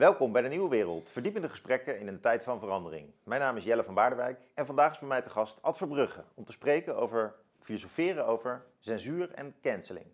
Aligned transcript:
Welkom 0.00 0.32
bij 0.32 0.42
de 0.42 0.48
Nieuwe 0.48 0.68
Wereld, 0.68 1.10
verdiepende 1.10 1.48
gesprekken 1.48 1.98
in 1.98 2.08
een 2.08 2.20
tijd 2.20 2.42
van 2.42 2.58
verandering. 2.58 3.10
Mijn 3.22 3.40
naam 3.40 3.56
is 3.56 3.64
Jelle 3.64 3.84
van 3.84 3.94
Baardewijk 3.94 4.40
en 4.54 4.66
vandaag 4.66 4.92
is 4.92 4.98
bij 4.98 5.08
mij 5.08 5.22
te 5.22 5.30
gast 5.30 5.62
Ad 5.62 5.76
Verbrugge 5.76 6.24
om 6.34 6.44
te 6.44 6.52
spreken 6.52 6.96
over 6.96 7.34
filosoferen 7.60 8.26
over 8.26 8.66
censuur 8.78 9.30
en 9.30 9.54
canceling. 9.62 10.06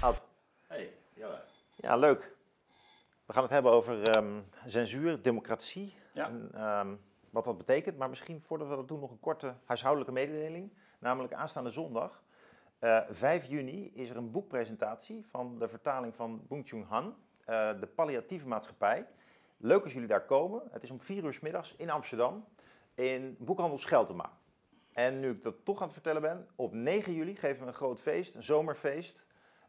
Ad. 0.00 0.26
Hey, 0.66 0.92
Jelle. 1.14 1.40
Ja, 1.76 1.96
leuk. 1.96 2.36
We 3.26 3.32
gaan 3.32 3.42
het 3.42 3.52
hebben 3.52 3.72
over 3.72 4.02
ehm, 4.02 4.40
censuur, 4.66 5.22
democratie 5.22 5.94
Ja. 6.12 6.26
en 6.26 6.50
ehm, 6.54 6.94
wat 7.30 7.44
dat 7.44 7.58
betekent. 7.58 7.98
Maar 7.98 8.08
misschien 8.08 8.42
voordat 8.42 8.68
we 8.68 8.76
dat 8.76 8.88
doen 8.88 9.00
nog 9.00 9.10
een 9.10 9.20
korte 9.20 9.54
huishoudelijke 9.64 10.12
mededeling. 10.12 10.72
Namelijk 11.00 11.32
aanstaande 11.32 11.70
zondag, 11.70 12.22
eh 12.78 13.00
5 13.08 13.44
juni, 13.44 13.90
is 13.94 14.10
er 14.10 14.16
een 14.16 14.30
boekpresentatie 14.30 15.26
van 15.26 15.58
de 15.58 15.68
vertaling 15.68 16.14
van 16.14 16.42
Bong 16.48 16.68
Joon-han, 16.68 17.14
eh, 17.44 17.80
De 17.80 17.86
Palliatieve 17.86 18.48
Maatschappij. 18.48 19.06
Leuk 19.56 19.82
als 19.82 19.92
jullie 19.92 20.08
daar 20.08 20.24
komen. 20.24 20.62
Het 20.70 20.82
is 20.82 20.90
om 20.90 21.00
4 21.00 21.24
uur 21.24 21.32
's 21.32 21.40
middags 21.40 21.74
in 21.76 21.90
Amsterdam, 21.90 22.44
in 22.94 23.36
boekhandel 23.38 23.78
Scheltema. 23.78 24.32
En 24.92 25.20
nu 25.20 25.30
ik 25.30 25.42
dat 25.42 25.64
toch 25.64 25.76
aan 25.76 25.82
het 25.84 25.92
vertellen 25.92 26.22
ben, 26.22 26.48
op 26.54 26.72
9 26.72 27.12
juli 27.12 27.36
geven 27.36 27.60
we 27.60 27.66
een 27.66 27.74
groot 27.74 28.00
feest, 28.00 28.34
een 28.34 28.42
zomerfeest, 28.42 29.24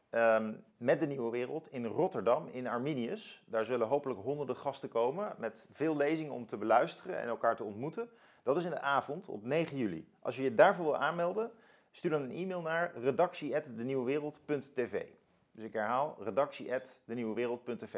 ehm, 0.10 0.54
met 0.78 1.00
de 1.00 1.08
Nieuwe 1.08 1.32
Wereld 1.32 1.72
in 1.72 1.86
Rotterdam, 1.86 2.48
in 2.48 2.68
Arminius. 2.68 3.44
Daar 3.46 3.66
zullen 3.66 3.88
hopelijk 3.88 4.20
honderden 4.20 4.56
gasten 4.56 4.90
komen 4.90 5.36
met 5.38 5.68
veel 5.72 5.98
lezingen 5.98 6.34
om 6.34 6.46
te 6.46 6.58
beluisteren 6.58 7.20
en 7.20 7.28
elkaar 7.28 7.56
te 7.56 7.64
ontmoeten. 7.64 8.10
Dat 8.44 8.58
is 8.58 8.64
in 8.64 8.70
de 8.70 8.82
avond 8.82 9.28
op 9.28 9.44
9 9.44 9.78
juli. 9.78 10.08
Als 10.20 10.36
je 10.36 10.42
je 10.42 10.56
daarvoor 10.56 10.86
wil 10.86 10.98
aanmelden, 10.98 11.52
stuur 11.92 12.12
dan 12.12 12.22
een 12.22 12.32
e-mail 12.32 12.62
naar 12.62 12.96
redactie.denieuwewereld.tv. 12.96 15.06
Dus 15.52 15.64
ik 15.64 15.74
herhaal, 15.74 16.18
redactie.denieuwewereld.tv. 16.20 17.96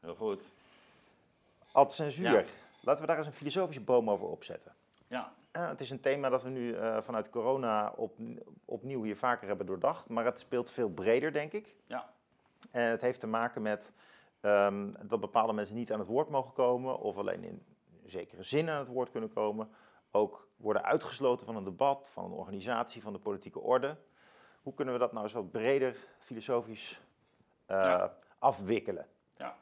Heel 0.00 0.14
goed. 0.14 0.50
Ad 1.72 1.92
censuur. 1.92 2.30
Ja. 2.30 2.44
Laten 2.80 3.00
we 3.00 3.06
daar 3.06 3.18
eens 3.18 3.26
een 3.26 3.32
filosofische 3.32 3.82
boom 3.82 4.10
over 4.10 4.26
opzetten. 4.26 4.74
Ja, 5.06 5.32
Eh, 5.50 5.68
het 5.68 5.80
is 5.80 5.90
een 5.90 6.00
thema 6.00 6.28
dat 6.28 6.42
we 6.42 6.48
nu 6.48 6.74
eh, 6.74 7.02
vanuit 7.02 7.30
corona 7.30 7.92
op, 7.96 8.16
opnieuw 8.64 9.02
hier 9.02 9.16
vaker 9.16 9.48
hebben 9.48 9.66
doordacht. 9.66 10.08
Maar 10.08 10.24
het 10.24 10.38
speelt 10.38 10.70
veel 10.70 10.88
breder, 10.88 11.32
denk 11.32 11.52
ik. 11.52 11.74
Ja. 11.86 12.12
En 12.70 12.90
het 12.90 13.00
heeft 13.00 13.20
te 13.20 13.26
maken 13.26 13.62
met 13.62 13.92
ehm, 14.40 14.90
dat 15.02 15.20
bepaalde 15.20 15.52
mensen 15.52 15.76
niet 15.76 15.92
aan 15.92 15.98
het 15.98 16.08
woord 16.08 16.28
mogen 16.28 16.52
komen. 16.52 16.98
Of 16.98 17.16
alleen 17.16 17.44
in 17.44 17.62
zekere 18.10 18.42
zin 18.42 18.70
aan 18.70 18.78
het 18.78 18.88
woord 18.88 19.10
kunnen 19.10 19.32
komen. 19.32 19.70
Ook 20.10 20.48
worden 20.56 20.84
uitgesloten 20.84 21.46
van 21.46 21.56
een 21.56 21.64
debat, 21.64 22.08
van 22.12 22.24
een 22.24 22.30
organisatie, 22.30 23.02
van 23.02 23.12
de 23.12 23.18
politieke 23.18 23.60
orde. 23.60 23.96
Hoe 24.62 24.74
kunnen 24.74 24.94
we 24.94 25.00
dat 25.00 25.12
nou 25.12 25.24
eens 25.24 25.32
wat 25.32 25.50
breder 25.50 25.96
filosofisch 26.18 27.00
eh, 27.66 27.76
Ja. 27.76 28.16
afwikkelen? 28.38 29.06
ja. 29.36 29.56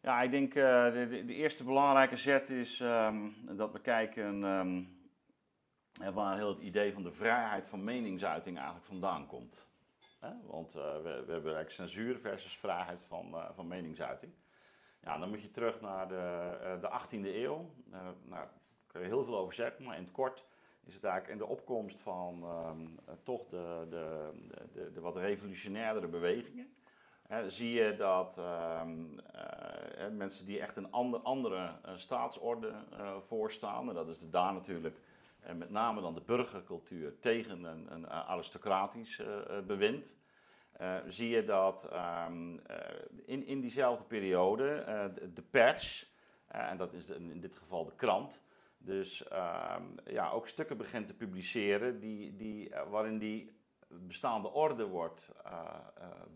Ja, 0.00 0.22
ik 0.22 0.30
denk 0.30 0.54
eh 0.54 0.92
de, 0.92 1.24
de, 1.26 1.34
eerste 1.34 1.64
belangrijke 1.64 2.16
zet 2.16 2.50
is 2.50 2.80
ehm, 2.80 3.28
dat 3.42 3.72
we 3.72 3.80
kijken 3.80 4.44
ehm, 4.44 4.82
eh, 6.02 6.14
waar 6.14 6.36
heel 6.36 6.48
het 6.48 6.60
idee 6.60 6.92
van 6.92 7.02
de 7.02 7.12
vrijheid 7.12 7.66
van 7.66 7.84
meningsuiting 7.84 8.56
eigenlijk 8.56 8.86
vandaan 8.86 9.26
komt. 9.26 9.70
Want 10.42 10.74
eh, 10.74 10.82
we, 10.82 11.02
we 11.02 11.32
hebben 11.32 11.54
eigenlijk 11.54 11.70
censuur 11.70 12.18
versus 12.18 12.58
vrijheid 12.58 13.02
van, 13.02 13.36
van 13.54 13.68
meningsuiting. 13.68 14.32
Ja, 15.02 15.18
dan 15.18 15.28
moet 15.28 15.42
je 15.42 15.50
terug 15.50 15.80
naar 15.80 16.08
de, 16.08 16.58
eh, 16.62 16.80
de 16.80 16.88
18e 16.88 17.34
eeuw. 17.34 17.70
Eh 17.90 18.00
nou, 18.00 18.14
daar 18.28 18.50
kun 18.86 19.00
je 19.00 19.06
heel 19.06 19.24
veel 19.24 19.38
over 19.38 19.54
zeggen, 19.54 19.84
maar 19.84 19.96
in 19.96 20.02
het 20.02 20.12
kort 20.12 20.46
is 20.84 20.94
het 20.94 21.04
eigenlijk 21.04 21.32
in 21.40 21.46
de 21.46 21.52
opkomst 21.52 22.00
van 22.00 22.42
ehm, 22.42 22.80
eh, 23.04 23.14
toch 23.22 23.46
de, 23.48 23.86
de, 23.90 24.30
de, 24.72 24.92
de, 24.92 25.00
wat 25.00 25.16
revolutionairdere 25.16 26.08
bewegingen. 26.08 26.74
Zie 27.46 27.72
je 27.72 27.96
dat 27.96 28.38
ehm, 28.38 29.18
eh, 29.18 30.08
mensen 30.10 30.46
die 30.46 30.60
echt 30.60 30.76
een 30.76 30.90
ander, 30.90 31.20
andere 31.20 31.72
staatsorde 31.96 32.72
voorstaan, 33.20 33.88
en 33.88 33.94
dat 33.94 34.08
is 34.08 34.18
de 34.18 34.30
daar 34.30 34.52
natuurlijk 34.52 34.96
eh, 35.40 35.54
met 35.54 35.70
name 35.70 36.00
dan 36.00 36.14
de 36.14 36.20
burgercultuur 36.20 37.18
tegen 37.20 37.64
een, 37.64 37.92
een 37.92 38.10
aristocratisch 38.10 39.22
bewind. 39.66 40.14
Eh, 40.72 40.96
zie 41.06 41.28
je 41.28 41.44
dat 41.44 41.88
ehm, 41.90 42.58
eh, 42.58 42.76
in, 43.24 43.46
in 43.46 43.60
diezelfde 43.60 44.04
periode 44.04 44.70
eh, 44.70 45.04
de, 45.14 45.32
de 45.32 45.42
pers, 45.42 46.12
en 46.46 46.76
dat 46.76 46.92
is 46.92 47.10
in 47.10 47.40
dit 47.40 47.56
geval 47.56 47.84
de 47.84 47.94
krant, 47.94 48.42
dus 48.78 49.28
ehm, 49.28 49.82
ja, 50.04 50.30
ook 50.30 50.48
stukken 50.48 50.76
begint 50.76 51.06
te 51.06 51.14
publiceren 51.14 52.00
die, 52.00 52.36
die, 52.36 52.72
waarin 52.90 53.18
die 53.18 53.50
bestaande 53.88 54.52
orde 54.52 54.86
wordt 54.86 55.28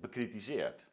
bekritiseerd. 0.01 0.91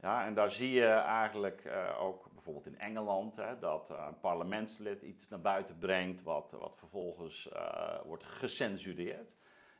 Ja, 0.00 0.26
en 0.26 0.34
daar 0.34 0.50
zie 0.50 0.70
je 0.70 0.86
eigenlijk 0.88 1.70
ook 1.98 2.30
bijvoorbeeld 2.32 2.66
in 2.66 2.78
Engeland 2.78 3.36
hè, 3.36 3.58
dat 3.58 3.90
een 3.90 4.20
parlementslid 4.20 5.02
iets 5.02 5.28
naar 5.28 5.40
buiten 5.40 5.78
brengt 5.78 6.22
wat, 6.22 6.56
wat 6.60 6.76
vervolgens 6.76 7.48
wordt 8.04 8.24
gecensureerd. 8.24 9.36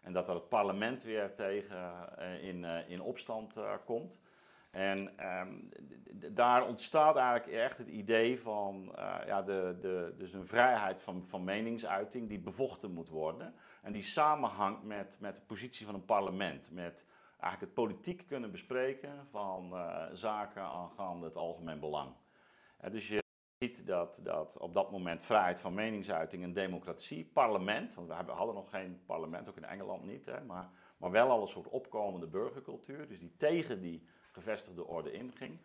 En 0.07 0.13
dat 0.13 0.29
er 0.29 0.35
het 0.35 0.49
parlement 0.49 1.03
weer 1.03 1.33
tegen 1.33 1.95
eh, 2.19 2.45
in, 2.49 2.65
eh, 2.65 2.91
in 2.91 3.01
opstand 3.01 3.57
eh, 3.57 3.73
komt. 3.85 4.21
En 4.71 5.19
ehm, 5.19 5.55
daar 6.35 6.67
ontstaat 6.67 7.17
eigenlijk 7.17 7.59
echt 7.59 7.79
het 7.79 7.89
idee 7.89 8.41
van 8.41 8.93
ja, 9.27 9.43
de, 9.43 9.77
de, 9.81 10.15
dus 10.19 10.33
een 10.33 10.47
vrijheid 10.47 11.03
van, 11.03 11.27
van 11.27 11.45
meningsuiting 11.45 12.29
die 12.29 12.39
bevochten 12.39 12.93
moet 12.93 13.09
worden. 13.09 13.55
En 13.83 13.93
die 13.93 14.03
samenhangt 14.03 14.83
met, 14.83 15.17
met 15.21 15.37
de 15.37 15.43
positie 15.43 15.87
van 15.87 15.95
een 15.95 16.05
parlement. 16.05 16.71
Met 16.71 17.07
eigenlijk 17.41 17.61
het 17.61 17.85
politiek 17.85 18.27
kunnen 18.27 18.51
bespreken 18.51 19.27
van 19.31 19.75
zaken 20.13 20.63
aangaande 20.63 21.27
het 21.27 21.37
algemeen 21.37 21.81
belang. 21.81 22.13
Dus 22.91 23.09
ziet 23.59 23.87
dat, 23.87 24.21
dat 24.23 24.59
op 24.59 24.75
dat 24.75 24.91
moment 24.91 25.25
vrijheid 25.25 25.61
van 25.61 25.75
meningsuiting 25.75 26.43
en 26.43 26.53
democratie, 26.53 27.25
parlement, 27.25 27.95
want 27.95 28.09
we 28.09 28.33
hadden 28.33 28.55
nog 28.55 28.71
geen 28.71 29.01
parlement, 29.07 29.49
ook 29.49 29.57
in 29.57 29.65
Engeland 29.65 30.05
niet, 30.05 30.27
hè, 30.27 30.41
maar, 30.41 30.71
maar 30.97 31.11
wel 31.11 31.31
al 31.31 31.43
een 31.43 31.49
soort 31.49 31.69
opkomende 31.69 32.27
burgercultuur, 32.27 33.09
dus 33.09 33.19
die 33.19 33.37
tegen 33.37 33.81
die 33.81 34.07
gevestigde 34.33 34.87
orde 34.87 35.13
inging. 35.13 35.59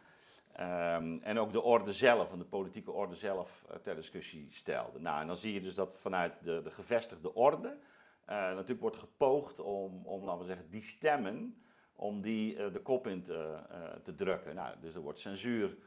Ehm, 0.52 1.18
en 1.22 1.40
ook 1.40 1.52
de 1.52 1.62
orde 1.62 1.94
zelf, 1.94 2.32
en 2.32 2.38
de 2.38 2.46
politieke 2.46 2.92
orde 2.92 3.16
zelf, 3.16 3.64
eh, 3.70 3.76
ter 3.76 3.96
discussie 3.96 4.48
stelde. 4.52 5.00
Nou, 5.00 5.22
en 5.22 5.28
dan 5.28 5.38
zie 5.38 5.54
je 5.54 5.62
dus 5.62 5.76
dat 5.76 6.00
vanuit 6.00 6.44
de, 6.44 6.62
de 6.62 6.72
gevestigde 6.72 7.34
orde 7.34 7.78
eh, 8.26 8.36
natuurlijk 8.38 8.82
wordt 8.82 8.98
gepoogd 8.98 9.60
om, 9.60 10.06
om, 10.06 10.24
laten 10.24 10.40
we 10.40 10.46
zeggen, 10.46 10.70
die 10.70 10.82
stemmen, 10.82 11.64
om 11.96 12.22
die 12.22 12.58
eh, 12.58 12.74
de 12.74 12.82
kop 12.82 13.08
in 13.08 13.24
te, 13.24 13.60
te 14.04 14.16
drukken. 14.16 14.56
Nou, 14.56 14.76
dus 14.82 14.96
er 14.96 15.02
wordt 15.02 15.20
censuur 15.20 15.78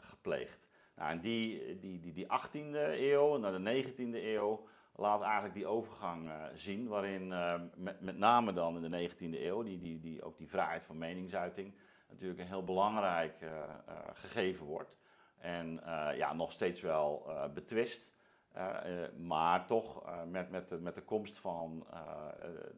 gepleegd. 0.00 0.68
Nou, 0.96 1.10
en 1.10 1.20
die, 1.20 1.78
die, 1.78 2.00
die, 2.00 2.12
die 2.12 2.26
18e 2.26 3.00
eeuw 3.00 3.36
naar 3.36 3.62
de 3.62 3.84
19e 3.84 4.24
eeuw 4.24 4.66
laat 4.94 5.22
eigenlijk 5.22 5.54
die 5.54 5.66
overgang 5.66 6.28
eh, 6.28 6.44
zien, 6.54 6.88
waarin 6.88 7.32
eh, 7.32 7.60
met, 7.76 8.00
met 8.00 8.18
name 8.18 8.52
dan 8.52 8.84
in 8.84 8.90
de 8.90 9.10
19e 9.10 9.40
eeuw, 9.40 9.62
die, 9.62 9.78
die, 9.78 10.00
die, 10.00 10.22
ook 10.22 10.38
die 10.38 10.48
vrijheid 10.48 10.84
van 10.84 10.98
meningsuiting 10.98 11.74
natuurlijk 12.08 12.40
een 12.40 12.46
heel 12.46 12.64
belangrijk 12.64 13.40
eh, 13.40 13.50
gegeven 14.12 14.66
wordt. 14.66 14.98
En 15.36 15.80
ja, 16.16 16.32
nog 16.32 16.52
steeds 16.52 16.80
wel 16.80 17.26
betwist. 17.54 18.14
Maar 19.16 19.66
toch 19.66 20.04
met, 20.26 20.50
met, 20.50 20.68
de, 20.68 20.78
met 20.78 20.94
de 20.94 21.02
komst 21.02 21.38
van, 21.38 21.86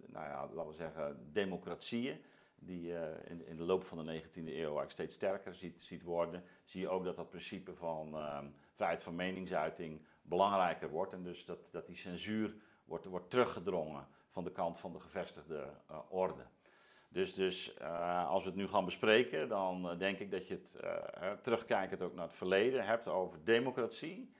nou 0.06 0.26
ja, 0.26 0.48
laten 0.52 0.70
we 0.70 0.76
zeggen, 0.76 1.32
democratieën, 1.32 2.20
die 2.58 2.82
je 2.82 3.16
in, 3.24 3.46
in 3.46 3.56
de 3.56 3.62
loop 3.62 3.82
van 3.84 4.06
de 4.06 4.20
19e 4.22 4.34
eeuw 4.34 4.44
eigenlijk 4.54 4.90
steeds 4.90 5.14
sterker 5.14 5.54
ziet, 5.54 6.02
worden, 6.02 6.44
zie 6.64 6.80
je 6.80 6.88
ook 6.88 7.04
dat 7.04 7.16
dat 7.16 7.28
principe 7.30 7.74
van 7.74 8.16
ehm, 8.18 8.46
vrijheid 8.74 9.02
van 9.02 9.14
meningsuiting 9.14 10.00
belangrijker 10.22 10.90
wordt. 10.90 11.12
En 11.12 11.22
dus 11.22 11.44
dat, 11.44 11.58
dat 11.70 11.86
die 11.86 11.96
censuur 11.96 12.54
wordt, 12.84 13.04
wordt 13.04 13.30
teruggedrongen 13.30 14.06
van 14.28 14.44
de 14.44 14.52
kant 14.52 14.78
van 14.78 14.92
de 14.92 15.00
gevestigde 15.00 15.70
eh, 15.88 15.98
orde. 16.08 16.42
Dus, 17.08 17.34
dus 17.34 17.74
eh, 17.74 18.28
als 18.28 18.42
we 18.42 18.48
het 18.48 18.58
nu 18.58 18.68
gaan 18.68 18.84
bespreken, 18.84 19.48
dan 19.48 19.90
eh, 19.90 19.98
denk 19.98 20.18
ik 20.18 20.30
dat 20.30 20.48
je 20.48 20.54
het 20.54 20.74
eh, 20.74 21.32
terugkijkend 21.32 22.02
ook 22.02 22.14
naar 22.14 22.24
het 22.26 22.34
verleden 22.36 22.86
hebt 22.86 23.08
over 23.08 23.44
democratie. 23.44 24.32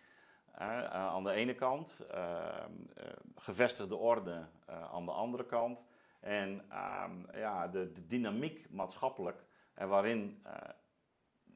eh, 0.53 0.79
eh, 0.79 0.91
aan 0.93 1.25
de 1.25 1.33
ene 1.33 1.55
kant, 1.55 2.07
ehm, 2.11 2.73
eh, 2.95 3.07
gevestigde 3.37 3.97
orde 3.97 4.47
eh, 4.67 4.93
aan 4.93 5.05
de 5.05 5.11
andere 5.13 5.45
kant. 5.47 5.87
En 6.21 6.65
ehm, 6.71 7.37
ja, 7.39 7.69
de, 7.69 7.93
de 7.93 8.07
dynamiek 8.07 8.71
maatschappelijk, 8.71 9.45
en 9.75 9.89
waarin 9.89 10.41
eh, 10.43 10.53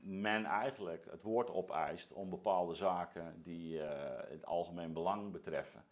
men 0.01 0.45
eigenlijk 0.45 1.07
het 1.11 1.23
woord 1.23 1.51
opeist 1.51 2.13
om 2.13 2.31
bepaalde 2.31 2.75
zaken 2.75 3.43
die 3.43 3.83
eh, 3.83 4.31
het 4.31 4.47
algemeen 4.47 4.93
belang 4.93 5.33
betreffen. 5.33 5.85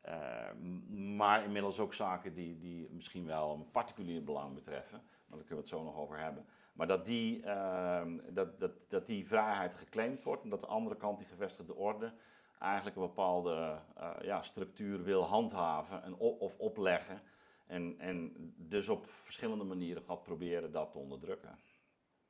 Eh, 0.00 0.50
m- 0.60 1.16
maar 1.16 1.44
inmiddels 1.44 1.78
ook 1.80 1.94
zaken 1.94 2.34
die, 2.34 2.58
die 2.58 2.88
misschien 2.90 3.26
wel 3.26 3.54
een 3.54 3.70
particulier 3.70 4.24
belang 4.24 4.54
betreffen. 4.54 4.98
Maar 4.98 5.38
daar 5.38 5.46
kunnen 5.46 5.64
we 5.64 5.70
het 5.70 5.80
zo 5.80 5.82
nog 5.82 5.96
over 5.96 6.18
hebben. 6.18 6.46
Maar 6.72 6.86
dat 6.86 7.04
die, 7.04 7.42
ehm, 7.42 8.18
dat, 8.28 8.60
dat, 8.60 8.72
dat 8.88 9.06
die 9.06 9.26
vrijheid 9.26 9.74
geclaimd 9.74 10.22
wordt 10.22 10.42
en 10.42 10.48
dat 10.50 10.60
de 10.60 10.66
andere 10.66 10.96
kant, 10.96 11.18
die 11.18 11.26
gevestigde 11.26 11.74
orde, 11.74 12.12
eigenlijk 12.58 12.96
een 12.96 13.02
bepaalde 13.02 13.78
ja, 14.22 14.42
structuur 14.42 15.02
wil 15.02 15.22
handhaven 15.24 16.02
en 16.02 16.14
of 16.16 16.58
opleggen. 16.58 17.22
En, 17.66 17.98
en 17.98 18.32
dus 18.56 18.88
op 18.88 19.06
verschillende 19.06 19.64
manieren 19.64 20.02
gaat 20.02 20.22
proberen 20.22 20.72
dat 20.72 20.90
te 20.90 20.98
onderdrukken. 20.98 21.58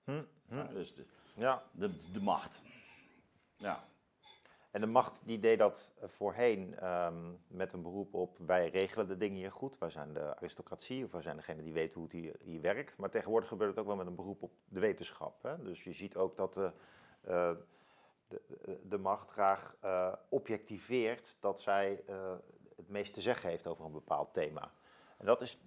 Hm, 0.05 0.23
hm. 0.49 0.57
Ja, 0.57 0.65
dus 0.67 0.95
de, 0.95 1.05
ja. 1.35 1.63
de, 1.73 1.95
de 2.13 2.21
macht. 2.21 2.63
Ja. 3.57 3.85
En 4.73 4.81
de 4.81 4.87
macht 4.87 5.23
die 5.25 5.39
deed 5.39 5.59
dat 5.59 5.95
voorheen 6.03 6.79
ehm, 6.79 7.33
met 7.47 7.73
een 7.73 7.83
beroep 7.83 8.15
op 8.15 8.39
wij 8.39 8.69
regelen 8.69 9.09
de 9.09 9.17
dingen 9.17 9.37
hier 9.37 9.53
goed. 9.53 9.79
Wij 9.79 9.91
zijn 9.91 10.13
de 10.13 10.37
aristocratie 10.37 11.05
of 11.05 11.13
wij 11.13 11.23
zijn 11.23 11.37
degene 11.37 11.63
die 11.63 11.73
weet 11.73 11.95
hoe 11.95 12.03
het 12.03 12.13
hier, 12.13 12.37
hier 12.41 12.61
werkt. 12.61 12.97
Maar 12.97 13.11
tegenwoordig 13.11 13.49
gebeurt 13.49 13.71
het 13.71 13.79
ook 13.79 13.87
wel 13.87 13.97
met 13.97 14.07
een 14.07 14.15
beroep 14.15 14.43
op 14.43 14.53
de 14.69 14.81
wetenschap. 14.81 15.43
Hè? 15.43 15.63
Dus 15.63 15.85
je 15.85 15.93
ziet 15.93 16.17
ook 16.17 16.37
dat 16.37 16.55
de, 16.55 16.73
uh, 17.29 17.51
de, 18.29 18.41
de, 18.89 18.99
macht 18.99 19.31
graag 19.31 19.77
uh, 19.85 20.13
objectiveert 20.29 21.37
dat 21.41 21.61
zij 21.61 22.03
uh, 22.09 22.33
het 22.77 22.89
meest 22.89 23.15
te 23.15 23.21
zeggen 23.21 23.51
heeft 23.51 23.67
over 23.67 23.85
een 23.85 23.93
bepaald 23.93 24.33
thema. 24.33 24.73
En 25.23 25.29
dat 25.29 25.41
is 25.41 25.59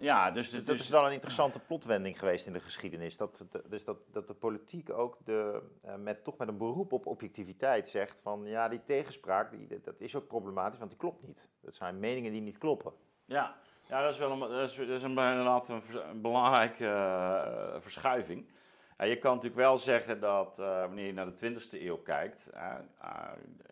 ja, 0.00 0.30
dus, 0.30 0.50
dat 0.50 0.68
is 0.68 0.88
wel 0.88 1.06
een 1.06 1.12
interessante 1.12 1.58
plotwending 1.58 2.18
geweest 2.18 2.46
in 2.46 2.52
de 2.52 2.60
geschiedenis. 2.60 3.16
Dat, 3.16 3.46
dus 3.68 3.84
dat, 3.84 3.98
dat 4.12 4.26
de 4.26 4.34
politiek 4.34 4.90
ook 4.90 5.16
de, 5.24 5.62
uh, 5.86 5.94
met, 5.94 6.24
toch 6.24 6.36
met 6.36 6.48
een 6.48 6.56
beroep 6.56 6.92
op 6.92 7.06
objectiviteit 7.06 7.88
zegt 7.88 8.20
van 8.20 8.44
ja, 8.44 8.68
die 8.68 8.82
tegenspraak 8.82 9.50
die, 9.50 9.80
dat 9.80 10.00
is 10.00 10.14
ook 10.14 10.26
problematisch, 10.26 10.78
want 10.78 10.90
die 10.90 10.98
klopt 10.98 11.26
niet. 11.26 11.48
Dat 11.60 11.74
zijn 11.74 11.98
meningen 11.98 12.32
die 12.32 12.40
niet 12.40 12.58
kloppen. 12.58 12.92
Ja, 13.24 13.56
ja 13.86 14.02
dat 14.02 14.12
is 14.12 14.18
wel 14.18 14.30
een, 14.30 14.38
dat 14.38 14.70
is, 14.70 14.76
dat 14.76 14.88
is 14.88 15.02
een, 15.02 15.10
inderdaad 15.10 15.68
een, 15.68 15.82
een 16.08 16.20
belangrijke 16.20 16.84
uh, 16.84 17.80
verschuiving. 17.80 18.50
Ja, 18.98 19.04
je 19.04 19.18
kan 19.18 19.34
natuurlijk 19.34 19.60
wel 19.60 19.78
zeggen 19.78 20.20
dat 20.20 20.58
uh, 20.58 20.66
wanneer 20.66 21.06
je 21.06 21.12
naar 21.12 21.34
de 21.34 21.52
20e 21.52 21.82
eeuw 21.82 21.98
kijkt, 21.98 22.50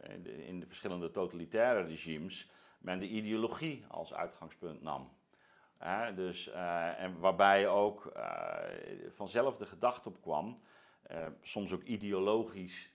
in 0.03 0.23
de, 0.23 0.47
in 0.47 0.61
de 0.61 0.67
verschillende 0.67 1.11
totalitaire 1.11 1.83
regimes, 1.83 2.51
men 2.79 2.99
de 2.99 3.09
ideologie 3.09 3.85
als 3.89 4.15
uitgangspunt 4.15 4.83
nam 4.83 5.16
dus, 6.15 6.49
uh, 6.49 7.03
en 7.03 7.19
waarbij 7.19 7.69
ook 7.69 8.13
uh, 8.17 8.57
vanzelf 9.09 9.57
de 9.57 9.67
gedachte 9.67 10.09
opkwam, 10.09 10.61
uh, 11.11 11.27
soms 11.41 11.73
ook 11.73 11.83
ideologisch 11.83 12.95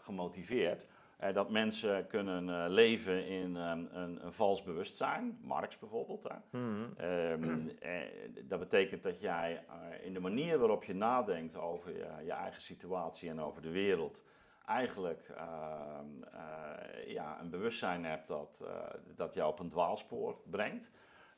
gemotiveerd, 0.00 0.86
dat 1.32 1.50
mensen 1.50 2.06
kunnen 2.06 2.70
leven 2.70 3.26
in 3.26 3.54
een, 3.54 3.98
een, 3.98 4.32
vals 4.32 4.62
bewustzijn, 4.62 5.38
Marx 5.42 5.78
bijvoorbeeld. 5.78 6.28
Mm 6.50 6.94
dat 8.48 8.58
betekent 8.58 9.02
dat 9.02 9.20
jij 9.20 9.64
in 10.02 10.12
de 10.12 10.20
manier 10.20 10.58
waarop 10.58 10.84
je 10.84 10.94
nadenkt 10.94 11.56
over 11.56 11.92
je, 11.92 12.24
je 12.24 12.32
eigen 12.32 12.62
situatie 12.62 13.30
en 13.30 13.40
over 13.40 13.62
de 13.62 13.70
wereld, 13.70 14.24
eigenlijk 14.66 15.28
ehm, 15.28 16.06
ja, 17.06 17.40
een 17.40 17.50
bewustzijn 17.50 18.04
hebt 18.04 18.28
dat, 18.28 18.64
dat 19.16 19.34
jou 19.34 19.50
op 19.50 19.58
een 19.58 19.70
dwaalspoor 19.70 20.40
brengt. 20.50 20.92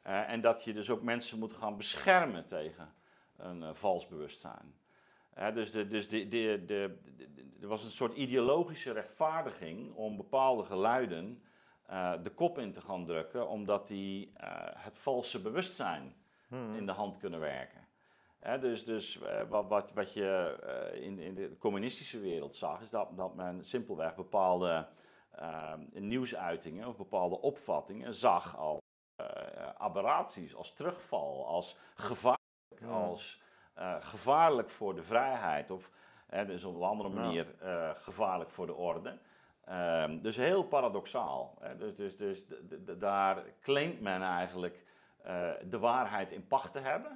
Uh, 0.06 0.31
en 0.31 0.41
dat 0.41 0.65
je 0.65 0.73
dus 0.73 0.91
ook 0.91 1.03
mensen 1.03 1.39
moet 1.39 1.53
gaan 1.53 1.77
beschermen 1.77 2.47
tegen 2.47 2.95
een 3.37 3.62
uh, 3.62 3.69
vals 3.73 4.09
bewustzijn. 4.09 4.75
Uh, 5.39 5.55
dus 5.55 5.71
de, 5.71 5.89
dus 5.89 6.09
de, 6.09 6.29
de, 6.29 6.62
de, 6.67 6.99
er 7.61 7.69
was 7.69 7.85
een 7.85 7.91
soort 7.91 8.15
ideologische 8.15 8.93
rechtvaardiging 8.93 9.95
om 9.95 10.17
bepaalde 10.17 10.65
geluiden 10.65 11.43
de 12.23 12.31
kop 12.35 12.59
in 12.59 12.73
te 12.73 12.81
gaan 12.81 13.05
drukken, 13.05 13.49
omdat 13.49 13.87
die 13.87 14.33
het 14.79 14.97
valse 14.97 15.41
bewustzijn 15.41 16.15
hmm. 16.49 16.75
in 16.75 16.87
de 16.87 16.93
hand 16.93 17.19
kunnen 17.19 17.41
werken. 17.41 17.89
dus 18.61 18.85
dus 18.85 19.19
wat, 19.49 19.69
wat, 19.69 19.93
wat 19.93 20.12
je 20.12 20.59
in, 21.00 21.19
in 21.19 21.35
de 21.35 21.57
communistische 21.59 22.21
wereld 22.21 22.55
zag, 22.55 22.81
is 22.81 22.91
dat, 22.91 23.17
dat 23.17 23.35
men 23.35 23.65
simpelweg 23.65 24.15
bepaalde 24.15 24.87
nieuwsuitingen 25.93 26.89
of 26.89 26.97
bepaalde 26.97 27.41
opvattingen 27.41 28.15
zag 28.15 28.57
als 28.57 28.79
uh, 28.79 28.84
aberraties, 29.85 30.55
als 30.55 30.73
terugval, 30.73 31.47
als 31.47 31.77
gevaarlijk, 31.95 32.83
als 32.91 33.43
uh, 33.79 33.95
gevaarlijk 34.01 34.71
voor 34.71 34.95
de 34.95 35.03
vrijheid 35.03 35.71
of 35.71 35.91
dus 36.47 36.65
op 36.65 36.75
een 36.75 36.83
andere 36.83 37.09
manier 37.09 37.55
uh, 37.63 37.91
gevaarlijk 37.95 38.51
voor 38.51 38.67
de 38.67 38.75
orde. 38.75 39.19
Ehm, 39.65 40.19
dus 40.19 40.37
heel 40.37 40.65
paradoxaal. 40.65 41.55
Hè? 41.61 41.77
Dus, 41.77 41.97
dus, 41.97 42.17
dus 42.17 42.47
daar 42.99 43.45
claimt 43.61 44.01
men 44.01 44.23
eigenlijk 44.23 44.83
de 45.63 45.79
waarheid 45.79 46.33
in 46.33 46.47
pacht 46.47 46.73
te 46.73 46.79
hebben. 46.79 47.11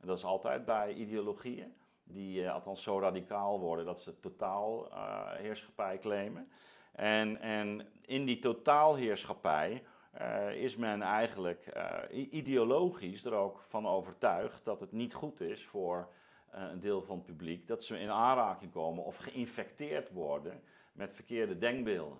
En 0.00 0.06
dat 0.06 0.18
is 0.18 0.24
altijd 0.24 0.64
bij 0.64 0.92
ideologieën, 0.92 1.74
die 2.04 2.50
althans 2.50 2.82
zo 2.82 3.00
radicaal 3.00 3.60
worden 3.60 3.84
dat 3.84 4.00
ze 4.00 4.20
totaal 4.20 4.88
heerschappij 5.36 5.98
claimen. 5.98 6.50
En, 6.92 7.40
en 7.40 7.88
in 8.04 8.24
die 8.24 8.38
totaalheerschappij 8.38 9.82
uh, 10.20 10.54
is 10.54 10.76
men 10.76 11.02
eigenlijk 11.02 11.72
uh, 11.76 12.28
ideologisch 12.32 13.24
er 13.24 13.32
ook 13.32 13.62
van 13.62 13.86
overtuigd 13.86 14.64
dat 14.64 14.80
het 14.80 14.92
niet 14.92 15.14
goed 15.14 15.40
is 15.40 15.64
voor 15.66 16.08
uh, 16.54 16.62
een 16.70 16.80
deel 16.80 17.02
van 17.02 17.16
het 17.16 17.26
publiek 17.26 17.66
dat 17.66 17.84
ze 17.84 17.98
in 17.98 18.10
aanraking 18.10 18.72
komen 18.72 19.04
of 19.04 19.16
geïnfecteerd 19.16 20.10
worden 20.10 20.62
met 20.92 21.12
verkeerde 21.12 21.58
denkbeelden. 21.58 22.18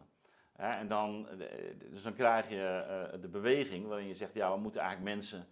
en 0.56 0.88
dan, 0.88 1.28
dus 1.90 2.02
dan 2.02 2.14
krijg 2.14 2.48
je 2.48 3.18
de 3.20 3.28
beweging 3.28 3.86
waarin 3.86 4.06
je 4.06 4.14
zegt, 4.14 4.34
ja, 4.34 4.52
we 4.52 4.60
moeten 4.60 4.80
eigenlijk 4.80 5.14
mensen 5.14 5.46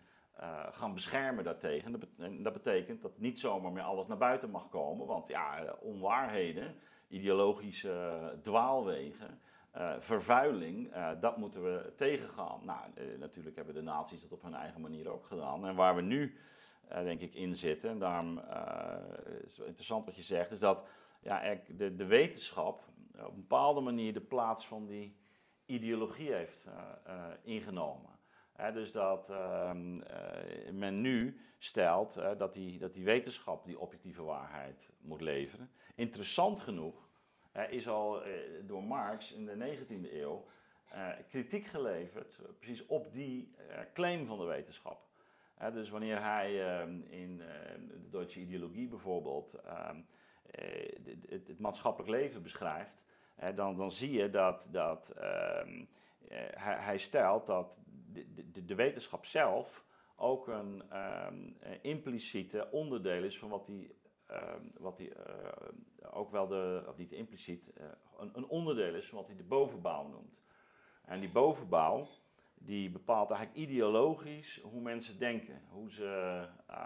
gaan 0.70 0.94
beschermen 0.94 1.44
daartegen. 1.44 2.00
En 2.18 2.42
dat 2.42 2.52
betekent 2.52 3.02
dat 3.02 3.18
niet 3.18 3.38
zomaar 3.38 3.72
meer 3.72 3.82
alles 3.82 4.06
naar 4.06 4.16
buiten 4.16 4.50
mag 4.50 4.68
komen, 4.68 5.06
want 5.06 5.28
ja, 5.28 5.76
onwaarheden, 5.80 6.74
ideologische 7.08 8.38
dwaalwegen, 8.42 9.40
uh, 9.76 9.94
vervuiling, 9.98 10.94
uh, 10.94 11.10
dat 11.20 11.36
moeten 11.36 11.62
we 11.62 11.92
tegengaan. 11.96 12.60
Nou, 12.64 12.80
uh, 12.98 13.18
natuurlijk 13.18 13.56
hebben 13.56 13.74
de 13.74 13.82
naties 13.82 14.20
dat 14.20 14.32
op 14.32 14.42
hun 14.42 14.54
eigen 14.54 14.80
manier 14.80 15.08
ook 15.08 15.26
gedaan. 15.26 15.66
En 15.66 15.74
waar 15.74 15.96
we 15.96 16.02
nu, 16.02 16.36
denk 16.88 17.20
ik, 17.20 17.34
in 17.34 17.56
zitten, 17.56 17.90
en 17.90 17.98
daarom 17.98 18.38
is 19.44 19.56
het 19.56 19.66
interessant 19.66 20.04
wat 20.04 20.16
je 20.16 20.22
zegt, 20.22 20.50
is 20.50 20.58
dat 20.58 20.84
ja, 21.20 21.58
de, 21.68 21.94
de 21.94 22.06
wetenschap 22.06 22.84
op 23.18 23.28
een 23.28 23.40
bepaalde 23.40 23.80
manier 23.80 24.12
de 24.12 24.20
plaats 24.20 24.66
van 24.66 24.86
die 24.86 25.16
ideologie 25.64 26.32
heeft 26.32 26.66
ingenomen. 27.42 28.18
dus 28.72 28.92
dat 28.92 29.28
ehm, 29.28 29.96
men 30.78 31.00
nu 31.00 31.40
stelt 31.58 32.20
dat, 32.38 32.52
die, 32.52 32.78
dat 32.78 32.92
die 32.92 33.04
wetenschap 33.04 33.64
die 33.64 33.78
objectieve 33.78 34.22
waarheid 34.22 34.90
moet 35.00 35.20
leveren. 35.20 35.70
Interessant 35.94 36.60
genoeg 36.60 37.05
is 37.64 37.88
al 37.88 38.22
eh, 38.22 38.32
door 38.66 38.82
Marx 38.82 39.32
in 39.32 39.44
de 39.44 39.76
19e 39.76 40.12
eeuw 40.12 40.44
eh, 40.88 41.08
kritiek 41.28 41.66
geleverd, 41.66 42.38
eh, 42.38 42.48
precies 42.58 42.86
op 42.86 43.12
die 43.12 43.54
claim 43.92 44.26
van 44.26 44.38
de 44.38 44.44
wetenschap. 44.44 45.00
dus 45.72 45.90
wanneer 45.90 46.22
hij 46.22 46.78
ehm, 46.78 47.00
in 47.08 47.36
de 47.88 48.08
Duitse 48.10 48.40
ideologie 48.40 48.88
bijvoorbeeld 48.88 49.54
ehm, 49.54 50.00
het, 51.28 51.58
maatschappelijk 51.58 52.10
leven 52.10 52.42
beschrijft, 52.42 53.02
dan, 53.54 53.76
dan 53.76 53.90
zie 53.90 54.12
je 54.12 54.30
dat, 54.30 54.68
dat 54.70 55.10
ehm, 55.10 55.84
hij, 56.54 56.76
hij, 56.76 56.98
stelt 56.98 57.46
dat 57.46 57.80
de, 58.12 58.50
de, 58.52 58.64
de, 58.64 58.74
wetenschap 58.74 59.24
zelf 59.24 59.84
ook 60.16 60.48
een 60.48 60.82
impliciete 61.82 62.68
onderdeel 62.70 63.22
is 63.22 63.38
van 63.38 63.48
wat 63.48 63.66
die 63.66 63.95
Ehm, 64.26 64.62
wat 64.78 64.98
hij 64.98 65.12
eh, 65.12 66.08
ook 66.12 66.30
wel 66.30 66.46
de, 66.46 66.84
of 66.88 66.96
niet 66.96 67.12
impliciet, 67.12 67.70
uh, 67.78 67.84
een, 68.18 68.30
een, 68.34 68.46
onderdeel 68.46 68.94
is 68.94 69.08
van 69.08 69.18
wat 69.18 69.26
hij 69.26 69.36
de 69.36 69.42
bovenbouw 69.42 70.08
noemt. 70.08 70.40
En 71.04 71.20
die 71.20 71.30
bovenbouw, 71.30 72.06
die 72.54 72.90
bepaalt 72.90 73.30
eigenlijk 73.30 73.60
ideologisch 73.60 74.60
hoe 74.62 74.80
mensen 74.80 75.18
denken, 75.18 75.62
hoe 75.70 75.92
ze 75.92 76.42
uh, 76.70 76.76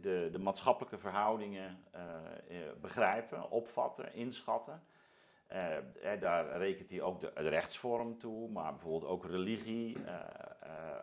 de, 0.00 0.28
de, 0.32 0.38
maatschappelijke 0.38 0.98
verhoudingen 0.98 1.84
begrijpen, 2.80 3.50
opvatten, 3.50 4.14
inschatten. 4.14 4.82
daar 6.20 6.56
rekent 6.56 6.90
hij 6.90 7.02
ook 7.02 7.20
de, 7.20 7.32
de, 7.34 7.48
rechtsvorm 7.48 8.18
toe, 8.18 8.50
maar 8.50 8.72
bijvoorbeeld 8.72 9.10
ook 9.10 9.24
religie, 9.24 9.96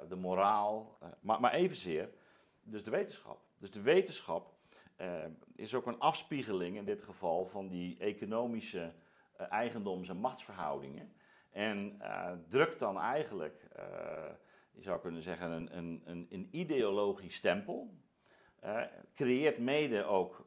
de 0.10 0.16
moraal, 0.16 0.98
maar, 1.20 1.40
maar 1.40 1.54
evenzeer 1.54 2.10
dus 2.70 2.84
de 2.84 2.92
wetenschap. 2.92 3.42
Dus 3.58 3.72
de 3.72 3.82
wetenschap 3.82 4.54
uh, 5.02 5.26
is 5.56 5.74
ook 5.74 5.86
een 5.86 6.00
afspiegeling 6.00 6.78
in 6.78 6.86
dit 6.86 7.04
geval 7.04 7.46
van 7.46 7.68
die 7.68 7.98
economische 8.00 8.94
uh, 9.40 9.52
eigendoms- 9.52 10.10
en 10.10 10.18
machtsverhoudingen. 10.18 11.14
En 11.50 11.98
uh, 12.02 12.32
drukt 12.48 12.80
dan 12.80 13.00
eigenlijk, 13.00 13.68
je 14.72 14.82
zou 14.82 15.00
kunnen 15.00 15.22
zeggen, 15.22 15.52
een, 15.52 15.78
een, 15.78 16.02
een, 16.06 16.28
een 16.30 16.48
ideologisch 16.52 17.36
stempel. 17.36 17.94
creëert 19.14 19.58
mede 19.58 20.04
ook 20.04 20.46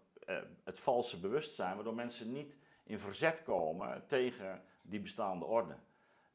het 0.65 0.81
valse 0.81 1.21
bewustzijn, 1.21 1.75
waardoor 1.75 1.95
mensen 1.95 2.33
niet 2.33 2.59
in 2.85 2.99
verzet 2.99 3.43
komen 3.43 4.07
tegen 4.07 4.63
die 4.83 5.01
bestaande 5.01 5.45
orde. 5.45 5.77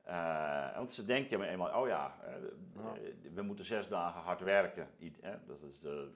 Uh, 0.07 0.75
want 0.75 0.91
ze 0.91 1.05
denken 1.05 1.41
eenmaal, 1.41 1.81
oh 1.81 1.87
ja, 1.87 2.15
uh, 2.75 2.85
we 3.33 3.41
moeten 3.41 3.65
zes 3.65 3.87
dagen 3.87 4.21
hard 4.21 4.41
werken. 4.41 4.87
dat 5.47 5.61
is 5.61 5.79
de 5.79 6.11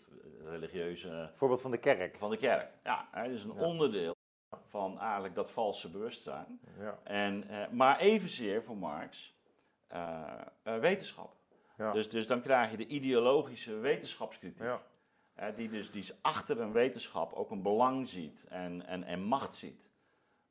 religieuze... 0.45 1.31
Voorbeeld 1.35 1.61
van 1.61 1.71
de 1.71 1.77
kerk. 1.77 2.17
Van 2.17 2.29
de 2.29 2.37
kerk, 2.37 2.71
ja. 2.83 3.07
Het 3.11 3.31
is 3.31 3.43
een 3.43 3.51
onderdeel 3.51 4.15
van 4.67 4.99
eigenlijk 4.99 5.35
dat 5.35 5.51
valse 5.51 5.89
bewustzijn. 5.89 6.59
Ja. 6.79 6.99
En, 7.03 7.49
eh, 7.49 7.69
maar 7.69 7.99
evenzeer 7.99 8.63
voor 8.63 8.77
Marx 8.77 9.35
eh, 9.87 10.21
eh, 10.63 10.79
wetenschap. 10.79 11.35
Ja. 11.77 11.91
Dus, 11.91 12.09
dus 12.09 12.27
dan 12.27 12.41
krijg 12.41 12.71
je 12.71 12.77
de 12.77 12.87
ideologische 12.87 13.75
wetenschapskritiek. 13.75 14.67
Die 15.55 15.69
dus 15.69 15.91
die 15.91 16.05
achter 16.21 16.59
een 16.59 16.71
wetenschap 16.71 17.33
ook 17.33 17.51
een 17.51 17.61
belang 17.61 18.09
ziet 18.09 18.45
en, 18.49 18.85
en, 18.85 19.03
en 19.03 19.21
macht 19.21 19.55
ziet. 19.55 19.89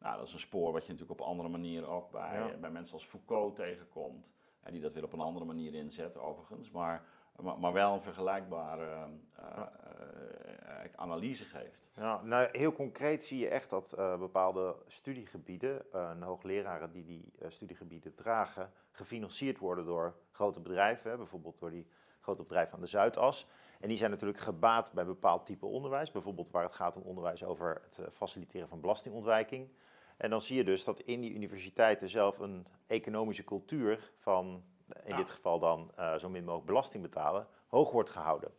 Nou, 0.00 0.16
dat 0.16 0.26
is 0.26 0.33
een 0.33 0.40
spoor 0.40 0.73
wat 0.73 0.87
je 0.87 0.92
natuurlijk 0.92 1.21
op 1.21 1.26
andere 1.26 1.49
manieren 1.49 1.88
ook 1.88 2.11
bij, 2.11 2.38
Ja. 2.38 2.57
bij 2.57 2.71
mensen 2.71 2.95
als 2.95 3.04
Foucault 3.04 3.57
tegenkomt. 3.57 4.35
Hè, 4.61 4.71
die 4.71 4.80
dat 4.80 4.95
weer 4.95 5.04
op 5.04 5.12
een 5.12 5.21
andere 5.21 5.45
manier 5.45 5.75
inzet, 5.75 6.19
overigens. 6.19 6.71
Maar, 6.71 7.04
maar, 7.40 7.59
maar 7.59 7.73
wel 7.73 7.95
een 7.95 8.00
vergelijkbare 8.00 8.85
eh, 8.85 9.47
eh, 9.47 10.85
eh, 10.85 10.90
analyse 10.95 11.45
geeft. 11.45 11.78
Ja, 11.97 12.23
nou, 12.23 12.49
heel 12.52 12.73
concreet 12.73 13.25
zie 13.25 13.38
je 13.38 13.49
echt 13.49 13.71
dat 13.71 13.95
bepaalde 14.19 14.76
studiegebieden, 14.87 15.92
en 15.92 16.23
hoogleraren 16.23 16.90
die 16.90 17.04
die 17.04 17.33
studiegebieden 17.49 18.14
dragen, 18.14 18.73
gefinancierd 18.90 19.59
worden 19.59 19.85
door 19.85 20.14
grote 20.30 20.61
bedrijven, 20.61 21.16
bijvoorbeeld 21.16 21.59
door 21.59 21.71
die 21.71 21.87
grote 22.21 22.42
bedrijven 22.42 22.75
aan 22.75 22.80
de 22.80 22.87
Zuidas. 22.87 23.47
En 23.80 23.88
die 23.88 23.96
zijn 23.99 24.10
natuurlijk 24.10 24.38
gebaat 24.40 24.92
bij 24.92 25.04
bepaald 25.04 25.46
type 25.46 25.66
onderwijs, 25.66 26.10
bijvoorbeeld 26.10 26.50
waar 26.50 26.62
het 26.62 26.75
gaat 26.75 26.96
om 26.96 27.02
onderwijs 27.02 27.44
over 27.44 27.80
het 27.84 27.99
eh, 27.99 28.06
faciliteren 28.12 28.68
van 28.68 28.80
belastingontwijking. 28.80 29.68
En 30.16 30.30
dan 30.30 30.40
zie 30.40 30.56
je 30.56 30.64
dus 30.64 30.84
dat 30.84 31.00
in 31.00 31.20
die 31.20 31.34
universiteiten 31.34 32.08
zelf 32.08 32.38
een 32.38 32.66
economische 32.87 33.44
cultuur 33.44 34.12
van, 34.18 34.62
in 35.04 35.10
Ja. 35.10 35.16
dit 35.16 35.30
geval 35.30 35.58
dan 35.58 35.90
eh, 35.96 36.14
zo 36.16 36.28
min 36.28 36.44
mogelijk 36.44 36.66
belasting 36.66 37.02
betalen, 37.02 37.46
hoog 37.66 37.90
wordt 37.90 38.10
gehouden. 38.10 38.50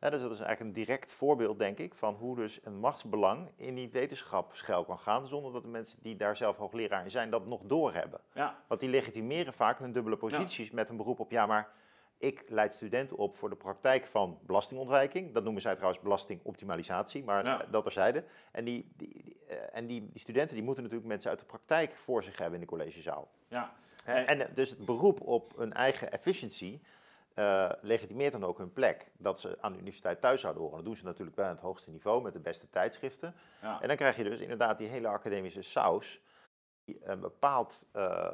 Dus 0.00 0.10
dat 0.20 0.30
is 0.30 0.38
eigenlijk 0.40 0.60
een 0.60 0.72
direct 0.84 1.12
voorbeeld, 1.12 1.58
denk 1.58 1.78
ik, 1.78 1.94
van 1.94 2.14
hoe 2.14 2.36
dus 2.36 2.60
een 2.64 2.78
machtsbelang 2.78 3.50
in 3.56 3.74
die 3.74 3.90
wetenschap 3.90 4.54
schuil 4.54 4.84
kan 4.84 4.98
gaan, 4.98 5.26
zonder 5.26 5.52
dat 5.52 5.62
de 5.62 5.68
mensen 5.68 5.98
die 6.02 6.16
daar 6.16 6.36
zelf 6.36 6.56
hoogleraar 6.56 7.04
in 7.04 7.10
zijn, 7.10 7.30
dat 7.30 7.46
nog 7.46 7.60
doorhebben. 7.64 8.20
Ja, 8.34 8.62
Want 8.68 8.80
die 8.80 8.88
legitimeren 8.90 9.52
vaak 9.52 9.78
hun 9.78 9.92
dubbele 9.92 10.16
posities 10.16 10.70
met 10.70 10.88
een 10.88 10.96
beroep 10.96 11.20
op, 11.20 11.30
ja, 11.30 11.46
maar 11.46 11.72
ik 12.18 12.44
leid 12.48 12.74
studenten 12.74 13.16
op 13.16 13.34
voor 13.36 13.50
de 13.50 13.56
praktijk 13.56 14.06
van 14.06 14.38
belastingontwijking. 14.42 15.34
Dat 15.34 15.42
noemen 15.44 15.62
zij 15.62 15.74
trouwens 15.74 16.02
belastingoptimalisatie, 16.02 17.24
maar 17.24 17.44
Ja. 17.44 17.64
dat 17.70 17.82
terzijde. 17.82 18.24
En, 18.52 18.64
die, 18.64 18.92
die, 18.96 19.22
die, 19.24 19.36
eh, 19.48 19.56
en 19.76 19.86
die, 19.86 20.08
die 20.10 20.20
studenten 20.20 20.54
die 20.54 20.64
moeten 20.64 20.82
natuurlijk 20.82 21.10
mensen 21.10 21.30
uit 21.30 21.38
de 21.38 21.44
praktijk 21.46 21.96
voor 21.96 22.22
zich 22.22 22.36
hebben 22.38 22.54
in 22.54 22.60
de 22.60 22.66
collegezaal. 22.70 23.28
ja. 23.48 23.72
Hè, 24.04 24.12
En- 24.14 24.26
En 24.26 24.48
eh, 24.48 24.54
dus 24.54 24.70
het 24.70 24.84
beroep 24.84 25.20
op 25.20 25.56
hun 25.56 25.72
eigen 25.72 26.12
efficiency 26.12 26.80
eh, 27.34 27.70
legitimeert 27.80 28.32
dan 28.32 28.44
ook 28.44 28.58
hun 28.58 28.72
plek. 28.72 29.06
Dat 29.18 29.40
ze 29.40 29.58
aan 29.60 29.72
de 29.72 29.78
universiteit 29.78 30.20
thuis 30.20 30.40
zouden 30.40 30.62
horen. 30.62 30.76
Dat 30.78 30.86
doen 30.86 30.96
ze 30.96 31.04
natuurlijk 31.04 31.36
bij 31.36 31.48
het 31.48 31.60
hoogste 31.60 31.90
niveau 31.90 32.22
met 32.22 32.32
de 32.32 32.38
beste 32.40 32.70
tijdschriften. 32.70 33.34
ja. 33.62 33.80
En 33.82 33.88
dan 33.88 33.96
krijg 33.96 34.16
je 34.16 34.24
dus 34.24 34.40
inderdaad 34.40 34.78
die 34.78 34.88
hele 34.88 35.08
academische 35.08 35.62
saus. 35.62 36.20
Een, 36.86 37.20
bepaald, 37.20 37.86
eh, 37.92 38.26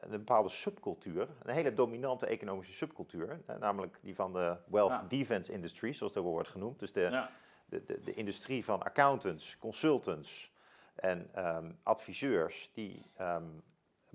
een 0.00 0.10
bepaalde 0.10 0.48
subcultuur, 0.48 1.28
een 1.42 1.54
hele 1.54 1.74
dominante 1.74 2.26
economische 2.26 2.72
subcultuur, 2.74 3.40
eh, 3.46 3.56
namelijk 3.56 3.98
die 4.02 4.14
van 4.14 4.32
de 4.32 4.56
wealth 4.66 4.90
Ja. 4.90 5.04
defense 5.08 5.52
industry, 5.52 5.92
zoals 5.92 6.12
dat 6.12 6.22
wordt 6.24 6.48
genoemd. 6.48 6.78
Dus 6.78 6.92
de, 6.92 7.00
ja. 7.00 7.30
de, 7.66 7.84
de, 7.84 8.00
de 8.00 8.12
industrie 8.12 8.64
van 8.64 8.82
accountants, 8.82 9.58
consultants 9.58 10.52
en 10.94 11.28
ehm, 11.32 11.72
adviseurs 11.82 12.70
die 12.74 13.10
ehm, 13.16 13.44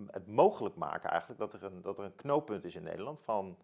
het 0.08 0.27
mogelijk 0.27 0.75
maken 0.75 1.10
eigenlijk 1.10 1.39
dat 1.39 1.53
er, 1.53 1.63
een, 1.63 1.81
dat 1.81 1.98
er 1.98 2.03
een 2.03 2.15
knooppunt 2.15 2.65
is 2.65 2.75
in 2.75 2.84
Nederland 2.84 3.22
van 3.22 3.58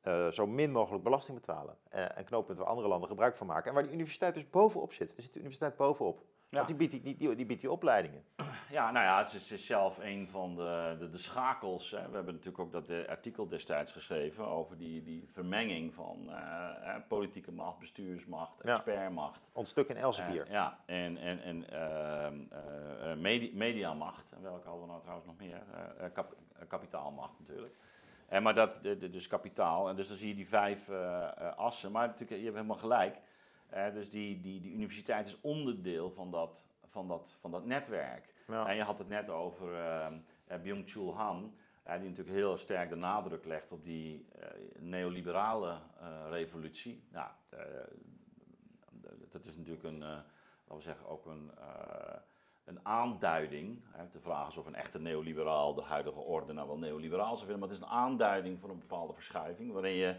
eh, 0.00 0.30
zo 0.30 0.46
min 0.46 0.70
mogelijk 0.72 1.04
belasting 1.04 1.40
betalen. 1.40 1.76
Eh, 1.88 2.04
een 2.14 2.24
knooppunt 2.24 2.58
waar 2.58 2.66
andere 2.66 2.88
landen 2.88 3.08
gebruik 3.08 3.36
van 3.36 3.46
maken. 3.46 3.68
En 3.68 3.74
waar 3.74 3.82
die 3.82 3.92
universiteit 3.92 4.34
dus 4.34 4.50
bovenop 4.50 4.92
zit. 4.92 5.16
Er 5.16 5.22
zit 5.22 5.32
de 5.32 5.38
universiteit 5.38 5.76
bovenop. 5.76 6.22
Ja. 6.54 6.64
Want 6.64 6.78
die 6.78 6.88
biedt 6.88 6.90
die, 6.92 7.00
die, 7.02 7.16
die, 7.28 7.34
die 7.36 7.46
biedt 7.46 7.60
die 7.60 7.70
opleidingen. 7.70 8.24
Ja, 8.70 8.90
nou 8.90 9.04
ja, 9.04 9.18
het 9.18 9.32
is, 9.50 9.66
zelf 9.66 9.98
een 9.98 10.28
van 10.28 10.54
de, 10.56 10.96
de, 10.98 11.08
de 11.10 11.18
schakels. 11.18 11.90
Hè. 11.90 12.08
We 12.08 12.14
hebben 12.14 12.34
natuurlijk 12.34 12.58
ook 12.64 12.72
dat 12.72 12.88
eh, 12.88 13.08
artikel 13.08 13.48
destijds 13.48 13.92
geschreven 13.92 14.46
over 14.46 14.76
die, 14.78 15.02
die 15.02 15.28
vermenging 15.32 15.94
van 15.94 16.30
eh, 16.30 16.94
politieke 17.08 17.52
macht, 17.52 17.78
bestuursmacht, 17.78 18.60
expertmacht. 18.60 19.50
Ons 19.52 19.68
stuk 19.68 19.88
in 19.88 19.96
Elsevier. 19.96 20.44
Eh, 20.46 20.52
ja, 20.52 20.78
en, 20.86 21.16
en, 21.16 21.42
en 21.42 21.70
eh, 21.70 23.14
medi- 23.16 23.50
mediamacht. 23.54 24.32
En 24.32 24.42
welke 24.42 24.64
hadden 24.68 24.82
we 24.84 24.88
nou 24.90 25.00
trouwens 25.00 25.26
nog 25.26 25.36
meer? 25.38 25.62
Kap- 26.12 26.36
kapitaalmacht 26.68 27.38
natuurlijk. 27.38 27.74
En 28.28 28.42
maar 28.42 28.54
dat, 28.54 28.78
de, 28.82 28.96
de- 28.96 29.10
dus 29.10 29.26
kapitaal. 29.26 29.88
En 29.88 29.96
dus 29.96 30.08
dan 30.08 30.16
zie 30.16 30.28
je 30.28 30.34
die 30.34 30.48
vijf 30.48 30.90
assen. 31.56 31.92
Maar 31.92 32.06
natuurlijk, 32.06 32.30
je 32.38 32.44
hebt 32.44 32.56
helemaal 32.56 32.76
gelijk. 32.76 33.16
Eh, 33.74 33.92
dus 33.92 34.10
die, 34.10 34.40
die, 34.40 34.60
die 34.60 34.72
universiteit 34.72 35.28
is 35.28 35.40
onderdeel 35.40 36.10
van 36.10 36.30
dat, 36.30 36.66
van 36.86 37.08
dat, 37.08 37.34
van 37.38 37.50
dat 37.50 37.64
netwerk. 37.64 38.34
Ja. 38.46 38.66
En 38.68 38.76
je 38.76 38.82
had 38.82 38.98
het 38.98 39.08
net 39.08 39.30
over 39.30 39.74
ehm, 39.74 40.18
eh, 40.46 40.58
Byung-Chul 40.60 41.14
Han. 41.16 41.54
eh, 41.82 41.98
die 41.98 42.08
natuurlijk 42.08 42.36
heel 42.36 42.56
sterk 42.56 42.88
de 42.88 42.94
nadruk 42.96 43.44
legt 43.44 43.72
op 43.72 43.84
die 43.84 44.26
eh, 44.38 44.48
neoliberale 44.78 45.78
eh, 46.00 46.24
revolutie. 46.30 47.04
Nou, 47.10 47.30
eh, 47.48 47.58
dat 49.28 49.44
is 49.44 49.56
natuurlijk 49.56 49.84
een, 49.84 50.02
eh, 50.02 50.08
laten 50.08 50.76
we 50.76 50.80
zeggen, 50.80 51.06
ook 51.06 51.26
een, 51.26 51.50
eh, 51.58 52.16
een 52.64 52.86
aanduiding. 52.86 53.82
De 54.12 54.20
vraag 54.20 54.48
is 54.48 54.56
of 54.56 54.66
een 54.66 54.74
echte 54.74 55.00
neoliberaal 55.00 55.74
de 55.74 55.82
huidige 55.82 56.20
orde 56.20 56.52
nou 56.52 56.66
wel 56.66 56.78
neoliberaal 56.78 57.36
zou 57.36 57.46
vinden, 57.46 57.58
maar 57.58 57.68
het 57.68 57.78
is 57.78 57.84
een 57.84 57.92
aanduiding 57.92 58.60
voor 58.60 58.70
een 58.70 58.78
bepaalde 58.78 59.14
verschuiving, 59.14 59.72
waarin 59.72 59.94
je 59.94 60.16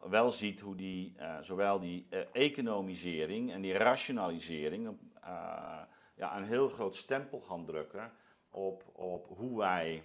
wel 0.00 0.30
ziet 0.30 0.60
hoe 0.60 0.74
die, 0.74 1.14
eh, 1.16 1.36
zowel 1.40 1.80
die 1.80 2.06
eh, 2.10 2.20
economisering 2.32 3.52
en 3.52 3.60
die 3.60 3.72
rationalisering 3.72 4.98
eh, 5.22 5.80
ja, 6.14 6.36
een 6.36 6.44
heel 6.44 6.68
groot 6.68 6.94
stempel 6.94 7.40
gaan 7.40 7.64
drukken 7.64 8.12
op, 8.50 8.84
op 8.92 9.26
hoe 9.36 9.58
wij 9.58 10.02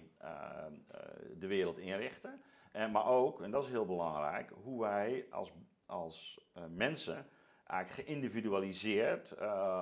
de 1.38 1.46
wereld 1.46 1.78
inrichten. 1.78 2.42
En, 2.72 2.90
maar 2.90 3.06
ook, 3.06 3.42
en 3.42 3.50
dat 3.50 3.64
is 3.64 3.70
heel 3.70 3.84
belangrijk, 3.84 4.50
hoe 4.62 4.80
wij 4.80 5.26
als, 5.30 5.52
als 5.86 6.46
mensen 6.68 7.26
eigenlijk 7.66 8.08
geïndividualiseerd 8.08 9.34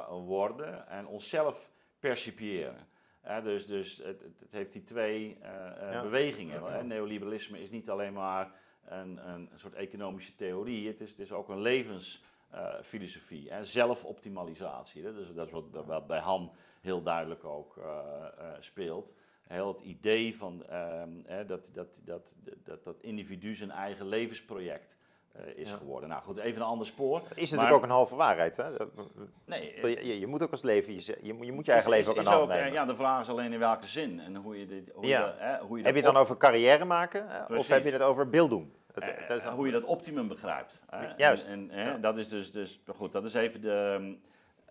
worden 0.09 0.89
en 0.89 1.07
onszelf 1.07 1.71
percipiëren. 1.99 2.89
Dus 3.43 3.67
dus 3.67 3.97
het, 3.97 4.23
het, 4.41 4.53
heeft 4.53 4.73
die 4.73 4.83
twee 4.83 5.39
Ja. 5.41 6.03
bewegingen. 6.03 6.65
Hè. 6.65 6.85
Neoliberalisme 6.85 7.63
is 7.63 7.71
niet 7.71 7.91
alleen 7.91 8.13
maar 8.13 8.53
een, 8.85 9.29
een 9.29 9.49
soort 9.55 9.75
economische 9.75 10.35
theorie, 10.35 10.89
het 10.89 11.01
is, 11.01 11.11
het 11.11 11.21
is 11.21 11.33
ook 11.33 11.49
een 11.49 11.61
levensfilosofie. 11.61 13.51
hè. 13.51 13.65
Zelfoptimalisatie. 13.65 15.03
hè. 15.03 15.15
Dus 15.15 15.33
dat 15.35 15.47
is 15.47 15.53
wat, 15.53 15.65
wat 15.87 16.07
bij 16.07 16.21
Han 16.21 16.53
heel 16.81 17.03
duidelijk 17.03 17.45
ook 17.45 17.77
eh, 17.77 17.85
eh, 18.39 18.55
speelt. 18.61 19.15
Heel 19.43 19.69
het 19.69 19.81
idee 19.81 20.37
van 20.37 20.67
ehm, 20.67 21.47
dat, 21.47 21.71
dat, 21.73 22.01
dat, 22.05 22.35
dat 22.65 22.85
dat 22.85 23.01
individu 23.01 23.55
zijn 23.55 23.71
eigen 23.71 24.07
levensproject 24.07 24.93
eh, 24.93 25.02
is 25.55 25.71
Ja. 25.71 25.77
geworden. 25.77 26.09
Nou 26.09 26.23
goed, 26.23 26.37
even 26.37 26.61
een 26.61 26.67
ander 26.67 26.87
spoor. 26.87 27.19
Is 27.21 27.27
Maar- 27.27 27.37
natuurlijk 27.39 27.73
ook 27.73 27.83
een 27.83 27.91
halve 27.97 28.15
waarheid. 28.17 28.57
Hè? 28.57 28.65
Nee, 29.47 29.75
Je, 29.83 30.07
je, 30.07 30.19
je 30.21 30.27
moet 30.27 30.43
ook 30.43 30.51
als 30.51 30.63
leven, 30.63 30.95
je, 30.95 31.19
je, 31.23 31.53
moet- 31.53 31.67
je 31.67 31.73
eigen 31.73 31.91
leven 31.91 32.17
ook 32.17 32.23
de 32.23 32.31
hand 32.31 32.51
eh, 32.51 32.57
nemen. 32.57 32.73
Ja, 32.73 32.85
de 32.85 32.95
vraag 32.97 33.21
is 33.21 33.29
alleen 33.29 33.53
in 33.53 33.59
welke 33.59 33.87
zin 33.87 34.21
en 34.21 34.37
hoe 34.37 34.59
je, 34.59 34.67
dit, 34.67 34.91
hoe 34.95 35.07
Ja. 35.07 35.35
hè, 35.39 35.59
hoe 35.59 35.79
je 35.79 35.85
heb 35.85 35.95
je 35.95 36.01
het 36.03 36.13
dan 36.13 36.21
over 36.23 36.37
carrière 36.37 36.85
maken 36.85 37.27
of 37.51 37.69
heb 37.69 37.85
je 37.85 37.91
het 37.93 38.03
over 38.03 38.29
beelddoen? 38.29 38.73
Eh, 38.95 39.09
dat 39.29 39.37
is 39.39 39.45
dan- 39.45 39.55
hoe 39.55 39.67
je 39.67 39.73
dat 39.73 39.85
optimum 39.85 40.29
begrijpt. 40.29 40.83
hè. 40.91 41.13
Juist. 41.17 41.45
En, 41.47 41.71
en, 41.71 41.79
hè, 41.79 41.91
Ja. 41.91 41.97
dat 41.99 42.17
is 42.17 42.29
dus, 42.29 42.53
dus, 42.53 42.81
goed, 42.95 43.13
dat 43.13 43.25
is 43.25 43.35
even 43.35 43.61
de... 43.61 44.17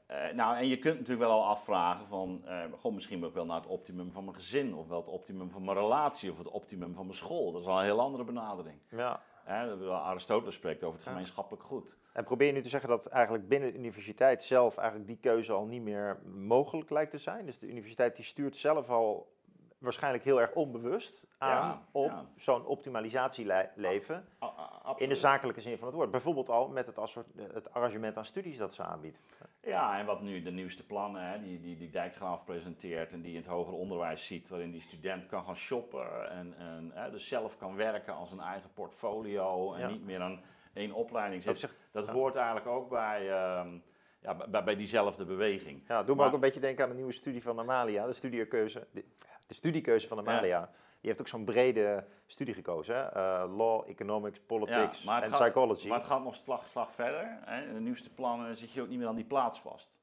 eh, 0.07 0.17
nou, 0.33 0.57
en 0.57 0.67
je 0.67 0.77
kunt 0.77 0.97
natuurlijk 0.99 1.27
wel 1.29 1.41
al 1.41 1.45
afvragen 1.47 2.05
van, 2.07 2.41
eh 2.45 2.59
goh, 2.79 2.93
misschien 2.93 3.19
wil 3.19 3.27
ik 3.29 3.33
wel 3.35 3.45
naar 3.45 3.55
het 3.57 3.67
optimum 3.67 4.11
van 4.11 4.23
mijn 4.23 4.35
gezin, 4.35 4.75
of 4.75 4.87
wel 4.87 4.97
het 4.99 5.07
optimum 5.09 5.49
van 5.49 5.63
mijn 5.65 5.77
relatie, 5.77 6.31
of 6.31 6.37
het 6.37 6.47
optimum 6.49 6.93
van 6.93 7.05
mijn 7.05 7.17
school. 7.17 7.51
Dat 7.51 7.61
is 7.61 7.67
al 7.67 7.77
een 7.77 7.83
heel 7.83 7.99
andere 7.99 8.23
benadering. 8.23 8.75
ja. 8.89 9.21
Hè, 9.43 9.89
Aristoteles 9.91 10.55
spreekt 10.55 10.83
over 10.83 10.99
het 10.99 11.07
gemeenschappelijk 11.07 11.63
goed. 11.63 11.97
En 12.13 12.23
probeer 12.23 12.47
je 12.47 12.53
nu 12.53 12.61
te 12.61 12.69
zeggen 12.69 12.89
dat 12.89 13.05
eigenlijk 13.05 13.47
binnen 13.47 13.71
de 13.71 13.77
universiteit 13.77 14.43
zelf 14.43 14.77
eigenlijk 14.77 15.07
die 15.07 15.17
keuze 15.17 15.51
al 15.51 15.65
niet 15.65 15.81
meer 15.81 16.19
mogelijk 16.25 16.89
lijkt 16.89 17.11
te 17.11 17.17
zijn? 17.17 17.45
Dus 17.45 17.59
de 17.59 17.67
universiteit 17.67 18.15
die 18.15 18.25
stuurt 18.25 18.55
zelf 18.55 18.89
al 18.89 19.33
waarschijnlijk 19.81 20.23
heel 20.23 20.41
erg 20.41 20.51
onbewust 20.53 21.27
aan 21.37 21.49
Ja, 21.67 21.81
op 21.91 22.09
ja. 22.09 22.25
zo'n 22.37 22.65
optimalisatieleven 22.65 24.25
a- 24.43 24.93
in 24.97 25.09
de 25.09 25.15
zakelijke 25.15 25.61
zin 25.61 25.77
van 25.77 25.87
het 25.87 25.95
woord. 25.95 26.11
Bijvoorbeeld 26.11 26.49
al 26.49 26.67
met 26.67 26.87
het, 26.87 27.15
het 27.53 27.73
arrangement 27.73 28.17
aan 28.17 28.25
studies 28.25 28.57
dat 28.57 28.73
ze 28.73 28.83
aanbiedt. 28.83 29.19
Ja, 29.61 29.99
en 29.99 30.05
wat 30.05 30.21
nu 30.21 30.41
de 30.41 30.51
nieuwste 30.51 30.85
plannen, 30.85 31.21
hè, 31.23 31.41
die, 31.41 31.61
die, 31.61 31.77
die 31.77 31.89
Dijkgraaf 31.89 32.43
presenteert 32.45 33.11
en 33.11 33.21
die 33.21 33.31
in 33.31 33.37
het 33.37 33.47
hoger 33.47 33.73
onderwijs 33.73 34.25
ziet, 34.27 34.49
waarin 34.49 34.71
die 34.71 34.81
student 34.81 35.25
kan 35.27 35.43
gaan 35.43 35.55
shoppen 35.55 36.29
en, 36.31 36.53
en 36.57 36.91
hè, 36.93 37.11
dus 37.11 37.27
zelf 37.27 37.57
kan 37.57 37.75
werken 37.75 38.13
als 38.15 38.31
een 38.31 38.39
eigen 38.39 38.69
portfolio 38.73 39.73
en 39.73 39.79
Ja. 39.79 39.87
niet 39.87 40.05
meer 40.05 40.21
aan 40.21 40.41
één 40.73 40.91
opleiding 40.91 41.43
Dat 41.43 41.57
zit. 41.57 41.69
zegt- 41.69 41.81
Dat 41.91 42.09
hoort 42.09 42.35
eigenlijk 42.35 42.67
ook 42.67 42.89
bij, 42.89 43.31
ehm, 43.31 43.77
ja, 44.21 44.35
bij, 44.35 44.63
bij 44.63 44.75
diezelfde 44.75 45.25
beweging. 45.25 45.83
Ja, 45.87 46.03
doe 46.03 46.09
me 46.15 46.15
Maar- 46.15 46.27
ook 46.27 46.33
een 46.33 46.39
beetje 46.39 46.59
denken 46.59 46.83
aan 46.83 46.89
de 46.89 46.95
nieuwe 46.95 47.11
studie 47.11 47.41
van 47.41 47.59
Amalia, 47.59 48.05
de 48.05 48.13
studiekeuze, 48.13 48.87
de, 48.91 49.05
de 49.47 49.53
studiekeuze 49.53 50.07
van 50.07 50.17
Amalia. 50.17 50.71
Die 50.99 51.09
heeft 51.09 51.19
ook 51.21 51.27
zo'n 51.27 51.45
brede 51.45 52.05
studie 52.25 52.53
gekozen. 52.53 52.95
Hè? 52.95 53.01
Eh, 53.01 53.55
law, 53.55 53.89
economics, 53.89 54.39
politics 54.39 55.05
en 55.05 55.31
psychology. 55.31 55.87
Maar 55.87 55.97
het 55.97 56.07
gaat 56.07 56.23
nog 56.23 56.35
slag, 56.35 56.65
slag 56.65 56.91
verder. 56.91 57.37
Hè. 57.41 57.67
In 57.67 57.73
de 57.73 57.79
nieuwste 57.79 58.13
plannen 58.13 58.57
zit 58.57 58.71
je 58.71 58.81
ook 58.81 58.87
niet 58.87 58.99
meer 58.99 59.07
aan 59.07 59.15
die 59.15 59.25
plaats 59.25 59.59
vast. 59.59 59.99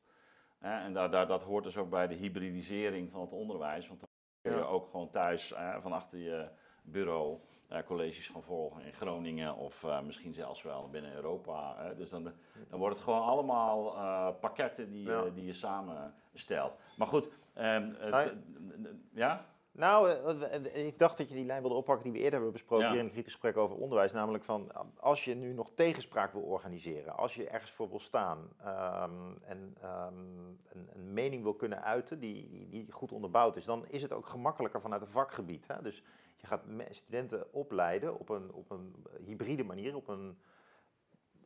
en 0.59 0.93
daar, 0.93 1.11
daar, 1.11 1.27
dat 1.27 1.43
hoort 1.43 1.65
dus 1.65 1.77
ook 1.77 1.91
bij 1.91 2.07
de 2.07 2.15
hybridisering 2.15 3.11
van 3.11 3.21
het 3.21 3.33
onderwijs. 3.33 3.89
Want 3.89 4.01
dan 4.01 4.09
kun 4.43 4.53
je 4.53 4.67
ook 4.67 4.91
gewoon 4.91 5.11
thuis 5.11 5.55
van 5.81 5.93
achter 5.93 6.19
je 6.19 6.49
bureau 6.91 7.39
uh, 7.73 7.79
colleges 7.87 8.29
gaan 8.29 8.43
volgen 8.43 8.85
in 8.85 8.93
Groningen 8.93 9.57
of 9.57 9.83
uh, 9.83 10.01
misschien 10.01 10.35
zelfs 10.35 10.63
wel 10.63 10.89
binnen 10.91 11.15
Europa. 11.15 11.75
Hè. 11.79 11.95
Dus 11.95 12.11
dan, 12.11 12.33
dan 12.69 12.79
wordt 12.79 12.95
het 12.95 13.05
gewoon 13.05 13.23
allemaal 13.23 13.95
uh, 13.95 14.29
pakketten 14.41 14.91
die, 14.91 15.07
ja. 15.07 15.25
die 15.35 15.45
je 15.45 15.53
samenstelt. 15.53 16.79
Maar 16.97 17.07
goed, 17.07 17.29
um, 17.59 17.97
ja? 19.13 19.47
Nou, 19.73 20.11
ik 20.73 20.99
dacht 20.99 21.19
dat 21.19 21.29
je 21.29 21.35
die 21.35 21.45
lijn 21.45 21.61
wilde 21.61 21.77
oppakken 21.77 22.05
die 22.05 22.13
we 22.13 22.19
eerder 22.19 22.35
hebben 22.35 22.53
besproken 22.53 22.87
ja. 22.87 22.91
hier 22.91 23.01
in 23.01 23.07
een 23.07 23.13
kritisch 23.13 23.33
gesprek 23.33 23.57
over 23.57 23.77
onderwijs. 23.77 24.13
Namelijk 24.13 24.45
van, 24.45 24.73
als 24.97 25.25
je 25.25 25.35
nu 25.35 25.53
nog 25.53 25.71
tegenspraak 25.75 26.33
wil 26.33 26.43
organiseren, 26.43 27.17
als 27.17 27.35
je 27.35 27.49
ergens 27.49 27.71
voor 27.71 27.89
wil 27.89 28.01
staan 28.01 28.39
um, 28.39 29.39
en 29.43 29.77
um, 29.85 30.59
een, 30.69 30.89
een, 30.93 31.13
mening 31.13 31.43
wil 31.43 31.55
kunnen 31.55 31.83
uiten 31.83 32.19
die, 32.19 32.49
die, 32.49 32.69
die, 32.69 32.93
goed 32.93 33.13
onderbouwd 33.13 33.57
is, 33.57 33.65
dan 33.65 33.87
is 33.87 34.03
het 34.03 34.13
ook 34.13 34.27
gemakkelijker 34.27 34.81
vanuit 34.81 35.03
een 35.03 35.09
vakgebied. 35.09 35.67
Hè? 35.67 35.83
Dus 35.83 36.03
je 36.41 36.47
gaat 36.47 36.63
studenten 36.91 37.53
opleiden 37.53 38.19
op 38.19 38.29
een, 38.29 38.53
op 38.53 38.71
een 38.71 39.07
hybride 39.25 39.65
manier, 39.65 39.97
op 39.97 40.09
een 40.09 40.39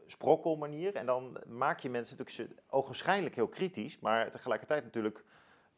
sprokkelmanier. 0.06 0.94
En 0.94 1.06
dan 1.06 1.38
maak 1.46 1.80
je 1.80 1.90
mensen 1.90 2.16
natuurlijk 2.18 2.60
ogenschijnlijk 2.68 3.34
heel 3.34 3.48
kritisch, 3.48 3.98
maar 3.98 4.30
tegelijkertijd 4.30 4.84
natuurlijk 4.84 5.24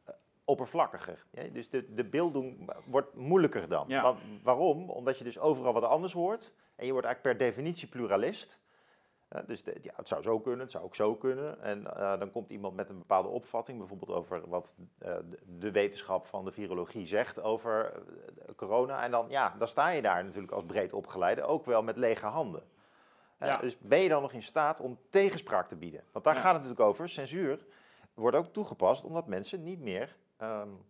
uh, 0.09 0.15
oppervlakkiger. 0.45 1.27
Ja? 1.31 1.43
Dus 1.43 1.71
de, 1.71 1.95
de 1.95 2.05
beelding 2.05 2.73
wordt 2.87 3.15
moeilijker 3.15 3.69
dan. 3.69 3.85
Ja. 3.89 4.17
waarom? 4.43 4.91
Omdat 4.91 5.19
je 5.19 5.25
dus 5.25 5.39
overal 5.39 5.73
wat 5.73 5.85
anders 5.85 6.13
hoort. 6.13 6.53
En 6.77 6.87
je 6.87 6.93
wordt 6.93 7.07
eigenlijk 7.07 7.39
per 7.39 7.47
definitie 7.47 7.89
pluralist 7.89 8.59
dus 9.47 9.63
ja, 9.83 9.93
het 9.97 10.09
zou 10.09 10.23
zo 10.23 10.41
kunnen, 10.41 10.61
het 10.61 10.71
zou 10.71 10.85
ook 10.85 10.95
zo 10.95 11.15
kunnen. 11.15 11.61
En 11.63 11.81
uh, 11.81 12.19
dan 12.19 12.31
komt 12.31 12.51
iemand 12.51 12.77
met 12.77 12.89
een 12.89 12.99
bepaalde 12.99 13.29
opvatting, 13.29 13.79
bijvoorbeeld 13.79 14.11
over 14.11 14.49
wat 14.49 14.75
uh, 14.79 15.15
de 15.59 15.71
wetenschap 15.71 16.27
van 16.27 16.45
de 16.45 16.53
virologie 16.53 17.07
zegt 17.07 17.43
over 17.43 18.03
corona. 18.57 19.03
En 19.03 19.11
dan, 19.11 19.27
ja, 19.29 19.55
dan 19.59 19.69
sta 19.69 19.89
je 19.89 20.03
daar 20.03 20.25
natuurlijk 20.25 20.53
als 20.53 20.65
breed 20.65 20.93
opgeleide 20.93 21.43
ook 21.43 21.65
wel 21.65 21.83
met 21.83 21.97
lege 21.97 22.27
handen. 22.27 22.63
Ja. 23.39 23.57
Dus 23.57 23.79
ben 23.79 23.99
je 23.99 24.09
dan 24.09 24.23
nog 24.23 24.33
in 24.33 24.43
staat 24.43 24.81
om 24.81 24.99
tegenspraak 25.11 25.69
te 25.69 25.77
bieden? 25.77 26.05
Want 26.13 26.25
daar 26.25 26.35
ja. 26.35 26.41
gaat 26.41 26.53
het 26.53 26.63
natuurlijk 26.63 26.89
over. 26.89 27.09
Censuur 27.09 27.67
wordt 28.15 28.37
ook 28.37 28.53
toegepast 28.53 29.05
omdat 29.05 29.27
mensen 29.27 29.63
niet 29.63 29.81
meer 29.81 30.17
um, 30.43 30.85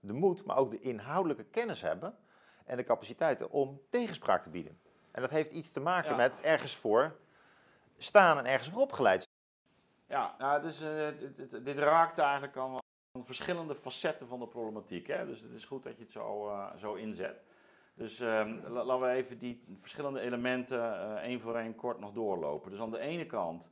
de 0.00 0.12
moed, 0.12 0.44
maar 0.44 0.56
ook 0.56 0.70
de 0.70 0.80
inhoudelijke 0.80 1.44
kennis 1.44 1.80
hebben 1.80 2.16
en 2.64 2.76
de 2.76 2.84
capaciteiten 2.84 3.50
om 3.50 3.80
tegenspraak 3.90 4.42
te 4.42 4.50
bieden. 4.50 4.78
En 5.12 5.20
dat 5.20 5.30
heeft 5.30 5.50
iets 5.50 5.70
te 5.70 5.80
maken 5.80 6.10
ja. 6.10 6.16
met 6.16 6.40
ergens 6.40 6.76
voor 6.76 7.16
staan 7.98 8.38
en 8.38 8.46
ergens 8.46 8.68
voor 8.68 8.82
opgeleid 8.82 9.22
zijn. 9.22 9.34
Ja, 10.20 10.34
nou, 10.38 10.54
het 10.54 10.64
is, 10.64 10.82
uh, 10.82 11.08
dit, 11.36 11.64
dit, 11.64 11.78
raakt 11.78 12.18
eigenlijk 12.18 12.56
aan, 12.56 12.78
aan, 13.12 13.26
verschillende 13.26 13.74
facetten 13.74 14.26
van 14.26 14.40
de 14.40 14.48
problematiek. 14.48 15.06
Hè? 15.06 15.26
Dus 15.26 15.40
het 15.40 15.52
is 15.52 15.64
goed 15.64 15.82
dat 15.82 15.96
je 15.96 16.02
het 16.02 16.12
zo, 16.12 16.48
uh, 16.48 16.76
zo 16.76 16.94
inzet. 16.94 17.42
Dus 17.94 18.20
um, 18.20 18.66
laten 18.68 19.00
we 19.00 19.08
even 19.08 19.38
die 19.38 19.64
verschillende 19.76 20.20
elementen 20.20 20.78
uh, 20.78 21.12
één 21.12 21.40
voor 21.40 21.56
één 21.56 21.74
kort 21.74 21.98
nog 21.98 22.12
doorlopen. 22.12 22.70
Dus 22.70 22.80
aan 22.80 22.90
de 22.90 22.98
ene 22.98 23.26
kant 23.26 23.70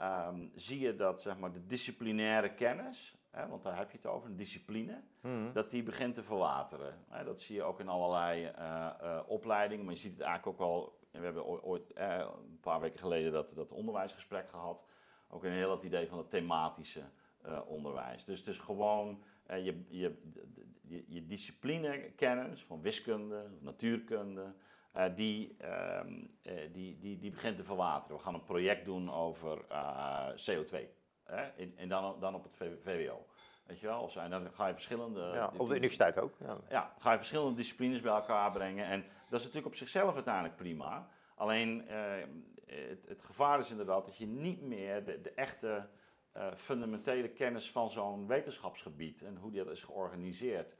um, 0.00 0.52
zie 0.54 0.80
je 0.80 0.96
dat 0.96 1.20
zeg 1.20 1.38
maar, 1.38 1.52
de 1.52 1.66
disciplinaire 1.66 2.54
kennis, 2.54 3.17
hè, 3.38 3.48
want 3.48 3.62
daar 3.62 3.76
heb 3.76 3.90
je 3.90 3.96
het 3.96 4.06
over, 4.06 4.28
een 4.28 4.36
discipline, 4.36 5.02
mm. 5.20 5.52
dat 5.52 5.70
die 5.70 5.82
begint 5.82 6.14
te 6.14 6.22
verwateren. 6.22 7.04
Hè, 7.08 7.24
dat 7.24 7.40
zie 7.40 7.54
je 7.54 7.62
ook 7.62 7.80
in 7.80 7.88
allerlei 7.88 8.52
uh, 8.58 8.90
uh, 9.02 9.20
opleidingen, 9.26 9.84
maar 9.84 9.94
je 9.94 10.00
ziet 10.00 10.12
het 10.12 10.20
eigenlijk 10.20 10.60
ook 10.60 10.68
al, 10.68 10.98
we 11.10 11.18
hebben 11.18 11.44
ooit 11.44 11.92
uh, 11.98 12.18
een 12.18 12.60
paar 12.60 12.80
weken 12.80 12.98
geleden 12.98 13.32
dat, 13.32 13.52
dat 13.54 13.72
onderwijsgesprek 13.72 14.48
gehad, 14.48 14.86
ook 15.28 15.44
een 15.44 15.52
heel 15.52 15.70
het 15.70 15.82
idee 15.82 16.08
van 16.08 16.18
het 16.18 16.30
thematische 16.30 17.02
onderwijs. 17.66 18.24
Dus 18.24 18.38
het 18.38 18.48
is 18.48 18.58
gewoon 18.58 19.22
je, 19.46 19.84
je, 19.88 20.16
je, 20.82 21.04
je 21.08 21.26
disciplinekennis 21.26 22.64
van 22.64 22.82
wiskunde, 22.82 23.50
natuurkunde, 23.60 24.54
uh, 24.96 25.04
die, 25.14 25.56
uh, 25.62 26.00
die, 26.72 26.98
die, 26.98 27.18
die 27.18 27.30
begint 27.30 27.56
te 27.56 27.64
verwateren. 27.64 28.16
We 28.16 28.22
gaan 28.22 28.34
een 28.34 28.44
project 28.44 28.84
doen 28.84 29.12
over 29.12 29.64
uh, 29.70 30.28
CO2. 30.28 30.96
Hè? 31.28 31.42
En, 31.76 31.88
dan, 31.88 32.20
dan 32.20 32.34
op 32.34 32.42
het 32.42 32.54
VWO. 32.54 33.26
Weet 33.68 33.80
je 33.80 33.86
wel? 33.86 34.02
Of 34.02 34.12
zijn, 34.12 34.30
dan 34.30 34.52
ga 34.52 34.66
je 34.66 34.74
verschillende. 34.74 35.20
Ja, 35.20 35.52
op 35.56 35.68
de 35.68 35.76
universiteit 35.76 36.18
ook. 36.18 36.34
Ja. 36.38 36.56
ja, 36.68 36.94
ga 36.98 37.10
je 37.10 37.16
verschillende 37.16 37.54
disciplines 37.54 38.00
bij 38.00 38.12
elkaar 38.12 38.52
brengen. 38.52 38.86
En 38.86 39.00
dat 39.00 39.38
is 39.38 39.46
natuurlijk 39.46 39.66
op 39.66 39.74
zichzelf 39.74 40.14
uiteindelijk 40.14 40.56
prima. 40.56 41.08
Alleen 41.34 41.88
het, 42.66 43.08
het, 43.08 43.22
gevaar 43.22 43.58
is 43.58 43.70
inderdaad 43.70 44.04
dat 44.04 44.16
je 44.16 44.26
niet 44.26 44.62
meer 44.62 45.04
de, 45.04 45.20
de 45.20 45.32
echte 45.32 45.88
fundamentele 46.54 47.28
kennis 47.28 47.70
van 47.70 47.90
zo'n 47.90 48.26
wetenschapsgebied 48.26 49.22
en 49.22 49.36
hoe 49.36 49.52
dat 49.52 49.70
is 49.70 49.82
georganiseerd 49.82 50.76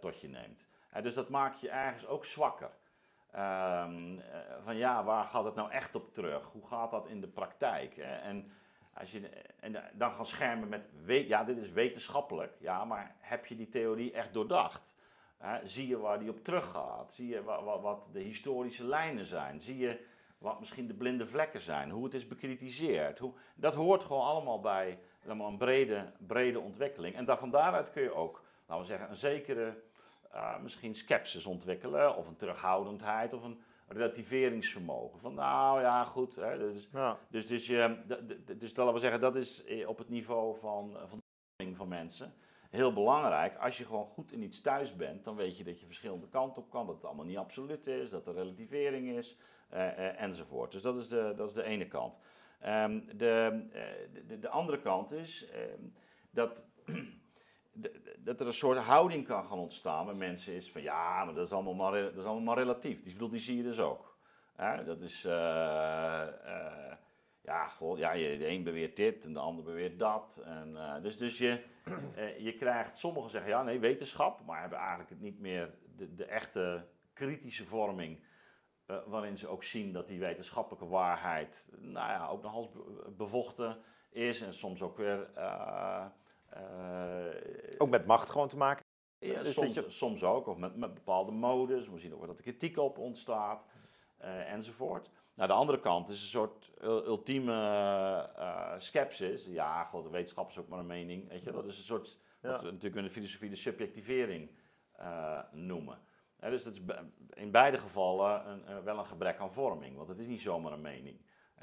tot 0.00 0.20
je 0.20 0.28
neemt. 0.28 0.68
dus 1.02 1.14
dat 1.14 1.28
maakt 1.28 1.60
je 1.60 1.70
ergens 1.70 2.06
ook 2.06 2.24
zwakker. 2.24 2.70
Um, 3.34 4.22
van 4.62 4.76
ja, 4.76 5.04
waar 5.04 5.24
gaat 5.24 5.44
het 5.44 5.54
nou 5.54 5.70
echt 5.70 5.94
op 5.94 6.12
terug? 6.12 6.44
Hoe 6.52 6.66
gaat 6.66 6.90
dat 6.90 7.06
in 7.06 7.20
de 7.20 7.28
praktijk? 7.28 7.96
En, 7.96 8.52
als 9.00 9.12
je, 9.12 9.28
en 9.60 9.76
dan 9.92 10.12
gaan 10.12 10.26
schermen 10.26 10.68
met, 10.68 10.82
ja, 11.06 11.44
dit 11.44 11.58
is 11.58 11.72
wetenschappelijk, 11.72 12.52
ja, 12.60 12.84
maar 12.84 13.16
heb 13.18 13.46
je 13.46 13.56
die 13.56 13.68
theorie 13.68 14.12
echt 14.12 14.32
doordacht? 14.32 14.94
Zie 15.64 15.88
je 15.88 15.98
waar 15.98 16.18
die 16.18 16.30
op 16.30 16.44
teruggaat? 16.44 17.12
Zie 17.12 17.28
je 17.28 17.42
wat, 17.42 17.80
wat, 17.80 18.08
de 18.12 18.20
historische 18.20 18.84
lijnen 18.84 19.26
zijn? 19.26 19.60
Zie 19.60 19.78
je 19.78 20.06
wat 20.38 20.58
misschien 20.58 20.86
de 20.86 20.94
blinde 20.94 21.26
vlekken 21.26 21.60
zijn? 21.60 21.90
Hoe 21.90 22.04
het 22.04 22.14
is 22.14 22.28
bekritiseerd? 22.28 23.18
Hoe, 23.18 23.32
dat 23.54 23.74
hoort 23.74 24.02
gewoon 24.02 24.26
allemaal 24.26 24.60
bij 24.60 24.98
een 25.24 25.56
brede, 25.56 26.12
brede 26.26 26.60
ontwikkeling. 26.60 27.14
En 27.14 27.38
van 27.38 27.50
daaruit 27.50 27.90
kun 27.90 28.02
je 28.02 28.14
ook, 28.14 28.42
laten 28.66 28.82
we 28.82 28.88
zeggen, 28.90 29.10
een 29.10 29.16
zekere 29.16 29.82
uh, 30.34 30.58
misschien 30.58 30.94
sceptisch 30.94 31.46
ontwikkelen, 31.46 32.16
of 32.16 32.28
een 32.28 32.36
terughoudendheid, 32.36 33.32
of 33.32 33.44
een 33.44 33.62
relativeringsvermogen. 33.92 35.20
Van 35.20 35.34
nou 35.34 35.80
ja, 35.80 36.04
goed. 36.04 36.36
Hè, 36.36 36.58
dus, 36.58 36.88
ja. 36.92 37.18
dus, 37.28 37.46
dus, 37.46 37.66
je, 37.66 37.96
dus 38.58 38.76
laten 38.76 38.94
we 38.94 39.00
zeggen, 39.00 39.20
dat 39.20 39.36
is 39.36 39.64
eh, 39.64 39.88
op 39.88 39.98
het 39.98 40.08
niveau 40.08 40.56
van, 40.58 40.96
van 41.06 41.18
van 41.74 41.88
mensen 41.88 42.34
heel 42.70 42.92
belangrijk. 42.92 43.56
Als 43.56 43.78
je 43.78 43.84
gewoon 43.84 44.06
goed 44.06 44.32
in 44.32 44.42
iets 44.42 44.60
thuis 44.60 44.96
bent, 44.96 45.24
dan 45.24 45.36
weet 45.36 45.56
je 45.56 45.64
dat 45.64 45.80
je 45.80 45.86
verschillende 45.86 46.28
kanten 46.28 46.62
op 46.62 46.70
kan, 46.70 46.86
dat 46.86 46.94
het 46.94 47.04
allemaal 47.04 47.24
niet 47.24 47.36
absoluut 47.36 47.86
is, 47.86 48.10
dat 48.10 48.26
er 48.26 48.34
relativering 48.34 49.08
is, 49.08 49.36
uh, 49.72 49.78
uh, 49.78 50.20
enzovoort. 50.20 50.72
Dus 50.72 50.82
dat 50.82 50.96
is 50.96 51.08
de, 51.08 51.32
dat 51.36 51.48
is 51.48 51.54
de 51.54 51.62
ene 51.62 51.88
kant. 51.88 52.18
Um, 52.66 53.06
de, 53.16 53.64
de, 54.26 54.38
de, 54.38 54.48
andere 54.48 54.80
kant 54.80 55.12
is 55.12 55.48
um, 55.74 55.94
dat 56.30 56.66
dat 58.18 58.40
er 58.40 58.46
een 58.46 58.52
soort 58.52 58.78
houding 58.78 59.26
kan 59.26 59.44
gaan 59.44 59.58
ontstaan 59.58 60.06
bij 60.06 60.14
mensen 60.14 60.54
is 60.54 60.72
van 60.72 60.82
ja, 60.82 61.24
maar 61.24 61.34
dat 61.34 61.46
is 61.46 61.52
allemaal 61.52 61.74
maar, 61.74 61.92
dat 62.02 62.16
is 62.16 62.24
allemaal 62.24 62.54
maar 62.54 62.58
relatief. 62.58 63.02
Die, 63.02 63.12
bedoel, 63.12 63.28
die 63.28 63.40
zie 63.40 63.56
je 63.56 63.62
dus 63.62 63.78
ook. 63.78 64.18
dat 64.84 65.00
is, 65.00 65.24
uh, 65.24 65.32
uh, 65.32 66.92
ja, 67.42 67.68
goh, 67.68 67.98
ja, 67.98 68.12
de 68.12 68.46
een 68.46 68.62
beweert 68.62 68.96
dit 68.96 69.24
en 69.24 69.32
de 69.32 69.38
ander 69.38 69.64
beweert 69.64 69.98
dat. 69.98 70.42
En, 70.44 70.70
uh, 70.72 71.02
dus 71.02 71.16
dus 71.16 71.38
je, 71.38 71.64
je 72.46 72.54
krijgt, 72.54 72.96
sommigen 72.96 73.30
zeggen 73.30 73.50
ja, 73.50 73.62
nee, 73.62 73.78
wetenschap, 73.78 74.44
maar 74.46 74.60
hebben 74.60 74.78
eigenlijk 74.78 75.10
het 75.10 75.20
niet 75.20 75.40
meer 75.40 75.74
de, 75.96 76.14
de 76.14 76.24
echte 76.24 76.86
kritische 77.12 77.64
vorming. 77.64 78.28
waarin 79.06 79.36
ze 79.36 79.48
ook 79.48 79.62
zien 79.62 79.92
dat 79.92 80.08
die 80.08 80.20
wetenschappelijke 80.20 80.86
waarheid, 80.86 81.68
nou 81.78 82.10
ja, 82.10 82.28
ook 82.28 82.42
nog 82.42 82.54
als 82.54 82.68
bevochten 83.16 83.78
is 84.10 84.40
en 84.40 84.54
soms 84.54 84.82
ook 84.82 84.96
weer 84.96 85.28
ook 87.78 87.90
met 87.90 88.06
macht 88.06 88.30
gewoon 88.30 88.48
te 88.48 88.56
maken? 88.56 88.84
Ja, 89.20 89.42
dus 89.42 89.52
soms, 89.52 89.74
je... 89.74 89.84
soms 89.88 90.24
ook, 90.24 90.46
of 90.46 90.56
met, 90.56 90.76
met 90.76 90.94
bepaalde 90.94 91.32
modes. 91.32 91.88
We 91.88 91.98
zien 91.98 92.14
ook 92.14 92.26
dat 92.26 92.36
er 92.36 92.42
kritiek 92.42 92.76
op 92.76 92.98
ontstaat, 92.98 93.66
uh, 94.22 94.52
enzovoort. 94.52 95.10
Nou, 95.34 95.48
de 95.48 95.54
andere 95.54 95.80
kant 95.80 96.08
is 96.08 96.22
een 96.22 96.28
soort 96.28 96.70
ultieme 96.82 97.52
uh, 98.38 98.74
skepsis. 98.78 99.46
Ja, 99.46 99.84
god, 99.84 100.04
de 100.04 100.10
wetenschap 100.10 100.48
is 100.48 100.58
ook 100.58 100.68
maar 100.68 100.78
een 100.78 100.86
mening. 100.86 101.28
Weet 101.28 101.42
je, 101.42 101.52
dat 101.52 101.66
is 101.66 101.78
een 101.78 101.84
soort, 101.84 102.18
ja. 102.42 102.50
wat 102.50 102.60
we 102.60 102.66
natuurlijk 102.66 102.96
in 102.96 103.02
de 103.02 103.10
filosofie 103.10 103.50
de 103.50 103.56
subjectivering 103.56 104.50
noemen. 105.50 105.98
dus 106.40 106.64
dat 106.64 106.74
is 106.74 106.80
in 107.34 107.50
beide 107.50 107.78
gevallen 107.78 108.48
een, 108.48 108.82
wel 108.82 108.98
een 108.98 109.06
gebrek 109.06 109.38
aan 109.38 109.52
vorming, 109.52 109.96
want 109.96 110.08
het 110.08 110.18
is 110.18 110.26
niet 110.26 110.40
zomaar 110.40 110.72
een 110.72 110.80
mening. 110.80 111.20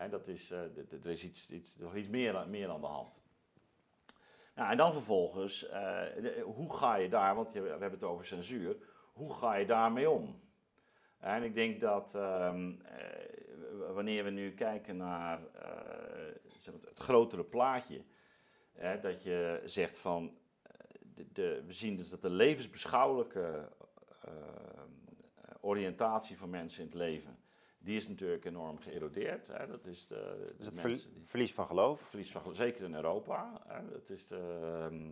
dat 0.09 0.27
is, 0.27 0.49
er 0.51 1.05
is 1.05 1.23
iets, 1.23 1.51
iets, 1.51 1.77
iets 1.95 2.07
meer, 2.07 2.49
meer 2.49 2.69
aan 2.69 2.81
de 2.81 2.87
hand. 2.87 3.21
Nou, 4.57 4.71
en 4.71 4.77
dan 4.77 4.93
vervolgens, 4.93 5.69
uh, 5.69 6.01
hoe 6.43 6.75
ga 6.75 6.95
je 6.95 7.09
daar, 7.09 7.35
want 7.35 7.51
je, 7.51 7.61
we 7.61 7.69
hebben 7.69 7.91
het 7.91 8.03
over 8.03 8.25
censuur, 8.25 8.77
hoe 9.13 9.33
ga 9.35 9.55
je 9.55 9.65
daarmee 9.65 10.09
om? 10.09 10.41
En 11.19 11.43
ik 11.43 11.53
denk 11.53 11.79
dat 11.79 12.13
um, 12.15 12.69
uh, 12.69 13.91
wanneer 13.93 14.23
we 14.23 14.29
nu 14.29 14.53
kijken 14.53 14.97
naar 14.97 15.39
uh, 15.39 15.45
het 16.85 16.99
grotere 16.99 17.43
plaatje, 17.43 18.03
dat 19.01 19.23
je 19.23 19.61
zegt 19.63 19.99
van, 19.99 20.37
de, 21.33 21.63
we 21.65 21.73
zien 21.73 21.95
dus 21.95 22.09
dat 22.09 22.21
de 22.21 22.29
levensbeschouwelijke 22.29 23.69
oriëntatie 25.61 26.37
van 26.37 26.49
mensen 26.49 26.79
in 26.81 26.87
het 26.87 26.95
leven, 26.95 27.37
die 27.79 27.95
is 27.95 28.07
natuurlijk 28.07 28.45
enorm 28.45 28.77
geërodeerd. 28.79 29.47
Hè. 29.47 29.67
Dat 29.67 29.85
is 29.87 30.07
de, 30.07 30.53
het 30.63 30.75
mensen 30.83 31.13
die- 31.13 31.21
verlies 31.25 31.53
van 31.53 31.65
geloof. 31.67 32.01
verlies 32.01 32.31
van 32.31 32.55
zeker 32.55 32.83
in 32.85 32.95
Europa. 32.95 33.61
Hè. 33.67 33.89
Dat 33.91 34.09
is 34.09 34.27
de, 34.27 34.59
ehm, 34.89 35.09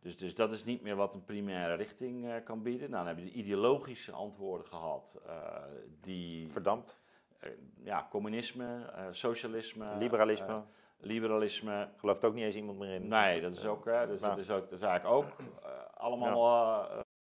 dus, 0.00 0.16
dus 0.16 0.34
dat 0.34 0.52
is 0.52 0.64
niet 0.64 0.82
meer 0.82 0.96
wat 0.96 1.14
een 1.14 1.24
primaire 1.24 1.74
richting 1.74 2.26
eh, 2.28 2.34
kan 2.44 2.62
bieden. 2.62 2.90
Nou, 2.90 3.04
dan 3.06 3.14
heb 3.16 3.24
je 3.24 3.30
de 3.32 3.38
ideologische 3.38 4.12
antwoorden 4.12 4.66
gehad, 4.66 5.18
eh, 5.26 5.62
die 6.00 6.48
Verdampt. 6.48 6.98
eh, 7.38 7.50
ja, 7.84 8.06
communisme, 8.10 8.92
socialisme, 9.10 9.96
Liberalisme. 9.98 10.62
liberalisme. 11.00 11.88
Gelooft 11.96 12.24
ook 12.24 12.34
niet 12.34 12.44
eens 12.44 12.54
iemand 12.54 12.78
meer 12.78 12.94
in. 12.94 13.08
Nee, 13.08 13.40
dat 13.40 13.54
is 13.54 13.64
ook, 13.64 13.84
dus 13.84 14.20
dat 14.20 14.38
is 14.38 14.50
ook, 14.50 14.62
dat 14.70 14.72
is 14.78 14.82
eigenlijk 14.82 15.14
ook 15.16 15.36
allemaal. 15.94 16.88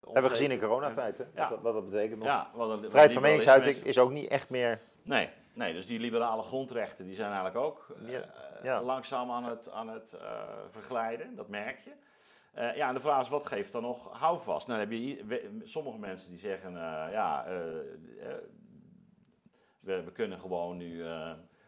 Hebben 0.05 0.23
we 0.23 0.29
gezien 0.37 0.51
in 0.51 0.59
coronatijd, 0.59 1.19
hè? 1.19 1.25
Ja. 1.35 1.51
Wat, 1.51 1.61
wat 1.61 1.75
dat 1.75 1.91
betekent 1.91 2.19
nog. 2.19 2.29
Ja, 2.29 2.51
wat 2.55 2.71
een, 2.71 2.81
wat 2.81 2.91
Vrijheid 2.91 3.13
van 3.13 3.23
meningsuiting 3.23 3.77
is. 3.77 3.99
ook 3.99 4.11
niet 4.11 4.29
echt 4.29 4.51
meer... 4.51 4.81
Nee, 5.03 5.31
nee, 5.55 5.73
dus 5.73 5.87
die 5.87 6.01
liberale 6.01 6.43
grondrechten 6.43 7.07
die 7.07 7.15
zijn 7.15 7.33
eigenlijk 7.33 7.65
ook 7.65 7.97
eh, 8.07 8.19
Ja, 8.63 8.83
langzaam 8.83 9.31
aan 9.31 9.45
het, 9.45 9.71
aan 9.71 9.89
het 9.89 10.13
eh, 10.13 10.43
verglijden, 10.69 11.35
dat 11.37 11.49
merk 11.49 11.79
je. 11.79 11.91
Eh, 12.53 12.77
ja, 12.77 12.89
en 12.89 12.95
de 12.95 13.01
vraag 13.01 13.21
is, 13.23 13.29
wat 13.29 13.47
geeft 13.47 13.73
dan 13.73 13.83
nog 13.83 14.19
houvast? 14.21 14.67
Nou, 14.67 14.81
dan 14.81 14.89
heb 14.91 14.99
je 15.01 15.25
we- 15.25 15.61
sommige 15.63 15.99
mensen 15.99 16.31
die 16.31 16.39
zeggen, 16.39 16.73
ja, 17.11 17.45
we, 19.81 20.03
we 20.03 20.13
kunnen 20.13 20.39
gewoon 20.41 20.77
nu 20.77 21.05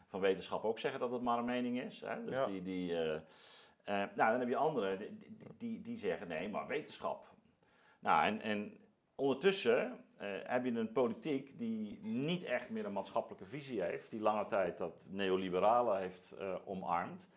van 0.09 0.20
wetenschap 0.20 0.64
ook 0.64 0.79
zeggen 0.79 1.01
dat 1.01 1.11
het 1.11 1.23
maar 1.23 1.38
een 1.38 1.44
mening 1.44 1.81
is. 1.81 2.03
Hè? 2.05 2.25
Dus 2.25 2.47
die, 2.47 2.62
die, 2.62 2.92
nou, 3.85 4.09
dan 4.14 4.38
heb 4.40 4.49
je 4.49 4.57
anderen 4.57 4.99
die, 5.59 5.83
die 5.83 5.99
zeggen, 5.99 6.29
nee, 6.29 6.49
maar 6.49 6.66
wetenschap. 6.66 7.33
Nou, 8.04 8.24
en, 8.26 8.40
en 8.42 8.78
ondertussen 9.14 10.04
eh, 10.16 10.28
heb 10.42 10.64
je 10.64 10.70
een 10.70 10.92
politiek 10.92 11.58
die 11.58 11.98
niet 12.02 12.44
echt 12.44 12.70
meer 12.70 12.84
een 12.86 12.92
maatschappelijke 12.92 13.46
visie 13.46 13.82
heeft, 13.82 14.10
die 14.10 14.20
lange 14.20 14.46
tijd 14.46 14.78
dat 14.78 15.06
neoliberale 15.10 15.96
heeft 15.96 16.32
eh, 16.32 16.54
omarmd, 16.64 17.28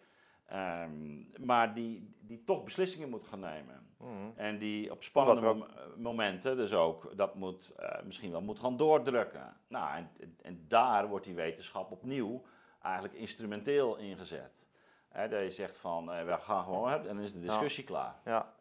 Ehm, 0.48 1.46
maar 1.46 1.74
die, 1.74 2.16
die 2.20 2.44
toch 2.44 2.64
beslissingen 2.64 3.10
moet 3.10 3.24
gaan 3.24 3.40
nemen. 3.40 3.88
Mhm. 3.98 4.12
En 4.36 4.58
die 4.58 4.92
op 4.92 5.04
spannende 5.04 5.42
mom- 5.54 5.68
momenten 5.98 6.56
dus 6.56 6.74
ook 6.74 7.18
dat 7.18 7.36
moet, 7.36 7.70
eh, 7.70 8.04
misschien 8.04 8.32
wel 8.32 8.42
moet 8.42 8.60
gaan 8.60 8.78
doordrukken. 8.78 9.58
Nou, 9.68 9.96
en, 9.96 10.10
en 10.42 10.66
daar 10.68 11.08
wordt 11.08 11.26
die 11.26 11.36
wetenschap 11.36 11.92
opnieuw 11.92 12.42
eigenlijk 12.82 13.14
instrumenteel 13.14 13.98
ingezet. 13.98 14.66
Hè, 15.10 15.28
dat 15.28 15.42
je 15.42 15.50
zegt 15.50 15.78
van, 15.78 16.12
eh, 16.12 16.26
we 16.26 16.38
gaan 16.38 16.64
gewoon, 16.64 16.90
en 16.92 17.04
dan 17.04 17.20
is 17.20 17.32
de 17.32 17.40
discussie 17.40 17.84
klaar. 17.84 18.20
Ja. 18.26 18.54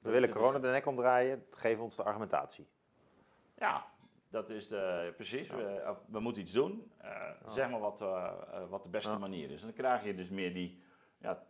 We 0.00 0.10
willen 0.10 0.30
corona 0.30 0.58
de 0.58 0.68
nek 0.68 0.86
omdraaien, 0.86 1.44
geef 1.50 1.78
ons 1.78 1.96
de 1.96 2.02
argumentatie. 2.02 2.66
Ja, 3.58 3.86
dat 4.28 4.50
is 4.50 4.68
de, 4.68 5.12
precies. 5.16 5.48
Ja. 5.48 5.56
We, 5.56 5.94
we 6.08 6.20
moeten 6.20 6.42
iets 6.42 6.52
doen. 6.52 6.92
Eh, 6.98 7.30
Zeg 7.46 7.70
maar 7.70 7.80
wat, 7.80 8.00
eh, 8.00 8.32
eh, 8.52 8.68
wat 8.68 8.82
de 8.82 8.88
beste 8.88 9.10
Ja. 9.10 9.18
manier 9.18 9.50
is. 9.50 9.60
En 9.60 9.66
dan 9.66 9.76
krijg 9.76 10.04
je 10.04 10.14
dus 10.14 10.28
meer 10.28 10.54
die 10.54 10.82
ja, 11.18 11.42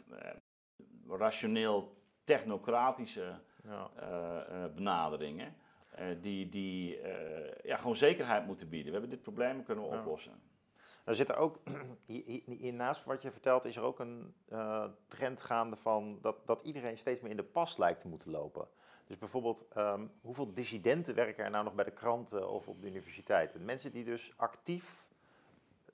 rationeel 1.09 1.97
technocratische 2.25 3.41
benaderingen. 4.75 5.55
die 6.21 6.49
die 6.49 7.01
ja, 7.63 7.77
gewoon 7.77 7.97
zekerheid 7.97 8.47
moeten 8.47 8.69
bieden. 8.69 8.93
We 8.93 8.99
hebben 8.99 9.11
dit 9.11 9.23
probleem, 9.23 9.65
kunnen 9.65 9.89
we 9.89 9.97
oplossen. 9.97 10.41
Er 11.05 11.15
zit 11.15 11.29
er 11.29 11.37
ook, 11.37 11.59
hier- 12.07 12.25
hier- 12.27 12.43
hiernaast 12.47 13.05
wat 13.05 13.23
je 13.23 13.31
vertelt, 13.31 13.65
is 13.65 13.77
er 13.77 13.83
ook 13.83 13.99
een 13.99 14.35
eh, 14.49 14.85
trend 15.09 15.43
gaande 15.43 15.77
van 15.77 16.19
dat, 16.23 16.37
dat 16.47 16.63
iedereen 16.63 16.99
steeds 16.99 17.21
meer 17.21 17.31
in 17.31 17.37
de 17.37 17.43
pas 17.43 17.77
lijkt 17.77 18.01
te 18.01 18.09
moeten 18.09 18.31
lopen. 18.31 18.69
Dus 19.07 19.19
bijvoorbeeld, 19.19 19.67
ehm, 19.69 20.07
hoeveel 20.21 20.55
dissidenten 20.55 21.15
werken 21.15 21.45
er 21.45 21.51
nou 21.51 21.65
nog 21.65 21.75
bij 21.75 21.85
de 21.85 21.91
kranten 21.91 22.49
of 22.51 22.69
op 22.69 22.81
de 22.81 22.87
universiteiten? 22.87 23.65
Mensen 23.65 23.93
die 23.93 24.05
dus 24.05 24.33
actief 24.37 25.09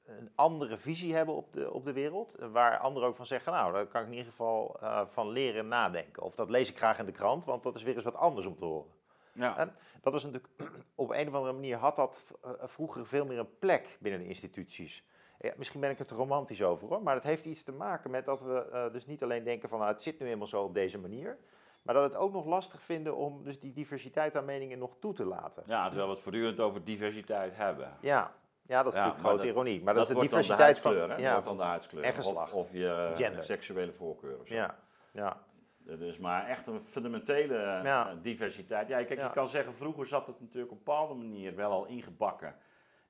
een 0.04 0.30
andere 0.34 0.76
visie 0.76 1.14
hebben 1.14 1.34
op 1.34 1.52
de, 1.52 1.72
op 1.72 1.84
de 1.84 1.92
wereld, 1.92 2.36
waar 2.52 2.78
anderen 2.78 3.08
ook 3.08 3.16
van 3.16 3.26
zeggen, 3.26 3.52
nou, 3.52 3.72
daar 3.72 3.86
kan 3.86 4.00
ik 4.00 4.06
in 4.06 4.12
ieder 4.12 4.30
geval 4.30 4.76
eh, 4.80 5.06
van 5.06 5.28
leren 5.28 5.68
nadenken. 5.68 6.22
Of 6.22 6.34
dat 6.34 6.50
lees 6.50 6.68
ik 6.70 6.76
graag 6.76 6.98
in 6.98 7.04
de 7.06 7.12
krant, 7.12 7.44
want 7.44 7.62
dat 7.62 7.74
is 7.74 7.82
weer 7.82 7.94
eens 7.94 8.04
wat 8.04 8.14
anders 8.14 8.46
om 8.46 8.56
te 8.56 8.64
horen. 8.64 8.90
Ja, 9.36 9.72
dat 10.02 10.12
was 10.12 10.24
natuurlijk, 10.24 10.52
op 10.94 11.10
een 11.10 11.28
of 11.28 11.34
andere 11.34 11.52
manier 11.52 11.76
had 11.76 11.96
dat 11.96 12.24
eh, 12.42 12.50
vroeger 12.56 13.06
veel 13.06 13.26
meer 13.26 13.38
een 13.38 13.58
plek 13.58 13.96
binnen 14.00 14.20
de 14.20 14.26
instituties. 14.26 15.04
Ja, 15.38 15.52
misschien 15.56 15.80
ben 15.80 15.90
ik 15.90 15.98
het 15.98 16.10
romantisch 16.10 16.62
over 16.62 16.88
hoor, 16.88 17.02
maar 17.02 17.14
het 17.14 17.22
heeft 17.24 17.44
iets 17.44 17.62
te 17.62 17.72
maken 17.72 18.10
met 18.10 18.24
dat 18.24 18.40
we 18.40 18.68
eh, 18.72 18.92
dus 18.92 19.06
niet 19.06 19.22
alleen 19.22 19.44
denken 19.44 19.68
van 19.68 19.78
nou, 19.78 19.92
het 19.92 20.02
zit 20.02 20.18
nu 20.20 20.26
eenmaal 20.28 20.46
zo 20.46 20.62
op 20.62 20.74
deze 20.74 20.98
manier, 20.98 21.38
maar 21.82 21.94
dat 21.94 22.02
het 22.04 22.16
ook 22.16 22.32
nog 22.32 22.44
lastig 22.46 22.80
vinden 22.82 23.16
om 23.16 23.42
dus 23.44 23.60
die 23.60 23.72
diversiteit 23.72 24.36
aan 24.36 24.44
meningen 24.44 24.78
nog 24.78 24.96
toe 25.00 25.12
te 25.12 25.24
laten. 25.24 25.62
ja, 25.66 25.86
terwijl 25.86 26.08
we 26.08 26.14
het 26.14 26.22
voortdurend 26.22 26.60
over 26.60 26.84
diversiteit 26.84 27.56
hebben. 27.56 27.96
Ja, 28.00 28.32
ja 28.66 28.82
dat 28.82 28.92
is 28.92 28.98
Ja, 28.98 29.04
natuurlijk 29.06 29.18
grote 29.28 29.36
dat- 29.46 29.54
ironie. 29.54 29.82
Maar 29.82 29.94
dat, 29.94 30.02
is 30.02 30.08
de 30.08 30.14
wordt 30.14 30.30
dan 30.30 30.40
diversiteit 30.40 30.80
van, 30.80 30.92
hè? 31.10 31.16
ja, 31.16 31.22
Dat 31.22 31.32
wordt 31.32 31.46
dan 31.46 31.56
de 31.56 31.62
huidskleur. 31.62 32.52
Of, 32.52 32.72
je 32.72 33.14
eh, 33.26 33.40
seksuele 33.40 33.92
voorkeur 33.92 34.40
of 34.40 34.46
zo. 34.46 34.54
ja, 34.54 34.78
ja, 35.10 35.42
Dus 35.86 36.18
maar 36.18 36.46
echt 36.46 36.66
een 36.66 36.80
fundamentele 36.80 37.56
eh, 37.56 37.84
Ja. 37.84 38.14
diversiteit. 38.14 38.88
Ja, 38.88 39.04
kijk, 39.04 39.18
Ja. 39.18 39.26
je 39.26 39.32
kan 39.32 39.48
zeggen, 39.48 39.74
vroeger 39.74 40.06
zat 40.06 40.26
het 40.26 40.40
natuurlijk 40.40 40.72
op 40.72 40.78
een 40.78 40.84
bepaalde 40.84 41.14
manier 41.14 41.54
wel 41.56 41.70
al 41.70 41.86
ingebakken 41.86 42.56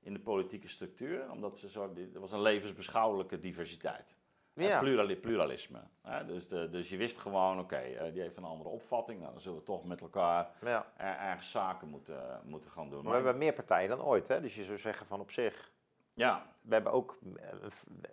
in 0.01 0.13
de 0.13 0.19
politieke 0.19 0.67
structuur. 0.67 1.31
Omdat 1.31 1.57
ze 1.57 1.69
zo, 1.69 1.93
er 2.13 2.19
was 2.19 2.31
een 2.31 2.41
levensbeschouwelijke 2.41 3.39
diversiteit. 3.39 4.15
ja. 4.53 4.69
Eh, 4.69 4.79
plurali- 4.79 5.15
pluralisme. 5.17 5.79
Hè? 6.01 6.25
Dus, 6.25 6.47
de, 6.47 6.69
dus 6.69 6.89
je 6.89 6.97
wist 6.97 7.17
gewoon, 7.19 7.59
oké, 7.59 7.75
eh, 7.75 8.13
die 8.13 8.21
heeft 8.21 8.37
een 8.37 8.43
andere 8.43 8.69
opvatting. 8.69 9.19
Nou, 9.19 9.31
dan 9.31 9.41
zullen 9.41 9.57
we 9.57 9.63
toch 9.63 9.85
met 9.85 10.01
elkaar 10.01 10.49
ja. 10.61 10.85
er, 10.95 11.17
ergens 11.17 11.51
zaken 11.51 11.87
moeten, 11.87 12.41
moeten 12.43 12.71
gaan 12.71 12.89
doen. 12.89 12.99
Maar 13.03 13.09
we 13.09 13.15
hebben 13.17 13.37
meer 13.37 13.53
partijen 13.53 13.89
dan 13.89 14.01
ooit, 14.03 14.27
hè? 14.27 14.41
dus 14.41 14.55
je 14.55 14.63
zou 14.63 14.77
zeggen 14.77 15.05
van 15.05 15.19
op 15.19 15.31
zich, 15.31 15.71
Ja, 16.13 16.45
we 16.61 16.73
hebben 16.73 16.91
ook, 16.91 17.17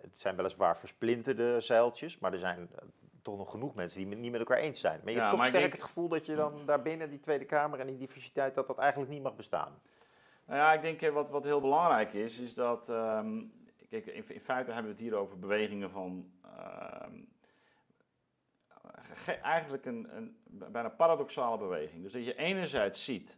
het 0.01 0.17
zijn 0.19 0.35
weliswaar 0.35 0.77
versplinterde 0.77 1.61
zeiltjes, 1.61 2.19
maar 2.19 2.33
er 2.33 2.39
zijn 2.39 2.69
toch 3.25 3.37
nog 3.37 3.51
genoeg 3.51 3.75
mensen 3.75 3.99
die 3.99 4.09
het 4.09 4.19
niet 4.19 4.31
met 4.31 4.39
elkaar 4.39 4.57
eens 4.57 4.79
zijn. 4.79 4.99
Maar 5.03 5.11
je 5.11 5.17
Ja, 5.17 5.25
hebt 5.25 5.35
toch 5.37 5.45
sterk 5.45 5.61
denk- 5.61 5.73
het 5.73 5.83
gevoel 5.83 6.07
dat 6.07 6.25
je 6.25 6.35
dan 6.35 6.65
daarbinnen 6.65 7.09
die 7.09 7.19
Tweede 7.19 7.45
Kamer 7.45 7.79
en 7.79 7.87
die 7.87 7.97
diversiteit, 7.97 8.55
dat 8.55 8.67
dat 8.67 8.77
eigenlijk 8.77 9.11
niet 9.11 9.21
mag 9.23 9.35
bestaan. 9.35 9.79
Nou 10.45 10.59
ja, 10.59 10.73
ik 10.73 10.81
denk 10.81 11.01
eh, 11.01 11.09
wat, 11.13 11.29
wat 11.29 11.43
heel 11.43 11.61
belangrijk 11.61 12.13
is, 12.13 12.39
is 12.39 12.53
dat. 12.53 12.89
ehm, 12.89 13.43
kijk, 13.89 14.05
in, 14.05 14.23
in 14.29 14.41
feite 14.41 14.71
hebben 14.71 14.91
we 14.91 14.97
het 14.97 15.07
hier 15.07 15.15
over 15.15 15.39
bewegingen 15.39 15.89
van. 15.91 16.31
ehm, 16.43 17.13
ge- 19.13 19.31
eigenlijk 19.33 19.85
een, 19.85 20.07
een 20.15 20.37
bijna 20.71 20.89
paradoxale 20.89 21.57
beweging. 21.57 22.03
Dus 22.03 22.13
dat 22.13 22.25
je 22.25 22.35
enerzijds 22.35 23.03
ziet 23.05 23.37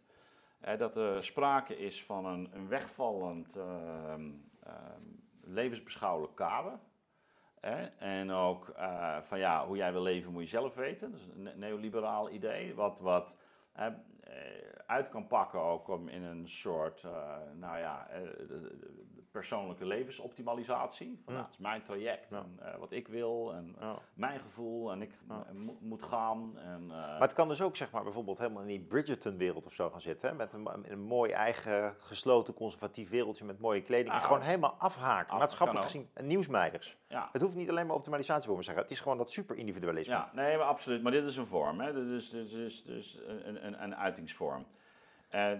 hè, 0.60 0.76
dat 0.76 0.96
er 0.96 1.24
sprake 1.24 1.78
is 1.78 2.04
van 2.04 2.26
een, 2.26 2.48
een 2.52 2.68
wegvallend 2.68 3.56
ehm, 3.56 4.30
levensbeschouwelijk 5.40 6.34
kader. 6.34 6.78
En 7.98 8.30
ook 8.30 8.68
eh, 8.68 9.20
van 9.20 9.38
ja, 9.38 9.66
hoe 9.66 9.76
jij 9.76 9.92
wil 9.92 10.02
leven 10.02 10.32
moet 10.32 10.42
je 10.42 10.48
zelf 10.48 10.74
weten. 10.74 11.10
Dat 11.10 11.20
is 11.20 11.26
een 11.26 11.42
ne- 11.42 11.54
neoliberaal 11.56 12.30
idee. 12.30 12.74
Wat, 12.74 13.00
wat 13.00 13.38
eh, 13.72 13.86
uit 14.86 15.08
kan 15.08 15.26
pakken 15.26 15.60
ook 15.60 15.88
om 15.88 16.08
in 16.08 16.22
een 16.22 16.48
soort, 16.48 17.04
eh, 17.04 17.36
nou 17.54 17.78
ja, 17.78 18.08
persoonlijke 19.30 19.84
levensoptimalisatie. 19.86 21.20
Van, 21.24 21.34
Ja. 21.34 21.38
nou, 21.38 21.44
het 21.44 21.52
is 21.54 21.58
mijn 21.60 21.82
traject 21.82 22.30
Ja. 22.30 22.38
en 22.38 22.58
eh, 22.72 22.78
wat 22.78 22.92
ik 22.92 23.08
wil 23.08 23.52
en 23.54 23.76
Ja. 23.80 23.98
mijn 24.14 24.40
gevoel 24.40 24.92
en 24.92 25.02
ik 25.02 25.10
mo- 25.52 25.76
moet 25.80 26.02
gaan. 26.02 26.58
En, 26.58 26.82
eh, 26.82 26.88
Maar 26.96 27.20
het 27.20 27.32
kan 27.32 27.48
dus 27.48 27.60
ook 27.62 27.76
zeg 27.76 27.90
maar 27.90 28.02
bijvoorbeeld 28.02 28.38
helemaal 28.38 28.62
in 28.62 28.68
die 28.68 28.80
Bridgerton-wereld 28.80 29.66
of 29.66 29.72
zo 29.74 29.90
gaan 29.90 30.00
zitten, 30.00 30.28
hè? 30.28 30.34
met 30.34 30.52
een, 30.52 30.68
een 30.90 31.00
mooi 31.00 31.32
eigen 31.32 31.94
gesloten 31.98 32.54
conservatief 32.54 33.08
wereldje 33.10 33.44
met 33.44 33.58
mooie 33.60 33.82
kleding 33.82 34.08
en 34.08 34.14
Nou, 34.14 34.26
gewoon 34.26 34.42
helemaal 34.42 34.74
afhaken, 34.78 35.32
af- 35.32 35.38
maatschappelijk 35.38 35.84
gezien, 35.86 36.08
en 36.14 36.26
nieuwsmeiders. 36.26 36.96
ja. 37.08 37.28
Het 37.32 37.42
hoeft 37.42 37.54
niet 37.54 37.68
alleen 37.70 37.86
maar 37.86 37.96
optimalisatie 37.96 38.44
voor 38.46 38.52
me 38.54 38.58
te 38.60 38.64
zeggen, 38.66 38.82
het 38.82 38.92
is 38.92 39.00
gewoon 39.00 39.18
dat 39.18 39.30
super 39.30 39.56
individualisme. 39.56 40.14
Ja, 40.14 40.30
nee, 40.34 40.56
maar 40.56 40.66
absoluut. 40.66 41.02
Maar 41.02 41.12
dit 41.12 41.24
is 41.24 41.36
een 41.36 41.46
vorm. 41.46 41.80
Hè? 41.80 41.92
Dit 41.92 42.06
is 42.06 42.30
dus, 42.30 42.50
dus, 42.52 42.82
dus 42.84 43.20
een, 43.26 43.66
een, 43.66 43.82
een 43.82 43.96
uitingsvorm. 43.96 44.66
Eh, 45.28 45.52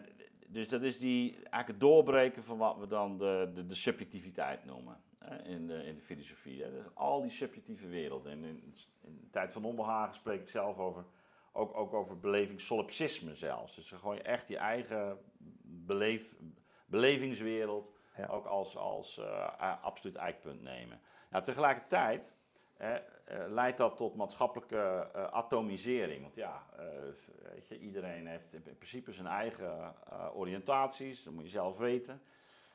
dus 0.49 0.69
dat 0.69 0.83
is 0.83 0.99
die, 0.99 1.33
eigenlijk 1.33 1.69
het 1.69 1.81
doorbreken 1.81 2.45
van 2.45 2.59
wat 2.59 2.79
we 2.79 2.87
dan 2.87 3.19
de, 3.19 3.51
de, 3.55 3.67
de 3.67 3.75
subjectiviteit 3.75 4.65
noemen 4.65 5.01
hè? 5.19 5.43
In, 5.43 5.67
de, 5.67 5.85
in 5.85 5.95
de 5.95 6.03
filosofie. 6.03 6.63
Hè? 6.63 6.71
Dus 6.71 6.85
al 6.95 7.21
die 7.23 7.31
subjectieve 7.31 7.87
werelden. 7.87 8.33
En 8.33 8.45
in, 8.45 8.75
in 9.03 9.19
de 9.21 9.31
tijd 9.31 9.53
van 9.53 9.65
onbehagen 9.65 10.15
spreek 10.15 10.41
ik 10.41 10.49
zelf 10.49 10.79
over, 10.79 11.05
ook, 11.53 11.77
ook 11.77 11.93
over 11.93 12.19
beleving 12.19 12.61
solipsisme 12.61 13.35
zelfs. 13.35 13.75
Dus 13.75 13.91
gewoon 13.91 14.21
echt 14.21 14.49
je 14.49 14.57
eigen 14.57 15.19
beleef, 15.63 16.37
belevingswereld 16.87 17.93
Ja. 18.17 18.27
ook 18.27 18.47
als, 18.47 18.77
als 18.77 19.19
eh, 19.19 19.83
absoluut 19.83 20.17
eikpunt 20.17 20.63
nemen. 20.63 21.01
Nou, 21.31 21.45
tegelijkertijd 21.45 22.37
leidt 23.49 23.79
dat 23.79 23.97
tot 23.97 24.15
maatschappelijke 24.17 25.11
eh, 25.15 25.25
atomisering. 25.25 26.23
Want 26.23 26.35
ja, 26.35 26.63
eh, 26.77 26.85
weet 27.53 27.69
je, 27.69 27.79
iedereen 27.79 28.27
heeft 28.27 28.53
in 28.53 28.63
principe 28.63 29.13
zijn 29.13 29.27
eigen 29.27 29.95
eh, 30.11 30.37
oriëntaties, 30.37 31.23
dat 31.25 31.33
moet 31.33 31.45
je 31.45 31.51
zelf 31.51 31.79
weten. 31.79 32.23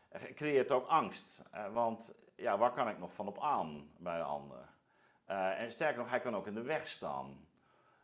Het 0.10 0.34
creëert 0.34 0.72
ook 0.72 0.88
angst, 0.88 1.42
eh, 1.52 1.74
want 1.74 2.16
ja, 2.36 2.58
waar 2.58 2.72
kan 2.72 2.90
ik 2.90 3.00
nog 3.00 3.14
van 3.14 3.28
op 3.28 3.40
aan 3.40 3.90
bij 3.98 4.18
de 4.18 4.24
ander? 4.24 4.70
Eh, 5.26 5.60
en 5.62 5.72
sterker 5.72 5.98
nog, 5.98 6.10
hij 6.10 6.20
kan 6.20 6.36
ook 6.36 6.48
in 6.48 6.54
de 6.54 6.62
weg 6.62 6.88
staan. 6.88 7.48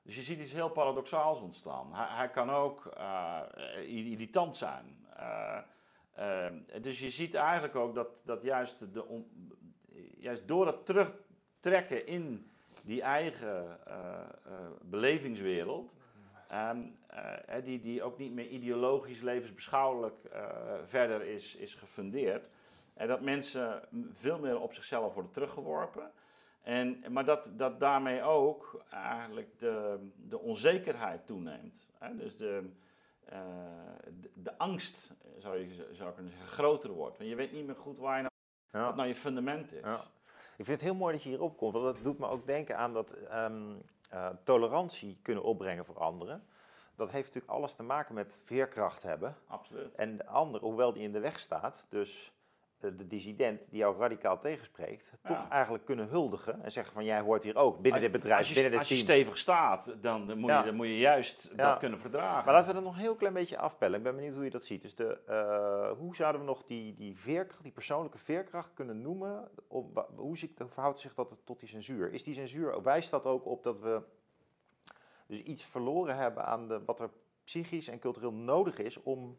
Dus 0.02 0.16
je 0.16 0.22
ziet 0.22 0.40
iets 0.40 0.52
heel 0.52 0.70
paradoxaals 0.70 1.40
ontstaan. 1.42 1.94
Hij, 1.94 2.08
hij 2.10 2.30
kan 2.30 2.50
ook 2.50 2.86
eh, 2.86 3.42
irritant 3.86 4.56
zijn. 4.56 5.08
Eh, 5.16 5.58
dus 6.82 7.00
je 7.00 7.10
ziet 7.10 7.34
eigenlijk 7.34 7.76
ook 7.76 7.96
dat, 7.96 8.22
dat 8.26 8.42
juist, 8.42 8.94
de 8.94 9.06
on- 9.06 9.52
juist 10.18 10.48
door 10.48 10.66
dat 10.66 10.86
terugtrekken 11.60 12.08
in 12.08 12.52
die 12.84 13.02
eigen 13.02 13.86
eh, 13.86 13.96
eh, 14.46 14.54
belevingswereld, 14.82 15.96
hè, 17.46 17.62
die, 17.62 17.80
die 17.80 18.04
ook 18.04 18.18
niet 18.18 18.34
meer 18.34 18.48
ideologisch, 18.48 19.22
levensbeschouwelijk 19.22 20.16
verder 20.86 21.22
is, 21.22 21.56
is 21.56 21.76
gefundeerd, 21.76 22.50
en 22.94 23.08
dat 23.08 23.22
mensen 23.22 23.82
veel 24.14 24.40
meer 24.40 24.60
op 24.60 24.74
zichzelf 24.74 25.14
worden 25.14 25.32
teruggeworpen. 25.32 26.12
En, 26.62 27.04
maar 27.10 27.26
dat, 27.26 27.54
dat 27.58 27.80
daarmee 27.80 28.22
ook 28.22 28.84
eigenlijk 28.90 29.60
de, 29.60 30.08
de 30.28 30.40
onzekerheid 30.40 31.28
toeneemt. 31.28 31.90
Hè? 31.98 32.16
Dus 32.16 32.38
de, 32.38 32.70
de, 34.10 34.30
de 34.34 34.58
angst, 34.58 35.14
zou 35.38 35.58
je 35.58 35.88
zou 35.92 36.14
kunnen 36.14 36.32
zeggen, 36.32 36.50
groter 36.50 36.90
wordt. 36.90 37.18
Want 37.18 37.30
je 37.30 37.36
weet 37.36 37.52
niet 37.52 37.66
meer 37.66 37.76
goed 37.76 37.98
waar 37.98 38.16
je 38.16 38.22
nou, 38.22 38.34
Ja. 38.72 38.86
wat 38.86 38.96
nou 38.96 39.08
je 39.08 39.16
fundament 39.16 39.74
is. 39.74 39.84
Ja. 39.84 40.04
Ik 40.60 40.66
vind 40.66 40.80
het 40.80 40.90
heel 40.90 41.00
mooi 41.00 41.14
dat 41.14 41.24
je 41.24 41.30
hierop 41.30 41.58
komt, 41.58 41.74
want 41.74 41.86
dat 41.86 42.04
doet 42.04 42.20
me 42.20 42.28
ook 42.28 42.46
denken 42.46 42.78
aan 42.78 42.94
dat 42.94 43.12
ehm, 43.12 43.76
eh, 44.10 44.30
tolerantie 44.44 45.18
kunnen 45.22 45.44
opbrengen 45.44 45.86
voor 45.86 46.00
anderen. 46.00 46.44
Dat 46.96 47.12
heeft 47.12 47.26
natuurlijk 47.26 47.54
alles 47.54 47.74
te 47.74 47.84
maken 47.84 48.16
met 48.16 48.40
veerkracht 48.44 49.04
hebben. 49.04 49.36
Absoluut. 49.48 49.96
En 49.96 50.18
de 50.18 50.26
ander, 50.26 50.62
hoewel 50.62 50.94
die 50.94 51.04
in 51.04 51.12
de 51.12 51.20
weg 51.20 51.40
staat, 51.40 51.86
dus 51.90 52.34
de 52.80 53.08
dissident 53.08 53.62
die 53.70 53.80
jou 53.80 53.98
radicaal 54.00 54.40
tegenspreekt, 54.40 55.12
Ja. 55.24 55.30
toch 55.30 55.48
eigenlijk 55.50 55.86
kunnen 55.86 56.08
huldigen 56.08 56.64
en 56.64 56.72
zeggen 56.72 56.94
van 56.94 57.04
jij 57.06 57.20
hoort 57.20 57.44
hier 57.44 57.56
ook 57.56 57.74
binnen 57.76 57.92
Als- 57.94 58.02
dit 58.02 58.12
bedrijf, 58.12 58.38
als 58.38 58.48
je, 58.48 58.54
binnen 58.54 58.72
dit 58.72 58.80
als 58.80 58.90
je 58.90 58.96
team. 59.06 59.08
stevig 59.08 59.38
staat, 59.38 59.96
dan, 60.02 60.28
dan, 60.28 60.38
moet, 60.38 60.50
Ja. 60.50 60.60
je, 60.60 60.66
dan 60.66 60.76
moet 60.76 60.86
je 60.88 60.98
juist 60.98 61.54
Ja. 61.56 61.70
dat 61.70 61.78
kunnen 61.78 62.00
verdragen. 62.00 62.46
Maar 62.46 62.54
laten 62.54 62.68
we 62.68 62.74
dat 62.74 62.84
nog 62.84 62.94
een 62.94 63.00
heel 63.00 63.16
klein 63.16 63.34
beetje 63.34 63.58
afpellen. 63.58 63.98
Ik 63.98 64.04
ben 64.04 64.16
benieuwd 64.16 64.36
hoe 64.36 64.44
je 64.44 64.50
dat 64.50 64.66
ziet. 64.66 64.82
Dus 64.82 64.96
de, 64.96 65.20
eh, 65.26 65.98
hoe 65.98 66.16
zouden 66.16 66.42
we 66.42 66.48
nog 66.48 66.64
die, 66.64 66.94
die 66.96 67.18
veerkracht, 67.18 67.64
die 67.64 67.72
persoonlijke 67.72 68.18
veerkracht 68.18 68.74
kunnen 68.74 69.02
noemen? 69.02 69.50
Hoe 69.68 70.38
zie- 70.38 70.54
hoe 70.58 70.68
verhoudt 70.68 71.00
zich 71.00 71.14
dat 71.14 71.40
tot 71.44 71.60
die 71.60 71.70
censuur? 71.70 72.14
Is 72.14 72.24
die 72.24 72.34
censuur, 72.34 72.82
wijst 72.84 73.12
dat 73.12 73.26
ook 73.26 73.46
op 73.46 73.64
dat 73.64 73.80
we 73.80 74.02
dus 75.28 75.40
iets 75.42 75.64
verloren 75.66 76.16
hebben 76.18 76.46
aan 76.46 76.68
de, 76.68 76.82
wat 76.86 77.00
er 77.00 77.10
psychisch 77.44 77.88
en 77.88 78.00
cultureel 78.00 78.34
nodig 78.34 78.78
is 78.78 79.02
om, 79.04 79.38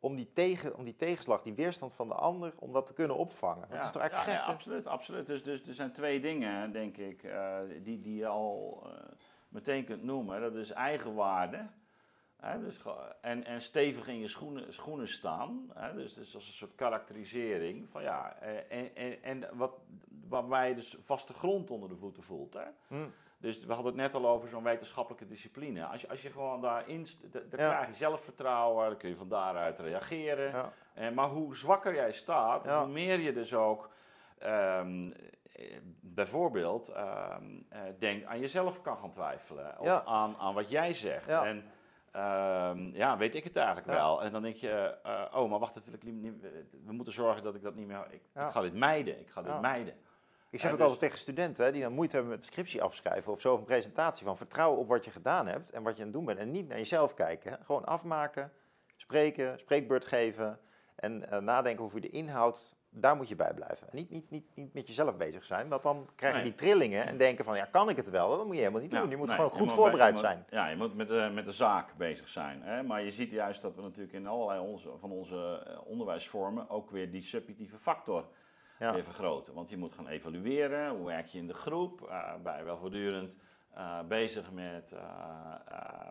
om, 0.00 0.16
die 0.16 0.32
tegen, 0.32 0.76
om 0.76 0.84
die 0.84 0.96
tegenslag, 0.96 1.42
die 1.42 1.54
weerstand 1.54 1.92
van 1.92 2.08
de 2.08 2.14
ander, 2.14 2.54
om 2.58 2.72
dat 2.72 2.86
te 2.86 2.92
kunnen 2.92 3.16
opvangen? 3.16 3.68
Dat 3.68 3.84
is 3.84 3.90
toch 3.90 4.02
eigenlijk 4.02 4.30
ja, 4.30 4.34
gek? 4.34 4.46
ja, 4.46 4.52
absoluut, 4.52 4.86
absoluut. 4.86 5.26
Dus, 5.26 5.42
dus 5.42 5.68
er 5.68 5.74
zijn 5.74 5.92
twee 5.92 6.20
dingen, 6.20 6.72
denk 6.72 6.96
ik, 6.96 7.22
eh, 7.22 7.58
die, 7.82 8.00
die 8.00 8.16
je 8.16 8.26
al 8.26 8.82
eh, 8.84 8.92
meteen 9.48 9.84
kunt 9.84 10.02
noemen. 10.02 10.40
Dat 10.40 10.54
is 10.54 10.70
eigenwaarde. 10.70 11.66
Hè, 12.36 12.60
dus, 12.60 12.80
en, 13.20 13.44
en 13.44 13.60
stevig 13.60 14.08
in 14.08 14.18
je 14.18 14.28
schoenen, 14.28 14.74
schoenen 14.74 15.08
staan. 15.08 15.70
Hè, 15.74 15.94
dus, 15.94 16.14
dus 16.14 16.34
als 16.34 16.46
een 16.46 16.52
soort 16.52 16.74
karakterisering. 16.74 17.90
Van, 17.90 18.02
ja, 18.02 18.36
eh, 18.40 18.78
en 18.78 18.96
en, 18.96 19.22
en 19.22 19.56
wat, 19.56 19.72
waarbij 20.28 20.68
je 20.68 20.74
dus 20.74 20.96
vaste 20.98 21.32
grond 21.32 21.70
onder 21.70 21.88
de 21.88 21.96
voeten 21.96 22.22
voelt. 22.22 22.54
Hè? 22.54 22.66
Hm. 22.86 23.08
Dus 23.38 23.64
we 23.64 23.72
hadden 23.72 23.92
het 23.92 24.02
net 24.02 24.14
al 24.14 24.28
over 24.28 24.48
zo'n 24.48 24.62
wetenschappelijke 24.62 25.26
discipline. 25.26 25.86
Als 25.86 26.00
je, 26.00 26.08
als 26.08 26.22
je 26.22 26.30
gewoon 26.30 26.60
daarin, 26.60 27.06
dan 27.30 27.42
Ja. 27.50 27.68
krijg 27.70 27.88
je 27.88 27.94
zelfvertrouwen, 27.94 28.88
dan 28.88 28.96
kun 28.98 29.08
je 29.08 29.16
van 29.16 29.28
daaruit 29.28 29.78
reageren. 29.78 30.50
Ja. 30.50 30.72
Eh, 30.94 31.10
maar 31.10 31.28
hoe 31.28 31.56
zwakker 31.56 31.94
jij 31.94 32.12
staat, 32.12 32.64
Ja. 32.64 32.78
hoe 32.84 32.92
meer 32.92 33.18
je 33.20 33.32
dus 33.32 33.54
ook 33.54 33.90
ehm, 34.38 35.10
eh, 35.52 35.76
bijvoorbeeld 36.00 36.88
eh, 36.88 37.36
denk 37.98 38.24
aan 38.24 38.40
jezelf 38.40 38.82
kan 38.82 38.96
gaan 38.98 39.10
twijfelen. 39.10 39.78
Of 39.78 40.02
aan, 40.04 40.36
aan 40.36 40.54
wat 40.54 40.70
jij 40.70 40.92
zegt. 40.92 41.28
En 41.28 41.62
ehm, 42.12 42.78
ja, 42.94 43.16
weet 43.16 43.34
ik 43.34 43.44
het 43.44 43.56
eigenlijk 43.56 43.86
Ja. 43.88 43.94
wel. 43.94 44.22
En 44.22 44.32
dan 44.32 44.42
denk 44.42 44.56
je, 44.56 44.98
oh, 45.34 45.50
maar 45.50 45.58
wacht, 45.58 45.74
dat 45.74 45.84
wil 45.84 45.94
ik 45.94 46.02
niet, 46.02 46.14
niet- 46.22 46.40
we 46.86 46.92
moeten 46.92 47.12
zorgen 47.12 47.42
dat 47.42 47.54
ik 47.54 47.62
dat 47.62 47.74
niet 47.74 47.86
meer... 47.86 48.06
Ik, 48.10 48.22
Ja. 48.34 48.46
ik 48.46 48.52
ga 48.52 48.60
dit 48.60 48.74
mijden, 48.74 49.20
ik 49.20 49.28
ga 49.30 49.42
dit 49.42 49.52
Ja. 49.52 49.60
mijden. 49.60 49.94
Ik 50.50 50.60
zeg 50.60 50.70
ook 50.72 50.76
dus- 50.76 50.86
altijd 50.86 51.00
tegen 51.04 51.18
studenten 51.18 51.64
hè, 51.64 51.72
die 51.72 51.82
dan 51.82 51.92
moeite 51.92 52.14
hebben 52.14 52.32
met 52.34 52.44
scriptie 52.44 52.82
afschrijven 52.82 53.32
of 53.32 53.40
zo 53.40 53.52
of 53.52 53.58
een 53.58 53.64
presentatie 53.64 54.24
van 54.24 54.36
vertrouwen 54.36 54.78
op 54.78 54.88
wat 54.88 55.04
je 55.04 55.10
gedaan 55.10 55.46
hebt 55.46 55.70
en 55.70 55.82
wat 55.82 55.92
je 55.96 55.98
aan 55.98 56.08
het 56.08 56.16
doen 56.16 56.24
bent 56.24 56.38
en 56.38 56.50
niet 56.50 56.68
naar 56.68 56.78
jezelf 56.78 57.14
kijken. 57.14 57.50
Hè. 57.52 57.56
Gewoon 57.64 57.84
afmaken, 57.84 58.52
spreken, 58.96 59.58
spreekbeurt 59.58 60.04
geven 60.06 60.58
en 60.96 61.30
eh, 61.30 61.38
nadenken 61.40 61.84
over 61.84 62.00
de 62.00 62.10
inhoud, 62.10 62.76
daar 62.90 63.16
moet 63.16 63.28
je 63.28 63.36
bij 63.36 63.54
blijven. 63.54 63.86
En 63.90 63.96
niet, 63.96 64.10
niet, 64.10 64.30
niet, 64.30 64.44
niet 64.54 64.74
met 64.74 64.86
jezelf 64.86 65.16
bezig 65.16 65.44
zijn, 65.44 65.68
want 65.68 65.82
dan 65.82 66.08
krijg 66.14 66.32
je 66.34 66.40
Nee. 66.40 66.48
die 66.50 66.58
trillingen 66.58 67.06
en 67.06 67.16
denken 67.16 67.44
van 67.44 67.56
ja, 67.56 67.64
kan 67.64 67.88
ik 67.88 67.96
het 67.96 68.10
wel? 68.10 68.28
Dat 68.28 68.44
moet 68.46 68.54
je 68.54 68.60
helemaal 68.60 68.80
niet 68.80 68.90
Ja, 68.92 69.00
doen. 69.00 69.10
Je 69.10 69.16
moet 69.16 69.26
nee, 69.26 69.36
gewoon 69.36 69.50
goed 69.50 69.60
moet 69.60 69.72
voorbereid 69.72 70.20
bij- 70.20 70.30
je 70.30 70.36
moet- 70.36 70.46
zijn. 70.50 70.62
Ja, 70.64 70.68
je 70.70 70.76
moet 70.76 70.94
met 70.96 71.08
de, 71.08 71.30
met 71.34 71.44
de 71.44 71.52
zaak 71.52 71.96
bezig 71.96 72.28
zijn. 72.28 72.62
Hè? 72.62 72.82
Maar 72.82 73.02
je 73.02 73.10
ziet 73.10 73.30
juist 73.30 73.62
dat 73.62 73.74
we 73.74 73.82
natuurlijk 73.82 74.12
in 74.12 74.26
allerlei 74.26 74.60
onze, 74.60 74.90
van 74.98 75.10
onze 75.12 75.62
eh, 75.66 75.86
onderwijsvormen 75.86 76.70
ook 76.70 76.90
weer 76.90 77.10
die 77.10 77.22
subjectieve 77.22 77.78
factor 77.78 78.28
Ja. 78.78 78.92
weer 78.94 79.04
vergroten. 79.04 79.54
Want 79.54 79.68
je 79.68 79.76
moet 79.76 79.92
gaan 79.94 80.08
evalueren, 80.08 80.90
hoe 80.90 81.06
werk 81.06 81.26
je 81.26 81.38
in 81.38 81.46
de 81.46 81.54
groep, 81.54 82.02
eh 82.08 82.34
ben 82.42 82.56
je 82.58 82.64
wel 82.64 82.78
voortdurend 82.78 83.38
eh, 83.74 84.02
bezig 84.02 84.52
met 84.52 84.92
eh, 84.92 86.08